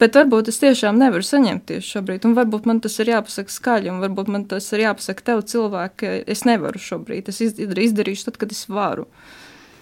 Bet 0.00 0.16
varbūt 0.16 0.48
es 0.48 0.56
tiešām 0.62 0.96
nevaru 0.96 1.24
saņemties 1.26 1.84
šobrīd, 1.84 2.24
un 2.24 2.32
varbūt 2.38 2.64
man 2.68 2.78
tas 2.80 2.94
ir 3.02 3.10
jāpasaka 3.12 3.52
skaļi, 3.52 3.90
un 3.92 4.00
varbūt 4.00 4.30
man 4.32 4.46
tas 4.48 4.70
ir 4.72 4.86
jāpasaka 4.86 5.26
tev, 5.26 5.42
cilvēki, 5.50 6.12
es 6.30 6.46
nevaru 6.48 6.80
šobrīd. 6.80 7.28
Es 7.28 7.42
izdarīšu 7.44 8.30
tad, 8.30 8.40
kad 8.40 8.54
es 8.56 8.64
varu. 8.72 9.04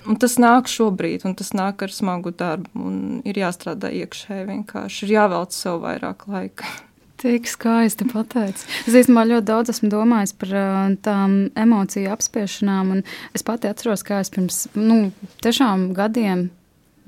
Un 0.09 0.19
tas 0.19 0.35
nāk 0.43 0.67
šobrīd, 0.73 1.23
un 1.29 1.37
tas 1.39 1.53
nāk 1.55 1.85
ar 1.87 1.95
smagu 1.95 2.33
darbu, 2.35 2.91
ir 3.29 3.39
jāstrādā 3.39 3.93
iekšēji 3.95 4.49
vienkārši, 4.51 5.07
ir 5.07 5.15
jāvelc 5.15 5.55
sev 5.55 5.83
vairāk 5.87 6.27
laika. 6.31 6.67
Tik 7.23 7.47
skaisti 7.51 8.07
pateicis. 8.11 8.67
Es 8.87 8.95
īstenībā 8.99 9.27
ļoti 9.27 9.51
daudz 9.51 9.75
esmu 9.75 9.91
domājis 9.91 10.35
par 10.39 10.55
uh, 10.55 10.77
tām 11.03 11.41
emociju 11.59 12.11
apspiešanām, 12.15 12.95
es 13.39 13.47
pati 13.47 13.71
atceros, 13.71 14.07
kā 14.07 14.23
es 14.23 14.31
pirms 14.35 14.65
nu, 14.79 15.09
tiešām 15.47 15.93
gadiem 15.99 16.49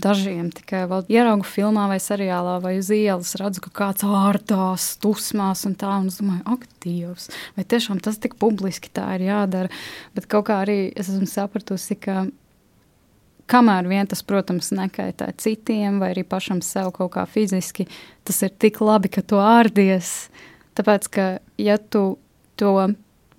Dažiem 0.01 0.49
tikai 0.55 0.85
ieraugu 1.13 1.45
filmā 1.45 1.87
vai 1.91 1.99
seriālā 2.01 2.57
vai 2.63 2.77
uz 2.79 2.89
ielas, 2.95 3.35
redzu, 3.37 3.63
ka 3.67 3.73
kāds 3.83 4.05
ārtās, 4.07 4.95
dusmās 5.03 5.67
un 5.69 5.75
tā. 5.77 5.93
Un 6.01 6.09
es 6.09 6.21
domāju, 6.23 6.45
ak, 6.55 6.69
Dievs, 6.81 7.29
vai 7.57 7.67
tiešām 7.69 7.99
tas 8.01 8.17
tik 8.17 8.39
publiski 8.41 8.89
tā 8.97 9.05
ir 9.19 9.27
jādara. 9.27 9.69
Bet 10.17 10.31
kaut 10.31 10.47
kā 10.49 10.63
arī 10.65 10.79
es 10.97 11.11
esmu 11.13 11.29
sapratusi, 11.29 11.99
ka 12.01 12.23
kamēr 13.51 13.89
vien 13.91 14.09
tas, 14.09 14.23
protams, 14.25 14.71
nekaitē 14.77 15.33
citiem 15.41 16.01
vai 16.01 16.13
arī 16.15 16.25
pašam 16.29 16.63
sev 16.65 16.93
kaut 16.97 17.13
kā 17.17 17.27
fiziski, 17.29 17.89
tas 18.25 18.41
ir 18.47 18.55
tik 18.57 18.81
labi, 18.85 19.11
ka 19.13 19.25
tu 19.27 19.41
ārdies. 19.43 20.31
Tāpēc, 20.79 21.09
ka 21.13 21.27
ja 21.61 21.77
tu 21.77 22.05
to 22.61 22.75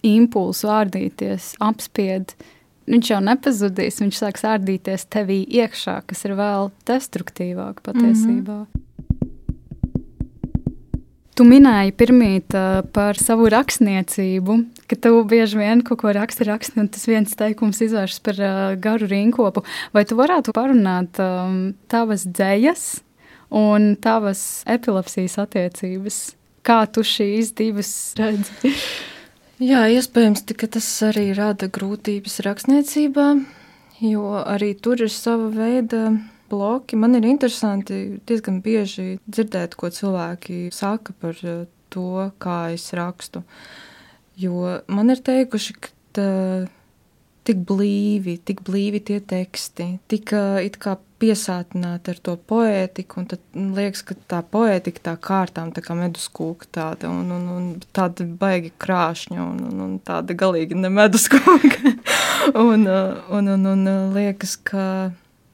impulsu 0.06 0.70
ārdīties 0.72 1.56
apspied, 1.64 2.36
viņš 2.90 3.12
jau 3.14 3.20
nepazudīs, 3.24 4.00
viņš 4.02 4.22
sāks 4.24 4.48
ārdīties 4.48 5.06
tevī 5.12 5.42
iekšā, 5.62 6.02
kas 6.08 6.26
ir 6.26 6.38
vēl 6.40 6.72
destruktīvāk 6.90 7.84
patiesībā. 7.86 8.64
Mm 8.64 8.70
-hmm. 8.70 8.88
Tu 11.32 11.46
minēji 11.48 11.94
pirmīt 11.96 12.54
uh, 12.54 12.82
par 12.94 13.18
savu 13.18 13.48
rakstniecību, 13.50 14.58
ka 14.92 14.98
tu 15.00 15.24
bieži 15.26 15.58
vien 15.58 15.80
kaut 15.82 16.02
ko 16.04 16.12
raksti, 16.14 16.44
raksti, 16.44 16.80
un 16.84 16.90
tas 16.92 17.08
viens 17.08 17.38
teikums 17.40 17.80
izvēršas 17.82 18.20
par 18.20 18.42
uh, 18.42 18.76
garu 18.82 19.08
rinkopu. 19.10 19.64
Vai 19.96 20.04
tu 20.06 20.20
varētu 20.20 20.54
parunāt 20.54 21.22
um, 21.24 21.74
tavas 21.88 22.28
dzējas 22.28 23.02
un 23.50 23.96
tavas 23.96 24.62
epilepsijas 24.70 25.40
attiecības? 25.42 26.20
Kā 26.62 26.84
tu 26.86 27.02
šīs 27.02 27.56
divas 27.58 27.94
redzi? 28.20 28.76
Jā, 29.62 29.84
iespējams, 29.94 30.42
ka 30.58 30.66
tas 30.74 30.86
arī 31.06 31.36
rada 31.38 31.68
grūtības 31.70 32.40
rakstniecībā, 32.48 33.26
jo 34.02 34.24
arī 34.42 34.72
tur 34.74 35.04
ir 35.06 35.12
sava 35.14 35.52
veida 35.54 36.08
bloki. 36.50 36.98
Man 36.98 37.14
ir 37.20 37.28
interesanti 37.30 38.00
diezgan 38.26 38.58
bieži 38.66 39.20
dzirdēt, 39.30 39.78
ko 39.78 39.92
cilvēki 39.94 40.72
saka 40.74 41.14
par 41.22 41.38
eh, 41.46 41.68
to, 41.94 42.32
kā 42.42 42.74
es 42.74 42.88
rakstu. 42.98 43.44
Jo 44.42 44.80
man 44.90 45.14
ir 45.14 45.22
teikuši, 45.30 45.78
ka 45.78 45.94
tā, 46.18 46.28
tik 47.52 47.64
blīvi, 47.68 48.40
tik 48.48 48.64
blīvi 48.68 49.02
tie 49.04 49.20
teksti, 49.20 49.88
tik 50.12 50.32
it 50.64 50.78
kā 50.82 50.96
piesātināti 51.22 52.14
ar 52.16 52.20
to 52.26 52.36
poētiku, 52.50 53.22
un 53.22 53.28
tad 53.30 53.42
liekas, 53.78 54.02
ka 54.08 54.16
tā 54.32 54.40
poētika 54.42 55.04
tā 55.12 55.16
kārtām 55.22 55.70
tā 55.76 55.84
kā 55.86 55.96
meduskūka 55.98 56.70
tāda, 56.80 57.12
un, 57.12 57.30
un, 57.36 57.50
un 57.54 57.68
tāda 57.94 58.26
baigi 58.26 58.72
krāšņa, 58.82 59.42
un, 59.44 59.60
un, 59.68 59.82
un 59.86 59.98
tāda 60.06 60.38
galīgi 60.38 60.80
ne 60.80 60.90
meduskūka. 60.94 61.96
un, 62.64 62.88
un, 62.88 63.52
un, 63.58 63.68
un 63.74 63.92
liekas, 64.16 64.56
ka 64.66 64.86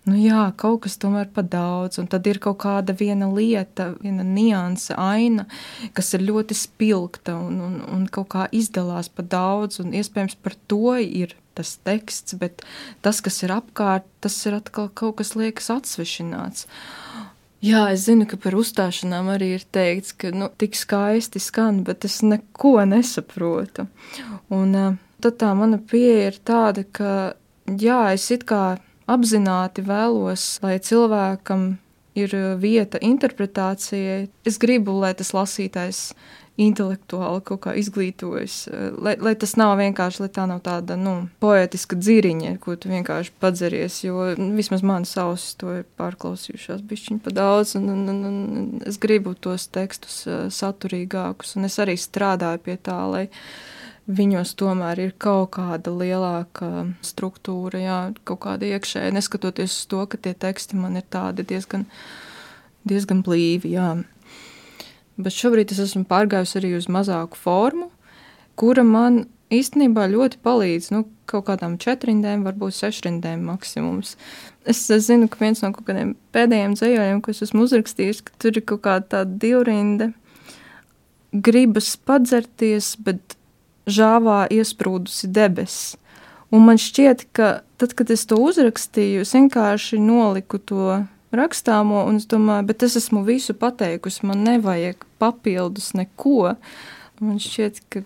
nu 0.08 0.16
jā, 0.22 0.46
kaut 0.60 0.86
kas 0.86 0.96
tomēr 1.02 1.28
par 1.36 1.50
daudz, 1.52 2.00
un 2.00 2.08
tad 2.08 2.30
ir 2.32 2.40
kaut 2.44 2.62
kāda 2.64 2.96
viena 2.96 3.28
lieta, 3.28 3.90
viena 4.00 4.24
nianse, 4.24 4.96
aina, 4.96 5.50
kas 5.98 6.14
ir 6.16 6.24
ļoti 6.30 6.56
spilgta 6.56 7.36
un, 7.36 7.60
un, 7.66 7.82
un 7.98 8.08
kaut 8.08 8.32
kā 8.38 8.48
izdalās 8.56 9.12
par 9.12 9.28
daudz, 9.28 9.82
un 9.84 9.92
iespējams 9.98 10.40
par 10.40 10.56
to 10.72 10.96
ir 11.02 11.36
tas 11.58 11.76
teksts, 11.88 12.38
bet 12.40 12.64
tas, 13.06 13.22
kas 13.26 13.42
ir 13.44 13.54
apkārt, 13.56 14.08
tas 14.24 14.38
ir 14.48 14.58
atkal 14.60 14.90
kaut 14.94 15.18
kas 15.22 15.36
liekas 15.40 15.72
atsvešināts. 15.74 16.68
Jā, 17.66 17.88
es 17.90 18.06
zinu, 18.06 18.28
ka 18.30 18.38
par 18.38 18.54
uzstāšanām 18.54 19.32
arī 19.34 19.56
ir 19.56 19.64
teikts, 19.74 20.14
ka 20.14 20.30
nu, 20.30 20.52
tik 20.62 20.78
skaisti 20.78 21.42
skan, 21.42 21.82
bet 21.88 22.06
es 22.06 22.20
neko 22.22 22.78
nesaprotu. 22.86 23.88
Un 24.54 24.78
tad 25.24 25.40
tā 25.42 25.50
mana 25.58 25.82
pieeja 25.82 26.30
ir 26.30 26.38
tāda, 26.46 26.86
ka 26.86 27.34
jā, 27.66 28.02
es 28.14 28.30
it 28.32 28.46
kā 28.46 28.78
apzināti 29.10 29.82
vēlos, 29.88 30.46
lai 30.62 30.78
cilvēkam 30.84 31.72
ir 32.18 32.34
vieta 32.62 33.02
interpretācijai. 33.02 34.28
Es 34.46 34.58
gribu, 34.62 35.00
lai 35.02 35.14
tas 35.18 35.34
lasītājs 35.34 36.12
intelektuāli 36.58 37.44
kaut 37.46 37.62
kā 37.68 37.74
izglītojas. 37.78 38.56
Lai, 38.98 39.14
lai 39.22 39.34
tas 39.38 39.54
nav 39.60 39.76
vienkārši, 39.78 40.24
lai 40.24 40.30
tā 40.34 40.48
nav 40.50 40.64
tāda 40.66 40.98
nu, 40.98 41.14
poetiska 41.44 42.00
dziriņa, 42.00 42.56
ko 42.64 42.74
tu 42.76 42.90
vienkārši 42.90 43.36
padzeries. 43.42 44.00
Jo 44.08 44.32
nu, 44.40 44.50
vismaz 44.58 44.82
manas 44.86 45.14
ausis 45.22 45.54
to 45.62 45.76
ir 45.80 45.88
pārklausījušās 46.02 46.82
bišķiņi 46.90 47.22
pa 47.26 47.34
daudz, 47.38 47.76
un, 47.78 47.88
un, 47.94 48.04
un, 48.14 48.26
un 48.32 48.68
es 48.90 48.98
gribu 49.02 49.36
tos 49.38 49.70
tekstus 49.70 50.24
saturīgākus, 50.58 51.56
un 51.60 51.70
es 51.70 51.78
arī 51.84 51.98
strādāju 52.02 52.66
pie 52.66 52.80
tā, 52.82 53.00
lai 53.06 53.26
viņos 54.08 54.56
tomēr 54.58 55.02
ir 55.04 55.16
kaut 55.20 55.52
kāda 55.60 55.92
lielāka 55.94 56.88
struktūra, 57.06 57.82
jā, 57.84 58.02
kaut 58.26 58.42
kāda 58.48 58.70
iekšēja, 58.74 59.14
neskatoties 59.14 59.74
uz 59.74 59.90
to, 59.92 60.06
ka 60.10 60.18
tie 60.18 60.34
teksti 60.34 60.80
man 60.80 60.98
ir 60.98 61.06
tādi 61.12 61.46
diezgan, 61.46 61.86
diezgan 62.88 63.22
blīvi, 63.22 63.76
jā. 63.76 63.98
Bet 65.18 65.34
šobrīd 65.34 65.74
es 65.74 65.82
esmu 65.82 66.06
pārgājusi 66.10 66.60
arī 66.60 66.76
uz 66.78 66.88
mazāku 66.94 67.40
formu, 67.42 67.90
kura 68.60 68.84
man 68.86 69.26
īstenībā 69.54 70.06
ļoti 70.12 70.42
palīdz. 70.46 70.92
Nu, 70.94 71.06
kaut 71.28 71.48
kādām 71.50 71.76
četrindēm, 71.82 72.46
varbūt 72.48 72.78
sešrindēm 72.78 73.44
maksimums. 73.50 74.16
Es, 74.68 74.86
es 74.94 75.08
zinu, 75.10 75.28
ka 75.32 75.42
viens 75.42 75.64
no 75.64 75.74
kādiem 75.76 76.14
pēdējiem 76.36 76.78
dzējojumiem, 76.78 77.22
ko 77.24 77.34
es 77.34 77.44
esmu 77.44 77.66
uzrakstījis, 77.68 78.24
ka 78.28 78.38
tur 78.42 78.60
ir 78.60 78.66
kaut 78.68 78.84
kāda 78.86 79.10
tāda 79.16 79.40
divrinde, 79.42 80.12
gribas 81.32 81.96
padzerties, 82.08 82.94
bet 83.04 83.36
žāvā 83.88 84.46
iesprūdusi 84.54 85.32
debesis. 85.34 85.96
Un 86.54 86.64
man 86.64 86.80
šķiet, 86.80 87.26
ka 87.36 87.62
tad, 87.80 87.94
kad 88.00 88.12
es 88.14 88.24
to 88.30 88.40
uzrakstīju, 88.40 89.26
es 89.26 89.34
vienkārši 89.36 90.00
noliku 90.00 90.62
to 90.64 91.02
rakstāmo, 91.36 92.06
un 92.08 92.20
es 92.22 92.28
domāju, 92.30 92.68
bet 92.70 92.86
es 92.88 92.98
esmu 93.00 93.24
visu 93.28 93.56
pateikusi, 93.58 94.26
man 94.30 94.46
nevajag 94.48 95.04
papildus 95.22 95.94
neko. 95.98 96.56
Man 97.20 97.42
šķiet, 97.42 97.82
ka 97.90 98.04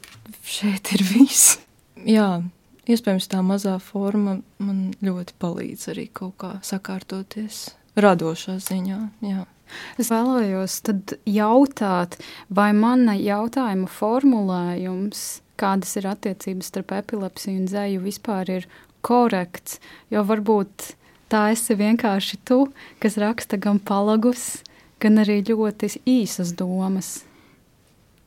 šeit 0.48 0.94
ir 0.96 1.04
viss. 1.04 1.60
Jā, 2.08 2.42
iespējams, 2.90 3.28
tā 3.32 3.42
mazā 3.46 3.76
forma 3.84 4.40
man 4.64 4.84
ļoti 5.04 5.36
palīdz 5.42 5.90
arī 5.94 6.08
kaut 6.16 6.38
kā 6.42 6.54
sakārtoties 6.66 7.68
radošā 8.00 8.58
ziņā. 8.64 9.02
Jā. 9.28 9.46
Es 10.02 10.10
vēlējos 10.12 10.80
jautāt, 11.30 12.18
vai 12.52 12.72
mana 12.76 13.16
jautājuma 13.16 13.88
formulējums, 13.92 15.42
kādas 15.62 15.94
ir 16.00 16.10
attiecības 16.12 16.72
starp 16.72 16.96
epilepsiju 16.98 17.62
un 17.62 17.70
dzēju, 17.70 18.02
vispār 18.04 18.52
ir 18.58 18.68
korekts, 19.06 19.80
jo 20.12 20.24
varbūt 20.28 20.92
tā 21.32 21.48
esi 21.56 21.78
vienkārši 21.80 22.42
tu, 22.48 22.66
kas 23.02 23.18
raksta 23.22 23.60
gan 23.62 23.80
palagus, 23.80 24.62
gan 25.02 25.22
arī 25.24 25.40
ļoti 25.48 25.94
īsas 26.10 26.54
domas. 26.58 27.22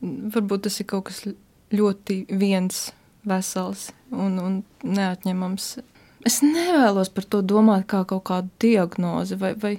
Varbūt 0.01 0.65
tas 0.67 0.79
ir 0.81 0.89
kaut 0.89 1.07
kas 1.09 1.23
ļoti 1.73 2.25
viens, 2.29 2.89
vesels 3.25 3.89
un, 4.11 4.37
un 4.39 4.55
neatņemams. 4.85 5.75
Es 6.25 6.39
nevēlos 6.41 7.11
par 7.13 7.27
to 7.29 7.41
domāt 7.45 7.85
kā 7.89 8.01
kaut 8.09 8.23
kādu 8.29 8.49
diagnozi 8.61 9.37
vai, 9.37 9.53
vai, 9.61 9.75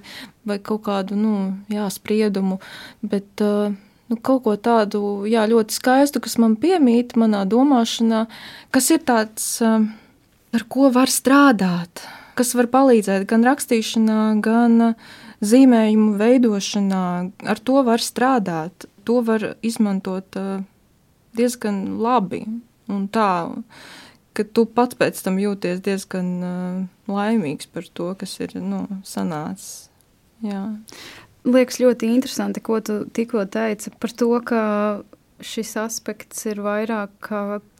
vai 0.47 0.57
kaut 0.63 0.85
kādu 0.85 1.17
nu, 1.19 1.33
jā, 1.71 1.87
spriedumu, 1.91 2.61
bet 3.03 3.43
uh, 3.43 3.73
nu, 4.07 4.19
kaut 4.23 4.45
ko 4.45 4.55
tādu 4.55 5.01
jā, 5.27 5.43
ļoti 5.47 5.75
skaistu, 5.75 6.23
kas 6.23 6.37
man 6.39 6.55
piemīt 6.59 7.17
manā 7.19 7.43
domāšanā, 7.47 8.25
kas 8.71 8.87
ir 8.95 9.03
tāds, 9.07 9.49
uh, 9.63 9.83
ar 10.55 10.65
ko 10.71 10.87
var 10.95 11.11
strādāt 11.11 12.05
kas 12.37 12.53
var 12.57 12.69
palīdzēt 12.73 13.27
gan 13.29 13.45
rakstīšanā, 13.47 14.21
gan 14.45 14.91
uh, 14.91 15.09
zīmējumu 15.41 16.15
veidošanā. 16.19 17.03
Ar 17.53 17.61
to 17.61 17.83
var 17.87 18.03
strādāt, 18.03 18.87
to 19.07 19.21
var 19.25 19.53
izmantot 19.65 20.39
uh, 20.39 20.61
diezgan 21.37 21.97
labi. 22.01 22.43
Un 22.87 23.07
tā, 23.11 23.29
ka 24.37 24.45
tu 24.47 24.65
pats 24.69 24.97
pēc 24.97 25.19
tam 25.25 25.39
jūties 25.41 25.83
diezgan 25.85 26.31
uh, 26.45 26.81
laimīgs 27.11 27.69
par 27.73 27.87
to, 27.93 28.13
kas 28.19 28.37
ir 28.43 28.57
nu, 28.61 28.85
sanācis. 29.07 29.87
Jā. 30.45 30.63
Liekas 31.47 31.79
ļoti 31.79 32.09
interesanti, 32.11 32.61
ko 32.63 32.79
tu 32.83 33.01
tikko 33.15 33.45
teici 33.49 33.93
par 34.01 34.13
to, 34.13 34.29
ka 34.45 34.61
šis 35.43 35.75
aspekts 35.79 36.45
ir 36.49 36.61
vairāk 36.65 37.29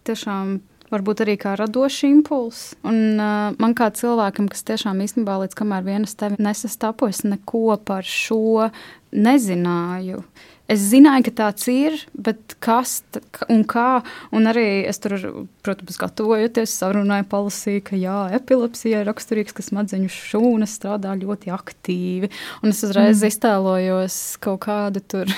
tiešām 0.07 0.57
varbūt 0.93 1.23
arī 1.25 1.37
kā 1.39 1.55
radošs 1.59 2.03
impulss. 2.07 2.75
Un 2.87 3.19
uh, 3.19 3.55
man 3.59 3.75
kā 3.77 3.89
cilvēkam, 3.95 4.49
kas 4.51 4.65
tiešām 4.67 5.01
īstenībā 5.05 5.39
līdz 5.43 5.57
kamēr 5.57 5.87
vienas 5.87 6.15
tevi 6.19 6.39
nesastapu, 6.41 7.09
es 7.11 7.23
neko 7.27 7.79
par 7.87 8.07
šo 8.07 8.69
nezināju. 9.15 10.23
Es 10.67 10.81
zināju, 10.89 11.23
ka 11.29 11.31
tāds 11.31 11.67
ir, 11.71 11.93
bet 12.11 12.57
kas 12.63 12.99
un 13.47 13.61
kā. 13.67 14.01
Un 14.35 14.49
arī 14.51 14.83
es 14.89 14.99
tur, 14.99 15.15
protams, 15.63 15.99
gatavojoties, 16.01 16.73
sarunāju, 16.81 17.27
palasīju, 17.31 17.83
ka 17.87 17.99
jā, 17.99 18.17
epilepsija 18.35 19.01
ir 19.01 19.07
raksturīgs, 19.07 19.55
ka 19.55 19.63
smadzeņu 19.63 20.11
šūnas 20.11 20.75
strādā 20.75 21.15
ļoti 21.15 21.53
aktīvi. 21.55 22.31
Un 22.59 22.75
es 22.75 22.83
uzreiz 22.83 23.21
mm. 23.21 23.31
iztēlojos 23.31 24.19
kaut 24.43 24.65
kādu 24.67 25.03
tur, 25.07 25.31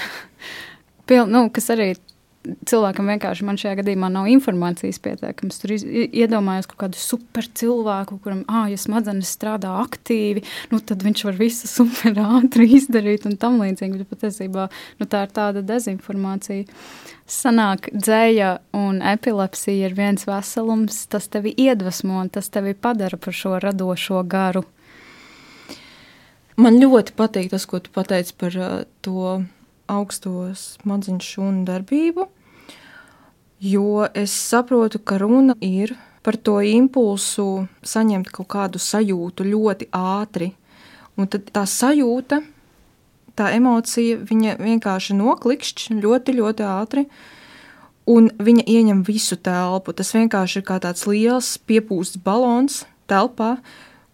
pil, 1.10 1.30
nu, 1.30 1.46
kas 1.54 1.70
arī 1.78 1.92
cilvēkam 2.70 3.10
vienkārši 3.14 3.46
man 3.48 3.60
šajā 3.60 3.80
gadījumā 3.82 4.10
nav 4.14 4.30
informācijas 4.32 5.00
pietiekams. 5.04 5.60
Tur 5.62 5.74
iedomājos 5.76 6.70
kaut 6.72 6.80
kādu 6.86 7.02
super 7.02 7.48
cilvēku, 7.60 8.20
kuram, 8.24 8.44
ah, 8.52 8.68
ja 8.72 8.80
smadzenes 8.80 9.32
strādā 9.36 9.76
aktīvi, 9.84 10.44
nu, 10.74 10.82
tad 10.82 11.06
viņš 11.06 11.26
var 11.28 11.40
visu 11.40 11.70
super 11.78 12.18
ātri 12.26 12.70
izdarīt 12.80 13.28
un 13.30 13.38
tam 13.42 13.60
līdzīgi. 13.64 14.02
Bet 14.04 14.16
patiesībā 14.16 14.70
nu, 15.00 15.10
tā 15.10 15.26
ir 15.28 15.36
tāda 15.36 15.64
dezinformācija. 15.66 16.68
Sanāk, 17.30 17.92
dzēja 17.94 18.56
un 18.74 19.04
epilepsija 19.06 19.92
ir 19.92 19.94
viens 19.98 20.26
veselums, 20.26 21.04
tas 21.14 21.30
tevi 21.30 21.54
iedvesmo 21.54 22.24
un 22.24 22.32
tas 22.34 22.50
tevi 22.50 22.74
padara 22.74 23.20
par 23.22 23.36
šo 23.38 23.60
radošo 23.62 24.24
garu. 24.26 24.66
Man 26.60 26.76
ļoti 26.82 27.14
patīk 27.16 27.54
tas, 27.54 27.64
ko 27.70 27.80
tu 27.80 27.92
pateici 27.96 28.34
par 28.36 28.56
uh, 28.58 28.82
to 29.06 29.38
augsto 29.90 30.50
smadzeņu 30.60 31.24
šūnu 31.24 31.64
darbību, 31.68 32.26
jo 33.60 34.08
es 34.14 34.32
saprotu, 34.32 35.00
ka 35.00 35.18
runa 35.18 35.56
ir 35.62 35.96
par 36.24 36.38
to 36.38 36.60
impulsu 36.62 37.68
saņemt 37.84 38.32
kaut 38.32 38.50
kādu 38.52 38.80
sajūtu 38.80 39.48
ļoti 39.48 39.90
ātri. 39.96 40.54
Un 41.20 41.28
tad 41.28 41.50
tā 41.52 41.66
sajūta, 41.68 42.42
tā 43.36 43.52
emocija, 43.56 44.20
viņa 44.24 44.56
vienkārši 44.60 45.18
noklikšķi 45.20 46.00
ļoti, 46.00 46.36
ļoti 46.40 46.68
ātri. 46.68 47.06
Un 48.10 48.32
viņa 48.40 48.64
ieņem 48.66 49.04
visu 49.06 49.38
telpu. 49.38 49.94
Tas 49.94 50.16
vienkārši 50.16 50.62
ir 50.62 50.66
kā 50.66 50.80
tāds 50.82 51.06
liels 51.06 51.58
piepūsts 51.70 52.22
balons 52.24 52.84
telpā, 53.12 53.58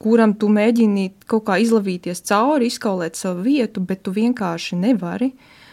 kuram 0.01 0.33
tu 0.35 0.49
mēģini 0.51 1.11
kaut 1.29 1.45
kā 1.47 1.59
izlavīties 1.63 2.25
cauri, 2.27 2.67
izkaulēt 2.67 3.15
savu 3.15 3.45
vietu, 3.45 3.79
bet 3.79 4.03
tu 4.03 4.11
vienkārši 4.15 4.75
nevari. 4.81 5.31
Uh, 5.31 5.64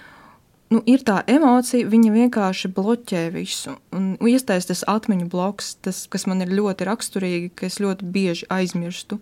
nu, 0.72 0.80
ir 0.88 1.02
tā 1.06 1.20
emocija, 1.30 1.88
viņa 1.88 2.12
vienkārši 2.14 2.70
bloķē 2.74 3.26
visu. 3.35 3.76
Un 3.94 4.14
iestājas 4.28 4.70
tas 4.70 4.85
atmiņu 4.88 5.28
bloks, 5.32 5.76
tas, 5.85 6.04
kas 6.11 6.26
man 6.30 6.44
ir 6.44 6.54
ļoti 6.54 6.88
raksturīgi, 6.88 7.52
ka 7.56 7.68
es 7.68 7.78
ļoti 7.82 8.08
bieži 8.14 8.48
aizmirstu, 8.52 9.20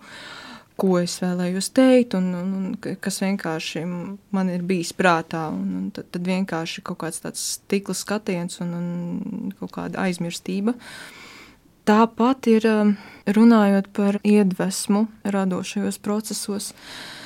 ko 0.81 0.97
es 1.03 1.19
vēlējos 1.21 1.71
teikt, 1.77 2.17
un, 2.17 2.31
un, 2.39 2.53
un 2.57 2.97
kas 3.05 3.21
vienkārši 3.21 3.85
man 3.85 4.53
ir 4.53 4.65
bijis 4.67 4.95
prātā. 4.97 5.49
Un, 5.53 5.69
un 5.83 5.87
tad, 5.95 6.09
tad 6.15 6.29
vienkārši 6.29 6.85
kaut 6.87 7.03
kāds 7.05 7.21
tāds 7.25 7.45
stikla 7.59 7.97
skatiens 7.99 8.63
un, 8.65 8.75
un 8.81 9.55
kaut 9.61 9.75
kāda 9.77 10.07
aizmirstība. 10.07 10.77
Tāpat 11.89 12.47
ir 12.53 12.67
um, 12.71 12.93
runājot 13.27 13.89
par 13.97 14.21
iedvesmu 14.25 15.09
radošajos 15.27 15.99
procesos. 16.05 16.71
Uh, 16.71 17.20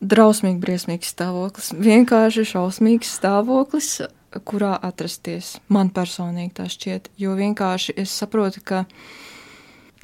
drausmīgi 0.00 0.60
briesmīgs 0.62 1.12
stāvoklis. 1.14 1.72
Vienkārši 1.76 2.46
šausmīgs 2.52 3.16
stāvoklis, 3.18 3.90
kurā 4.44 4.74
atrasties. 4.84 5.56
Man 5.72 5.92
personīgi 5.94 6.56
tā 6.58 6.66
šķiet, 6.72 7.12
jo 7.20 7.36
vienkārši 7.38 7.96
es 8.02 8.12
saprotu, 8.12 8.60
ka 8.64 8.84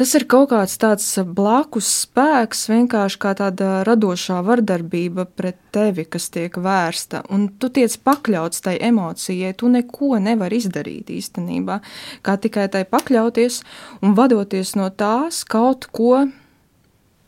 tas 0.01 0.15
ir 0.17 0.25
kaut 0.31 0.51
kāds 0.53 0.79
tāds 0.81 1.07
blakus 1.37 1.91
spēks, 2.07 2.65
vienkārši 2.73 3.19
kā 3.21 3.35
tāda 3.39 3.83
radošā 3.87 4.41
vardarbība 4.47 5.27
pret 5.29 5.59
tevi, 5.75 6.07
kas 6.09 6.31
tiek 6.33 6.57
vērsta, 6.57 7.25
un 7.35 7.51
tu 7.61 7.69
tiec 7.69 7.95
pakļauts 8.07 8.65
tai 8.65 8.79
emocijai, 8.81 9.53
tu 9.59 9.69
neko 9.73 10.17
nevari 10.23 10.63
izdarīt 10.63 11.13
īstenībā, 11.13 11.83
kā 12.25 12.39
tikai 12.41 12.71
tai 12.73 12.87
pakļauties 12.89 13.61
un 14.03 14.17
vadoties 14.19 14.75
no 14.81 14.89
tās 14.89 15.45
kaut 15.45 15.91
ko 15.93 16.25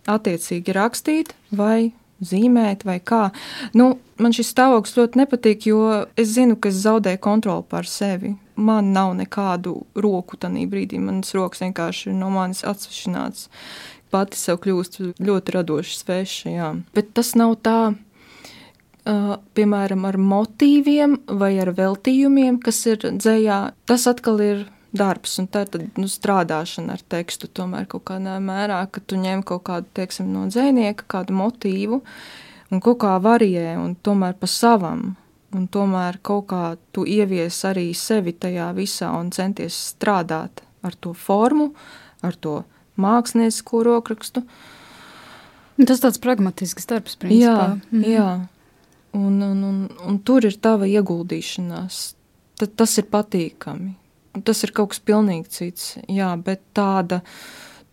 attiecīgi 0.09 0.74
rakstīt 0.77 1.37
vai 1.53 1.92
zīmēt 2.22 2.85
vai 2.87 2.98
kā. 3.00 3.29
Nu, 3.74 3.94
man 4.20 4.35
šis 4.37 4.53
stāvoklis 4.55 4.96
ļoti 4.98 5.20
nepatīk, 5.22 5.68
jo 5.70 5.81
es 6.20 6.35
zinu, 6.37 6.57
ka 6.57 6.70
es 6.70 6.83
zaudēju 6.85 7.22
kontroli 7.24 7.66
pār 7.70 7.88
sevi. 7.90 8.35
Man 8.55 8.92
nav 8.94 9.17
nekādu 9.19 9.81
roku 9.98 10.38
tajā 10.38 10.69
brīdī. 10.71 11.00
Manas 11.02 11.35
rokas 11.35 11.65
vienkārši 11.65 12.12
ir 12.12 12.19
no 12.21 12.31
manis 12.35 12.62
atsvešināts. 12.67 13.48
Pati 14.15 14.38
sev 14.38 14.60
kļūst 14.62 15.00
ļoti 15.19 15.56
radoši 15.56 15.96
sveša. 15.98 16.69
Bet 16.94 17.10
tas 17.19 17.33
nav 17.35 17.56
tā 17.67 17.79
uh, 17.90 19.35
piemēram, 19.58 20.06
ar 20.06 20.21
motīviem 20.21 21.19
vai 21.40 21.56
ar 21.62 21.73
veltījumiem, 21.75 22.60
kas 22.62 22.85
ir 22.90 23.02
dzējā, 23.02 23.58
tas 23.90 24.06
atkal 24.10 24.40
ir 24.44 24.65
darbs, 24.95 25.38
un 25.42 25.49
tā 25.51 25.65
tad, 25.69 25.87
nu, 25.99 26.07
strādāšana 26.11 26.97
ar 26.97 27.03
tekstu. 27.11 27.51
Tomēr 27.51 27.88
kaut 27.90 28.07
kādā 28.11 28.37
mērā, 28.42 28.81
ka 28.92 29.03
tu 29.03 29.19
ņem 29.21 29.42
kaut 29.47 29.67
kādu, 29.69 29.90
teiksim, 29.97 30.31
no 30.33 30.47
dzēnieka, 30.51 31.07
kādu 31.11 31.37
motīvu 31.37 32.01
un 32.73 32.83
kaut 32.83 33.01
kā 33.05 33.17
varijē, 33.23 33.75
un 33.81 33.95
tomēr 33.95 34.38
pa 34.38 34.51
savam. 34.51 35.15
Un 35.55 35.69
tomēr 35.71 36.19
kaut 36.27 36.49
kā 36.51 36.63
tu 36.95 37.05
ievies 37.07 37.61
arī 37.69 37.92
sevi 37.95 38.33
tajā 38.35 38.73
visā 38.75 39.13
un 39.15 39.31
centies 39.35 39.77
strādāt 39.92 40.65
ar 40.83 40.97
to 40.99 41.13
formu, 41.15 41.71
ar 42.27 42.35
to 42.35 42.63
māksliniecisko 42.99 43.85
rokrakstu. 43.87 44.42
Tas 45.87 46.03
tāds 46.03 46.21
pragmatisks 46.23 46.87
darbs, 46.90 47.15
principā. 47.19 47.45
Jā, 47.45 47.69
mm. 47.90 48.05
jā. 48.11 48.29
Un, 49.15 49.38
un, 49.47 49.63
un, 49.63 49.79
un 50.07 50.19
tur 50.27 50.47
ir 50.47 50.59
tava 50.63 50.90
ieguldīšanās. 50.90 52.03
Tad 52.59 52.75
tas 52.79 52.99
ir 52.99 53.07
patīkami 53.11 53.95
tas 54.42 54.64
ir 54.66 54.72
kaut 54.74 54.94
kas 54.94 55.02
pilnīgi 55.04 55.52
cits. 55.52 55.92
Jā, 56.10 56.32
bet 56.40 56.62
tāda 56.76 57.20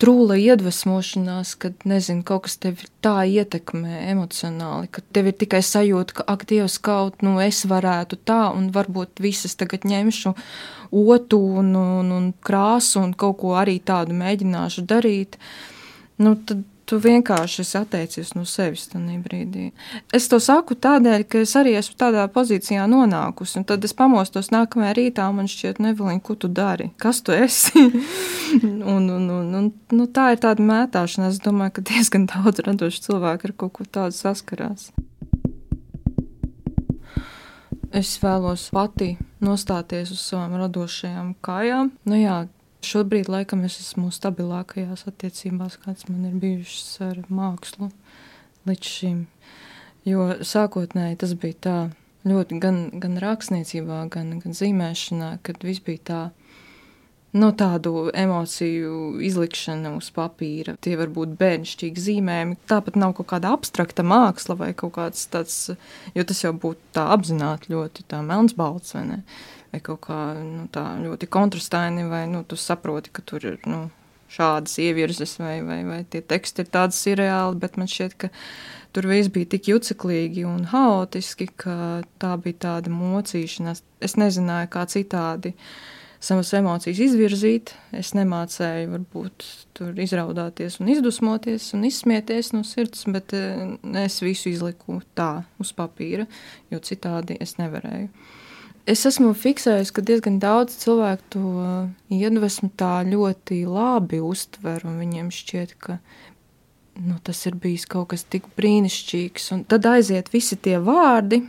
trūla 0.02 0.40
iedvesmošanās, 0.42 1.54
kad 1.62 1.86
nezinu, 1.86 2.24
kaut 2.26 2.48
kas 2.48 2.58
tevi 2.62 2.88
tā 3.06 3.22
ietekmē 3.30 4.08
emocionāli, 4.10 4.90
ka 4.90 5.04
tev 5.14 5.30
ir 5.30 5.38
tikai 5.44 5.62
sajūta, 5.66 6.18
ka, 6.18 6.26
ak, 6.34 6.48
Dievs, 6.50 6.80
kaut 6.82 7.22
nu 7.26 7.36
es 7.44 7.62
varētu 7.70 8.18
tā, 8.26 8.48
un 8.58 8.72
varbūt 8.74 9.22
visas 9.22 9.54
tagad 9.60 9.86
ņemšu 9.86 10.34
otu 10.92 11.40
un, 11.62 11.76
un, 11.78 12.10
un 12.18 12.32
krāsu 12.42 13.04
un 13.04 13.14
kaut 13.14 13.38
ko 13.44 13.54
arī 13.62 13.78
tādu 13.86 14.18
mēģināšu 14.18 14.88
darīt. 14.90 15.38
Nu, 16.22 16.34
tad 16.36 16.66
tu 16.92 17.00
vienkārši 17.00 17.64
esi 17.64 17.78
atteicies 17.80 18.34
no 18.36 18.44
sevis 18.48 18.90
tajā 18.92 19.16
brīdī. 19.24 19.70
Es 20.12 20.28
to 20.32 20.42
saku 20.44 20.76
tādēļ, 20.76 21.24
ka 21.32 21.44
es 21.46 21.54
arī 21.56 21.78
esmu 21.80 21.96
tādā 22.02 22.26
pozīcijā 22.34 22.84
nonākusi. 22.92 23.64
Tad 23.68 23.88
es 23.88 23.96
pamostos 23.96 24.52
nākamajā 24.52 24.98
rītā, 24.98 25.30
un 25.32 25.40
man 25.40 25.48
šķiet, 25.52 25.80
Nevelīna, 25.84 26.20
ko 26.26 26.36
tu 26.36 26.52
dari? 26.52 26.90
Kas 27.00 27.24
tu 27.24 27.32
esi? 27.36 27.86
un, 28.96 29.08
un, 29.08 29.30
un, 29.38 29.54
un, 29.62 29.72
nu, 29.96 30.10
tā 30.12 30.34
ir 30.36 30.44
tāda 30.44 30.66
mētāšana. 30.68 31.32
Es 31.32 31.40
domāju, 31.44 31.78
ka 31.78 31.88
diezgan 31.94 32.28
daudz 32.32 32.60
radošu 32.68 33.08
cilvēku 33.08 33.48
ar 33.48 33.56
kaut 33.64 33.78
ko 33.80 33.88
tādu 33.88 34.18
saskarās. 34.20 34.90
Es 37.96 38.18
vēlos 38.24 38.70
pati 38.76 39.14
nostāties 39.44 40.12
uz 40.12 40.20
savām 40.24 40.60
radošajām 40.60 41.38
kājām. 41.44 41.96
Nu, 42.08 42.20
jā, 42.20 42.42
Šobrīd, 42.82 43.28
laikam, 43.30 43.62
es 43.68 43.76
esmu 43.78 44.10
stabilākajās 44.10 45.06
attiecībās, 45.06 45.78
kādas 45.84 46.08
man 46.10 46.26
ir 46.32 46.38
bijušas 46.42 46.96
ar 47.06 47.20
mākslu 47.30 47.92
līdz 48.66 48.94
šim. 48.96 49.20
Jo 50.08 50.32
sākotnēji 50.42 51.20
tas 51.22 51.36
bija 51.38 51.58
tā 51.62 51.76
ļoti 52.26 52.58
gan, 52.64 52.80
gan 53.04 53.20
rakstniecībā, 53.22 54.02
gan, 54.14 54.34
gan 54.42 54.58
zīmēšanā, 54.58 55.36
kad 55.46 55.62
viss 55.66 55.84
bija 55.86 56.06
tā. 56.10 56.22
No 57.32 57.54
tādu 57.56 58.10
emociju 58.12 59.22
izlikšana 59.24 59.94
uz 59.96 60.10
papīra. 60.12 60.74
Tie 60.84 60.98
var 61.00 61.14
būt 61.16 61.38
bērnišķīgi 61.40 62.02
zīmējumi. 62.04 62.58
Tāpat 62.68 62.98
nav 63.00 63.14
kaut 63.16 63.30
kāda 63.30 63.54
abstrakta 63.56 64.04
māksla 64.04 64.58
vai 64.60 64.74
kaut 64.76 64.98
kāds 64.98 65.30
tāds, 65.32 65.62
jo 66.18 66.26
tas 66.28 66.44
jau 66.44 66.52
būtu 66.52 66.92
tā 66.98 67.06
apzināti 67.14 67.72
ļoti 67.72 68.04
tā 68.12 68.20
melns 68.26 68.58
balts, 68.58 68.98
vai 68.98 69.06
ne? 69.14 69.22
Vai 69.72 69.82
kaut 69.84 70.04
kā 70.08 70.20
nu, 70.38 70.68
tā 70.74 70.84
ļoti 71.02 71.30
kontrastaini, 71.32 72.06
vai 72.12 72.26
nu, 72.32 72.44
tu 72.44 72.60
saproti, 72.60 73.14
ka 73.14 73.24
tur 73.26 73.46
ir 73.54 73.60
nu, 73.70 73.86
šādas 74.32 74.78
ievirzes, 74.80 75.38
vai, 75.42 75.60
vai, 75.66 75.82
vai 75.88 76.02
tie 76.08 76.22
teksti 76.24 76.64
ir 76.64 76.72
tādi 76.72 76.96
surreāli, 76.96 77.60
bet 77.60 77.78
man 77.80 77.90
šķiet, 77.92 78.18
ka 78.20 78.30
tur 78.96 79.08
viss 79.12 79.32
bija 79.34 79.50
tik 79.56 79.72
juceklīgi 79.72 80.46
un 80.48 80.66
haotiski, 80.72 81.50
ka 81.60 82.04
tā 82.22 82.36
bija 82.44 82.62
tāda 82.68 82.94
mocīšanās. 82.94 83.84
Es 84.04 84.18
nezināju, 84.20 84.72
kā 84.72 84.86
citādi 84.92 85.54
savas 86.22 86.52
emocijas 86.56 87.02
izvirzīt. 87.08 87.74
Es 87.98 88.14
nemācēju, 88.18 88.92
varbūt, 88.94 89.48
tur 89.78 90.00
izraudāties 90.00 90.80
un 90.82 90.92
izdusmoties 90.94 91.72
un 91.76 91.88
izsmieties 91.90 92.54
no 92.56 92.64
sirds, 92.68 93.08
bet 93.12 93.36
eh, 93.38 93.66
es 94.06 94.22
visu 94.24 94.52
izliku 94.54 95.02
tā 95.18 95.34
uz 95.62 95.74
papīra, 95.76 96.28
jo 96.72 96.80
citādi 96.84 97.40
es 97.42 97.58
nevarēju. 97.60 98.12
Es 98.90 99.04
esmu 99.06 99.36
fiksējis, 99.38 99.92
ka 99.94 100.02
diezgan 100.02 100.40
daudz 100.42 100.74
cilvēku 100.82 101.28
to 101.36 101.42
iedvesmu 102.10 102.72
tā 102.80 103.04
ļoti 103.06 103.62
labi 103.70 104.22
uztver, 104.26 104.82
un 104.90 104.98
viņiem 104.98 105.30
šķiet, 105.30 105.76
ka 105.78 106.00
nu, 106.98 107.20
tas 107.24 107.46
ir 107.46 107.58
bijis 107.62 107.86
kaut 107.90 108.10
kas 108.14 108.26
tik 108.26 108.48
brīnišķīgs. 108.58 109.52
Un 109.54 109.64
tad 109.70 109.86
aiziet 109.86 110.32
visi 110.34 110.58
tie 110.58 110.80
vārdi, 110.82 111.44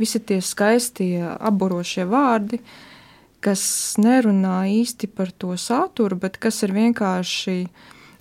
visi 0.00 0.20
tie 0.24 0.40
skaistie, 0.40 1.20
apburošie 1.20 2.08
vārdi, 2.08 2.62
kas 3.44 3.64
nerunā 4.00 4.64
īsti 4.72 5.10
par 5.12 5.34
to 5.36 5.52
saturu, 5.60 6.16
bet 6.16 6.40
kas 6.40 6.62
ir 6.64 6.72
vienkārši 6.72 7.58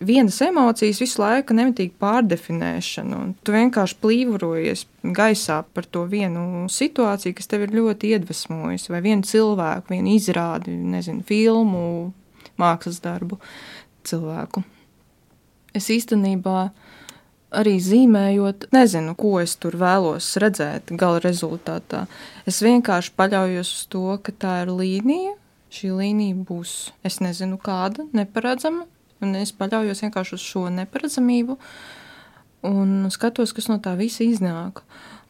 vienas 0.08 0.40
emocijas 0.44 1.02
visu 1.02 1.22
laiku 1.22 1.56
nemitīgi 1.58 1.94
pārdefinēšana. 2.02 3.20
Tu 3.44 3.56
vienkārši 3.56 3.98
plīvojies 4.04 4.86
gaisā 5.16 5.62
par 5.76 5.88
to 5.90 6.06
vienu 6.10 6.66
situāciju, 6.72 7.36
kas 7.38 7.50
tev 7.52 7.66
ir 7.66 7.76
ļoti 7.76 8.14
iedvesmojusi, 8.16 8.92
vai 8.94 9.02
vienu 9.06 9.28
cilvēku, 9.28 9.94
vienu 9.96 10.14
izrādi, 10.16 10.76
nezinu, 10.96 11.26
filmu, 11.28 11.86
mākslas 12.60 13.02
darbu 13.04 13.40
cilvēku. 14.08 14.64
Es 15.74 15.90
īstenībā 15.90 16.68
arī 17.54 17.78
zīmējot, 17.82 18.68
nezinu, 18.74 19.14
ko 19.18 19.38
es 19.42 19.56
tur 19.62 19.78
vēlos 19.82 20.32
redzēt 20.42 20.94
gala 20.98 21.22
rezultātā. 21.24 22.06
Es 22.50 22.62
vienkārši 22.66 23.14
paļaujos 23.18 23.74
uz 23.78 23.86
to, 23.94 24.08
ka 24.26 24.34
tā 24.46 24.60
ir 24.66 24.74
līnija. 24.74 25.38
Šī 25.74 25.90
līnija 25.98 26.38
būs, 26.46 26.94
es 27.06 27.18
nezinu, 27.24 27.58
kāda, 27.62 28.06
neparedzama, 28.14 28.86
Un 29.22 29.36
es 29.40 29.54
paļaujos 29.56 30.02
vienkārši 30.06 30.38
uz 30.38 30.48
šo 30.48 30.68
neparedzamību 30.74 31.60
un 32.64 33.12
skatos, 33.12 33.52
kas 33.56 33.68
no 33.68 33.78
tā 33.84 33.94
visa 34.00 34.24
iznāk. 34.26 34.82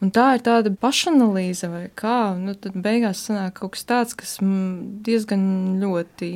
Un 0.03 0.11
tā 0.11 0.33
ir 0.35 0.41
tāda 0.43 0.71
pašanalīze, 0.75 1.69
vai 1.71 1.83
kā. 1.95 2.33
Nu, 2.35 2.57
tad 2.59 2.75
beigās 2.83 3.21
sanāk 3.23 3.55
kaut 3.61 3.73
kas 3.77 3.85
tāds, 3.87 4.15
kas 4.19 4.35
diezgan 5.05 5.79
ļoti 5.79 6.29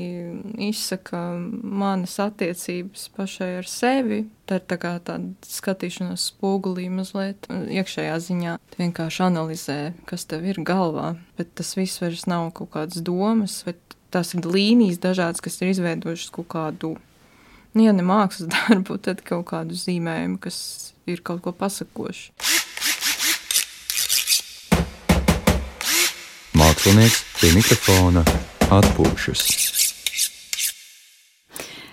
izsaka 0.69 1.19
manas 1.37 2.15
attiecības 2.23 3.09
pašai 3.17 3.49
ar 3.59 3.67
sevi. 3.67 4.21
Tā 4.47 4.61
ir 4.61 4.63
tā 4.71 4.77
kā 4.79 4.93
tāda 5.03 5.51
skatīšanās 5.51 6.29
spogulī 6.31 6.87
mazliet 6.93 7.49
iekšējā 7.51 8.15
ziņā. 8.29 8.55
Tu 8.71 8.81
vienkārši 8.85 9.25
analizē, 9.27 9.79
kas 10.07 10.23
tev 10.31 10.47
ir 10.47 10.61
galvā, 10.63 11.17
bet 11.35 11.51
tas 11.59 11.75
viss 11.75 11.99
vairs 12.01 12.23
nav 12.31 12.53
kaut 12.55 12.71
kādas 12.77 13.03
domas, 13.03 13.59
vai 13.67 13.75
tās 14.15 14.31
ir 14.37 14.47
līnijas 14.47 15.03
dažādas, 15.03 15.43
kas 15.43 15.59
ir 15.59 15.75
izveidojušas 15.75 16.31
kaut 16.39 16.47
kādu 16.55 16.95
nu, 17.77 17.85
ja 17.85 17.93
ne 17.93 18.05
mākslas 18.05 18.49
darbu, 18.55 18.97
tad 18.97 19.21
kaut 19.27 19.47
kādu 19.51 19.77
zīmējumu, 19.77 20.39
kas 20.41 20.57
ir 21.09 21.21
kaut 21.25 21.43
ko 21.45 21.53
pasakoši. 21.55 22.33
Mākslinieks 26.57 27.23
pie 27.37 27.53
mikrofona 27.53 28.25
atpūšas. 28.73 29.45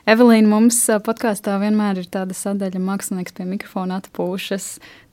Evelīna, 0.05 0.49
mums 0.51 0.82
podkāstā 1.05 1.55
vienmēr 1.62 2.03
ir 2.03 2.09
tāda 2.12 2.35
sadaļa, 2.37 2.80
mākslinieks 2.80 3.32
pie 3.37 3.47
mikrofona 3.49 4.03
atpūšas. 4.03 4.66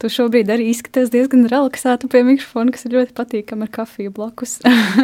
Tu 0.03 0.11
šobrīd 0.11 0.51
arī 0.51 0.65
izskaties 0.73 1.13
diezgan 1.13 1.47
relaksēta 1.51 2.09
pie 2.11 2.25
mikrofona, 2.27 2.73
kas 2.75 2.83
ir 2.87 2.97
ļoti 2.97 3.15
patīkami 3.15 3.67
ar 3.67 3.71
kafiju 3.71 4.11
blakus. 4.15 4.57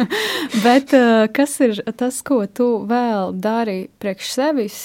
Bet 0.64 0.92
kas 1.36 1.56
ir 1.64 1.80
tas, 1.96 2.20
ko 2.20 2.42
tu 2.52 2.68
vēl 2.88 3.32
dari 3.40 3.78
priekš 4.00 4.32
sevis, 4.36 4.82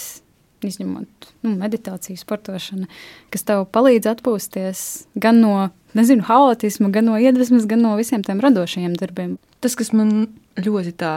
izņemot 0.69 1.29
nu, 1.45 1.53
meditāciju, 1.59 2.19
sportošanu, 2.19 2.87
kas 3.33 3.47
tev 3.47 3.65
palīdz 3.73 4.09
atpūsties 4.13 4.83
gan 5.19 5.41
no 5.43 5.55
nezinu, 5.97 6.25
haotisma, 6.27 6.89
gan 6.93 7.09
no 7.09 7.19
iedvesmas, 7.19 7.67
gan 7.69 7.83
no 7.85 7.93
visiem 7.99 8.23
tiem 8.25 8.41
radošajiem 8.43 8.97
darbiem. 8.99 9.37
Tas, 9.63 9.77
kas 9.79 9.93
man 9.95 10.27
ļoti 10.59 10.95
tā 10.99 11.13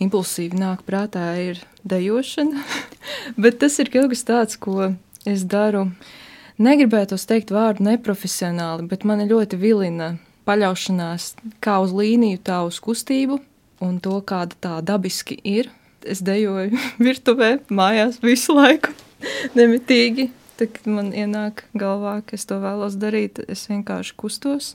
impulsīvi 0.00 0.58
nāk 0.58 0.84
prātā, 0.86 1.32
ir 1.40 1.60
dejošana, 1.88 2.64
bet 3.42 3.60
tas 3.62 3.78
ir 3.82 3.92
kaut 3.92 4.10
kas 4.12 4.24
tāds, 4.28 4.58
ko 4.60 4.92
es 5.28 5.44
daru. 5.44 5.90
Negribētu 6.60 7.16
teikt 7.16 7.52
vārdu 7.56 7.86
neprofesionāli, 7.86 8.84
bet 8.88 9.06
man 9.08 9.24
ļoti 9.24 9.56
vilina 9.60 10.14
paļaušanās 10.48 11.34
kā 11.64 11.78
uz 11.80 11.94
līniju, 11.96 12.40
tā 12.44 12.60
uz 12.68 12.80
kustību 12.84 13.38
un 13.80 14.00
to, 14.04 14.18
kāda 14.20 14.56
tā 14.60 14.74
dabiski 14.84 15.38
ir 15.40 15.70
es 16.08 16.22
dejoju 16.24 16.76
virtuvē, 17.06 17.56
mājās 17.70 18.20
visu 18.24 18.56
laiku, 18.58 18.94
nemitīgi. 19.58 20.30
Tad, 20.60 20.74
kad 20.76 20.90
man 20.92 21.14
ienāk 21.16 21.64
galvā, 21.78 22.18
ka 22.26 22.36
es 22.36 22.44
to 22.48 22.58
vēlos 22.60 22.98
darīt, 23.00 23.40
es 23.48 23.64
vienkārši 23.70 24.16
kustos. 24.20 24.74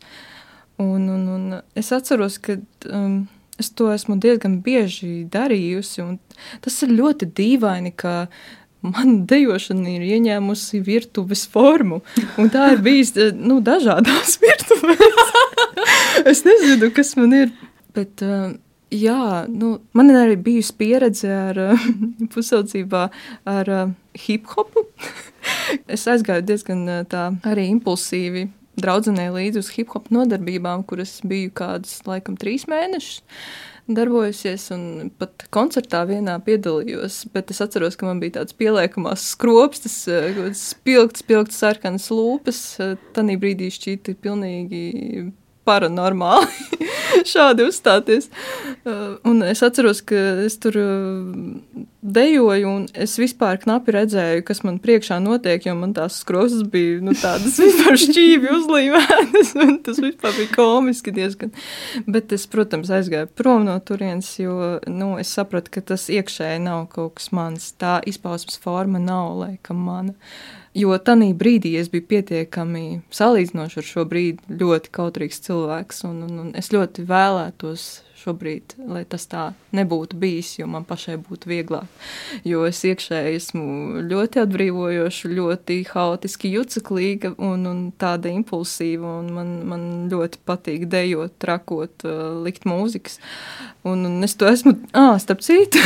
Un, 0.82 1.06
un, 1.08 1.28
un 1.30 1.60
es 1.78 1.92
atceros, 1.96 2.40
ka 2.42 2.58
um, 2.90 3.28
es 3.62 3.70
to 3.72 3.92
esmu 3.94 4.18
diezgan 4.20 4.60
bieži 4.66 5.28
darījusi. 5.32 6.08
Tas 6.66 6.82
ir 6.84 6.96
ļoti 6.98 7.30
dīvaini, 7.38 7.94
ka 7.96 8.16
mana 8.86 9.22
dejošana 9.32 9.96
ir 9.96 10.08
ieņēmusi 10.18 10.82
virtuves 10.86 11.46
formu. 11.52 12.02
Tā 12.54 12.72
ir 12.76 12.84
bijis 12.86 13.16
nu, 13.38 13.62
dažādās 13.66 14.38
virtuvēs. 14.42 15.34
es 16.34 16.44
nezinu, 16.48 16.92
kas 16.96 17.16
man 17.20 17.40
ir. 17.46 17.56
Bet, 17.96 18.20
uh, 18.26 18.58
jā, 18.94 19.46
nu, 19.52 19.76
man 19.98 20.12
ir 20.12 20.20
arī 20.20 20.38
bijusi 20.48 20.76
pieredze 20.80 21.32
ar 21.32 21.62
uh, 21.72 21.88
pusaudzībā 22.34 23.08
ar 23.50 23.72
uh, 23.72 23.94
hip 24.26 24.50
hopu. 24.56 24.88
es 25.96 26.08
aizgāju 26.12 26.46
diezgan 26.46 26.86
uh, 26.88 27.04
tā 27.10 27.30
arī 27.48 27.70
impulsīvi. 27.74 28.50
Draudzenei 28.76 29.30
līdzi 29.32 29.62
uz 29.62 29.70
hip 29.78 29.94
hop 29.96 30.10
nodarbībām, 30.12 30.84
kuras 30.88 31.22
biju 31.24 31.54
kādus, 31.56 32.02
laikam, 32.10 32.36
trīs 32.40 32.68
mēnešus 32.68 33.22
darbojusies, 33.86 34.66
un 34.74 35.12
pat 35.20 35.46
koncertā 35.54 36.02
vienā 36.10 36.40
piedalījos. 36.46 37.22
Bet 37.34 37.52
es 37.54 37.62
atceros, 37.62 37.98
ka 37.98 38.08
man 38.08 38.22
bija 38.22 38.40
tāds 38.40 38.56
pieliekamās 38.58 39.28
skropstas, 39.36 39.98
spilgts, 40.58 41.22
spilgts 41.22 41.62
sarkanas 41.62 42.10
lūpas. 42.14 42.62
Tanī 43.16 43.38
brīdī 43.42 43.70
šķīta 43.74 44.18
pilnīgi 44.22 44.86
paranormāli 45.66 46.86
šādi 47.34 47.66
uzstāties. 47.70 48.30
Uh, 48.86 49.18
un 49.28 49.44
es 49.46 49.64
atceros, 49.66 50.02
ka 50.06 50.18
es 50.46 50.58
tur 50.62 50.78
uh, 50.80 51.84
dejoju, 52.06 52.70
un 52.70 52.86
es 52.94 53.16
vispār 53.20 53.58
knapi 53.64 53.96
redzēju, 53.96 54.44
kas 54.46 54.62
man 54.68 54.78
priekšā 54.84 55.18
notiek, 55.24 55.66
jo 55.66 55.76
man 55.78 55.96
tās 55.98 56.20
skrosas 56.22 56.66
bija 56.72 57.00
nu, 57.06 57.16
tādas 57.18 57.58
vispār 57.64 57.98
šķīvi 58.02 58.52
uzlīmētas, 58.60 59.56
un 59.66 59.80
tas 59.86 60.02
vispār 60.04 60.36
bija 60.38 60.54
komiski 60.56 61.16
diezgan. 61.16 61.56
Bet 62.06 62.36
es, 62.36 62.46
protams, 62.52 62.94
aizgāju 62.94 63.32
prom 63.38 63.66
no 63.68 63.78
turienes, 63.80 64.30
jo 64.42 64.76
nu, 64.92 65.16
es 65.22 65.34
sapratu, 65.34 65.74
ka 65.78 65.86
tas 65.94 66.10
iekšēji 66.14 66.62
nav 66.68 66.86
kaut 66.94 67.18
kas 67.20 67.32
mans. 67.36 67.72
Tā 67.82 67.98
izpausmes 68.08 68.60
forma 68.62 69.02
nav 69.02 69.34
laikam 69.42 69.82
mana. 69.88 70.16
Jo 70.76 70.98
tajā 71.00 71.32
brīdī 71.40 71.76
es 71.80 71.88
biju 71.92 72.04
pietiekami 72.10 73.02
salīdzinoši 73.16 73.80
ar 73.80 73.86
šo 73.88 74.04
brīdi 74.12 74.58
ļoti 74.60 74.92
kautrīgs 74.96 75.40
cilvēks, 75.46 76.04
un, 76.10 76.26
un, 76.28 76.42
un 76.42 76.50
es 76.60 76.74
ļoti 76.76 77.06
vēlētos 77.08 77.86
šobrīd, 78.26 78.76
lai 78.90 79.04
tas 79.08 79.28
tā 79.30 79.44
nebūtu 79.76 80.18
bijis, 80.20 80.56
jo 80.58 80.68
man 80.72 80.86
pašai 80.88 81.18
būtu 81.22 81.50
vieglāk. 81.52 81.86
Jo 82.48 82.66
es 82.68 82.82
iekšēji 82.88 83.38
esmu 83.40 84.04
ļoti 84.10 84.42
atbrīvojoša, 84.44 85.32
ļoti 85.38 85.80
haotiski 85.92 86.52
juceklīga 86.56 87.36
un, 87.38 87.68
un 87.70 87.80
tāda 88.02 88.34
impulsīva, 88.34 89.20
un 89.22 89.32
man, 89.38 89.54
man 89.70 89.88
ļoti 90.12 90.42
patīk 90.48 90.88
dejot, 90.92 91.38
trakot, 91.44 92.08
uh, 92.08 92.42
likt 92.46 92.68
mūzikas. 92.70 93.20
Un, 93.86 94.08
un 94.10 94.28
es 94.28 94.36
to 94.40 94.50
esmu, 94.50 94.78
ah, 94.98 95.16
starp 95.22 95.46
citu. 95.46 95.80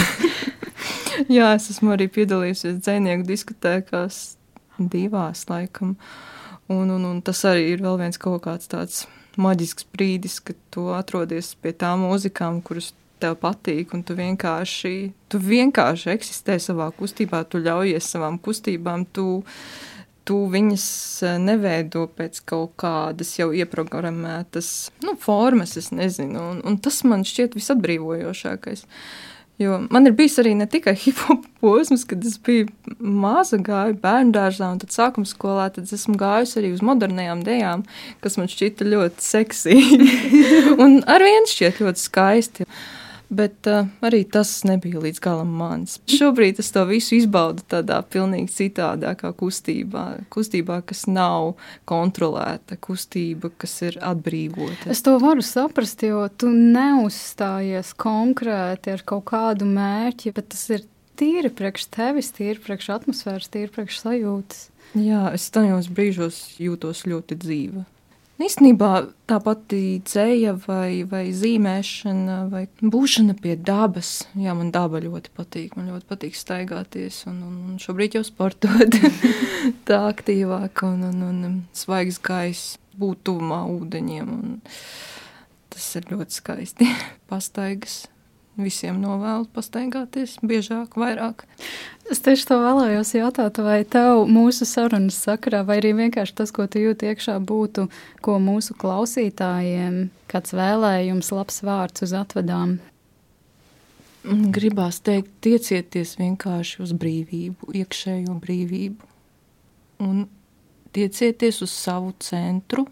Jā, 1.36 1.54
es 1.58 1.70
esmu 1.74 1.94
arī 1.98 2.08
piedalījusies 2.14 2.80
dzinieku 2.80 3.28
diskotēkās 3.28 4.39
divās, 4.88 5.46
laikam. 5.52 5.98
Un, 6.70 6.90
un, 6.94 7.06
un 7.10 7.22
tas 7.26 7.42
arī 7.50 7.72
ir 7.74 7.84
vēl 7.84 7.98
viens 8.00 8.22
kaut 8.22 8.44
kāds 8.46 8.70
tāds 8.72 9.08
maģisks 9.40 9.88
brīdis, 9.94 10.40
kad 10.44 10.58
tu 10.74 10.90
atrodies 10.94 11.54
pie 11.62 11.74
tām 11.74 12.06
mūzikām, 12.06 12.62
kuras 12.66 12.94
tev 13.20 13.36
patīk, 13.42 13.94
un 13.96 14.04
tu 14.08 14.16
vienkārši, 14.18 14.94
tu 15.32 15.40
vienkārši 15.44 16.12
eksistē 16.14 16.58
savā 16.62 16.90
kustībā, 16.96 17.44
tu 17.50 17.62
ļaujies 17.64 18.12
savām 18.14 18.40
kustībām, 18.44 19.06
tu, 19.16 19.42
tu 20.28 20.40
viņas 20.54 20.86
neveido 21.44 22.06
pēc 22.16 22.42
kaut 22.48 22.78
kādas 22.80 23.34
jau 23.40 23.50
ieprogrammētas 23.56 24.72
nu, 25.06 25.18
formas, 25.20 25.76
es 25.80 25.92
nezinu, 25.96 26.46
un, 26.54 26.64
un 26.64 26.80
tas 26.80 27.02
man 27.08 27.28
šķiet 27.28 27.60
visatbrīvojošākais. 27.60 28.86
Jo 29.60 29.82
man 29.92 30.08
ir 30.08 30.14
bijis 30.16 30.38
arī 30.40 30.54
ne 30.56 30.66
tikai 30.72 30.94
hip-hop 31.04 31.44
posms, 31.60 32.06
kad 32.08 32.24
es 32.26 32.38
biju 32.40 32.70
maza, 33.00 33.60
gāju 33.60 33.98
bērnu 34.00 34.32
dārzā, 34.36 34.72
un 34.72 34.80
tad 34.80 34.96
sākuma 34.96 35.28
skolā, 35.28 35.68
tad 35.76 35.92
esmu 35.96 36.16
gājusi 36.20 36.62
arī 36.62 36.72
uz 36.78 36.84
modernajām 36.86 37.44
dejām, 37.48 37.84
kas 38.24 38.40
man 38.40 38.48
šķita 38.52 38.88
ļoti 38.88 39.26
seksīgi 39.26 40.14
un 40.84 41.02
ar 41.12 41.26
vienu 41.28 41.52
šķiet 41.52 41.84
ļoti 41.84 42.06
skaisti. 42.06 42.70
Bet 43.30 43.68
uh, 43.70 43.86
arī 44.02 44.24
tas 44.26 44.52
nebija 44.66 45.02
līdz 45.04 45.20
galam 45.22 45.52
mans. 45.60 46.00
Šobrīd 46.10 46.62
es 46.64 46.72
to 46.74 46.82
visu 46.90 47.14
izbaudu 47.20 47.62
tādā 47.70 48.00
pilnīgi 48.10 48.50
citādākā 48.56 49.30
kustībā. 49.38 50.06
Kustībā, 50.34 50.80
kas 50.90 51.06
nav 51.06 51.52
kontrolēta, 51.90 52.80
kustība, 52.82 53.52
kas 53.62 53.76
ir 53.86 54.00
atbrīvota. 54.02 54.90
Es 54.90 55.06
to 55.06 55.14
varu 55.22 55.46
saprast, 55.46 56.02
jo 56.10 56.26
tu 56.42 56.50
neuzstājies 56.50 57.94
konkrēti 58.02 58.96
ar 58.98 59.06
kaut 59.06 59.28
kādu 59.30 59.70
mērķi, 59.70 60.34
bet 60.34 60.50
tas 60.56 60.66
ir 60.74 60.88
tīri 61.20 61.54
priekš 61.54 61.86
tevis, 61.94 62.34
tīri 62.34 62.58
priekš 62.64 62.90
atmosfēras, 62.98 63.52
tīri 63.54 63.70
priekš 63.76 64.02
sajūtas. 64.08 64.66
Jā, 64.98 65.28
es 65.38 65.46
tajos 65.54 65.92
brīžos 65.94 66.42
jūtos 66.58 67.06
ļoti 67.06 67.38
dzīva. 67.38 67.86
Īstenībā 68.40 68.90
tā 69.28 69.36
pati 69.44 70.00
dzēja 70.08 70.54
vai, 70.64 71.04
vai 71.04 71.26
zīmēšana 71.36 72.38
vai 72.48 72.62
būšana 72.80 73.36
pie 73.36 73.58
dabas. 73.60 74.14
Jā, 74.40 74.54
man 74.56 74.70
daba 74.72 75.02
ļoti 75.04 75.34
patīk. 75.36 75.76
Man 75.76 75.90
ļoti 75.92 76.08
patīk 76.08 76.38
staigāties 76.40 77.26
un, 77.28 77.42
un, 77.44 77.58
un 77.68 77.82
šobrīd 77.84 78.16
jau 78.16 78.24
sportot 78.24 78.96
tā 79.90 80.00
aktīvāk 80.08 80.86
un, 80.88 81.04
un, 81.10 81.26
un 81.28 81.58
svaigs 81.76 82.22
gaiss, 82.24 82.78
būt 82.96 83.26
tuvumā 83.28 83.66
ūdeņiem. 83.74 84.32
Tas 85.76 85.92
ir 86.00 86.08
ļoti 86.14 86.40
skaisti. 86.40 86.88
Pastaigas 87.32 88.06
visiem 88.64 89.00
novēlu 89.02 89.48
pastaigāties 89.56 90.38
biežāk, 90.46 90.98
vairāk. 91.00 91.46
Es 92.10 92.22
tieši 92.26 92.48
to 92.50 92.58
vēlējos 92.62 93.14
jautāt, 93.16 93.60
vai 93.64 93.82
tev 93.86 94.26
mūsu 94.30 94.68
sarunas 94.68 95.20
sakarā, 95.24 95.62
vai 95.68 95.80
arī 95.82 95.94
vienkārši 95.98 96.36
tas, 96.42 96.54
ko 96.56 96.66
tu 96.68 96.82
jūti 96.82 97.12
iekšā, 97.12 97.38
būtu, 97.40 97.88
ko 98.26 98.38
mūsu 98.44 98.76
klausītājiem, 98.80 100.10
kāds 100.32 100.56
vēlējums, 100.58 101.32
labs 101.36 101.62
vārds 101.66 102.06
uz 102.08 102.16
atvedām? 102.18 102.80
Gribās 104.26 105.00
teikt, 105.06 105.32
tiecieties 105.46 106.18
vienkārši 106.20 106.84
uz 106.84 106.92
brīvību, 106.98 107.72
iekšējo 107.80 108.36
brīvību. 108.42 109.10
Un 110.04 110.28
tiecieties 110.96 111.62
uz 111.64 111.72
savu 111.72 112.12
centru 112.24 112.86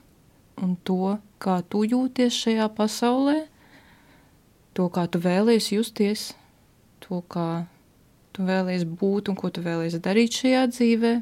un 0.64 0.78
to, 0.88 1.18
kā 1.42 1.60
tu 1.70 1.84
jūties 1.88 2.42
šajā 2.46 2.72
pasaulē– 2.80 3.38
to, 4.78 4.86
kā 4.94 5.08
tu 5.10 5.22
vēlies 5.22 5.72
justies, 5.74 6.30
to, 7.02 7.24
kā 7.34 7.66
tu 8.36 8.46
vēlies 8.46 8.86
būt 8.86 9.32
un 9.32 9.38
ko 9.40 9.50
tu 9.54 9.64
vēlies 9.66 9.98
darīt 10.04 10.38
šajā 10.38 10.68
dzīvē. 10.74 11.14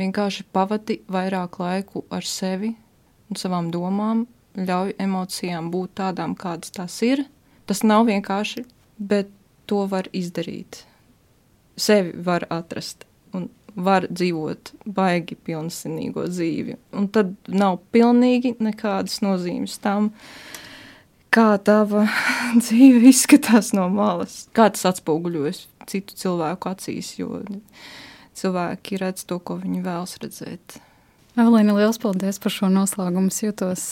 Vienkārši 0.00 0.46
pavadi 0.52 1.00
vairāk 1.12 1.58
laiku 1.60 2.04
ar 2.12 2.24
sevi 2.24 2.72
un 3.28 3.40
savām 3.40 3.68
domām, 3.72 4.24
ļauj 4.56 4.94
emocijām 5.02 5.70
būt 5.72 5.96
tādām, 6.00 6.36
kādas 6.36 6.72
tās 6.72 6.96
ir. 7.04 7.26
Tas 7.68 7.82
nav 7.84 8.06
vienkārši, 8.08 8.64
bet 8.96 9.32
to 9.68 9.84
var 9.90 10.08
izdarīt. 10.16 10.84
Sevi 11.76 12.14
var 12.24 12.46
atrast 12.52 13.04
un 13.36 13.50
var 13.76 14.06
dzīvot 14.08 14.72
baigi 14.96 15.36
pilnsimīgo 15.36 16.24
dzīvi. 16.30 16.76
Un 16.96 17.08
tad 17.12 17.34
nav 17.48 17.82
pilnīgi 17.92 18.54
nekādas 18.64 19.18
nozīmes 19.24 19.76
tam, 19.82 20.12
uh, 20.12 20.55
kā 21.36 21.52
tava 21.62 22.06
dzīve 22.62 23.04
izskatās 23.10 23.72
no 23.76 23.86
malas. 23.92 24.44
Kā 24.56 24.70
tas 24.72 24.86
atspoguļojas 24.92 25.66
citu 25.90 26.16
cilvēku 26.18 26.72
acīs, 26.72 27.14
jo 27.20 27.42
cilvēki 28.36 29.00
redz 29.02 29.26
to, 29.28 29.38
ko 29.38 29.58
viņi 29.60 29.84
vēlas 29.84 30.16
redzēt. 30.22 30.80
Evelīna, 31.36 31.76
liels 31.76 32.00
paldies 32.00 32.40
par 32.40 32.54
šo 32.54 32.70
noslēgumu. 32.72 33.28
Es 33.32 33.42
jūtos 33.44 33.82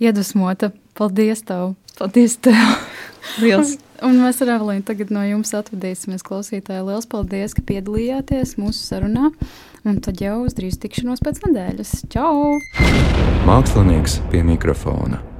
iedvesmota. 0.00 0.72
Paldies 0.96 1.44
tev! 1.44 1.74
Paldies 1.98 2.38
tev! 2.40 2.56
Liels! 3.42 3.76
un, 4.00 4.08
un 4.08 4.24
mēs 4.24 4.40
ar 4.44 4.54
Evelīnu 4.56 4.86
tagad 4.88 5.12
no 5.12 5.24
jums 5.26 5.52
atvadīsimies 5.56 6.24
klausītāji. 6.24 6.86
Liels 6.88 7.08
paldies, 7.12 7.56
ka 7.56 7.64
piedalījāties 7.68 8.56
mūsu 8.60 8.80
sarunā. 8.88 9.30
Un 9.86 10.00
tad 10.02 10.24
jau 10.24 10.40
uz 10.48 10.56
drīz 10.56 10.80
tikšanos 10.82 11.22
pēc 11.22 11.44
nedēļas. 11.44 11.94
Čau! 12.10 12.56
Mākslinieks 13.46 14.22
pie 14.32 14.42
mikrofona. 14.48 15.35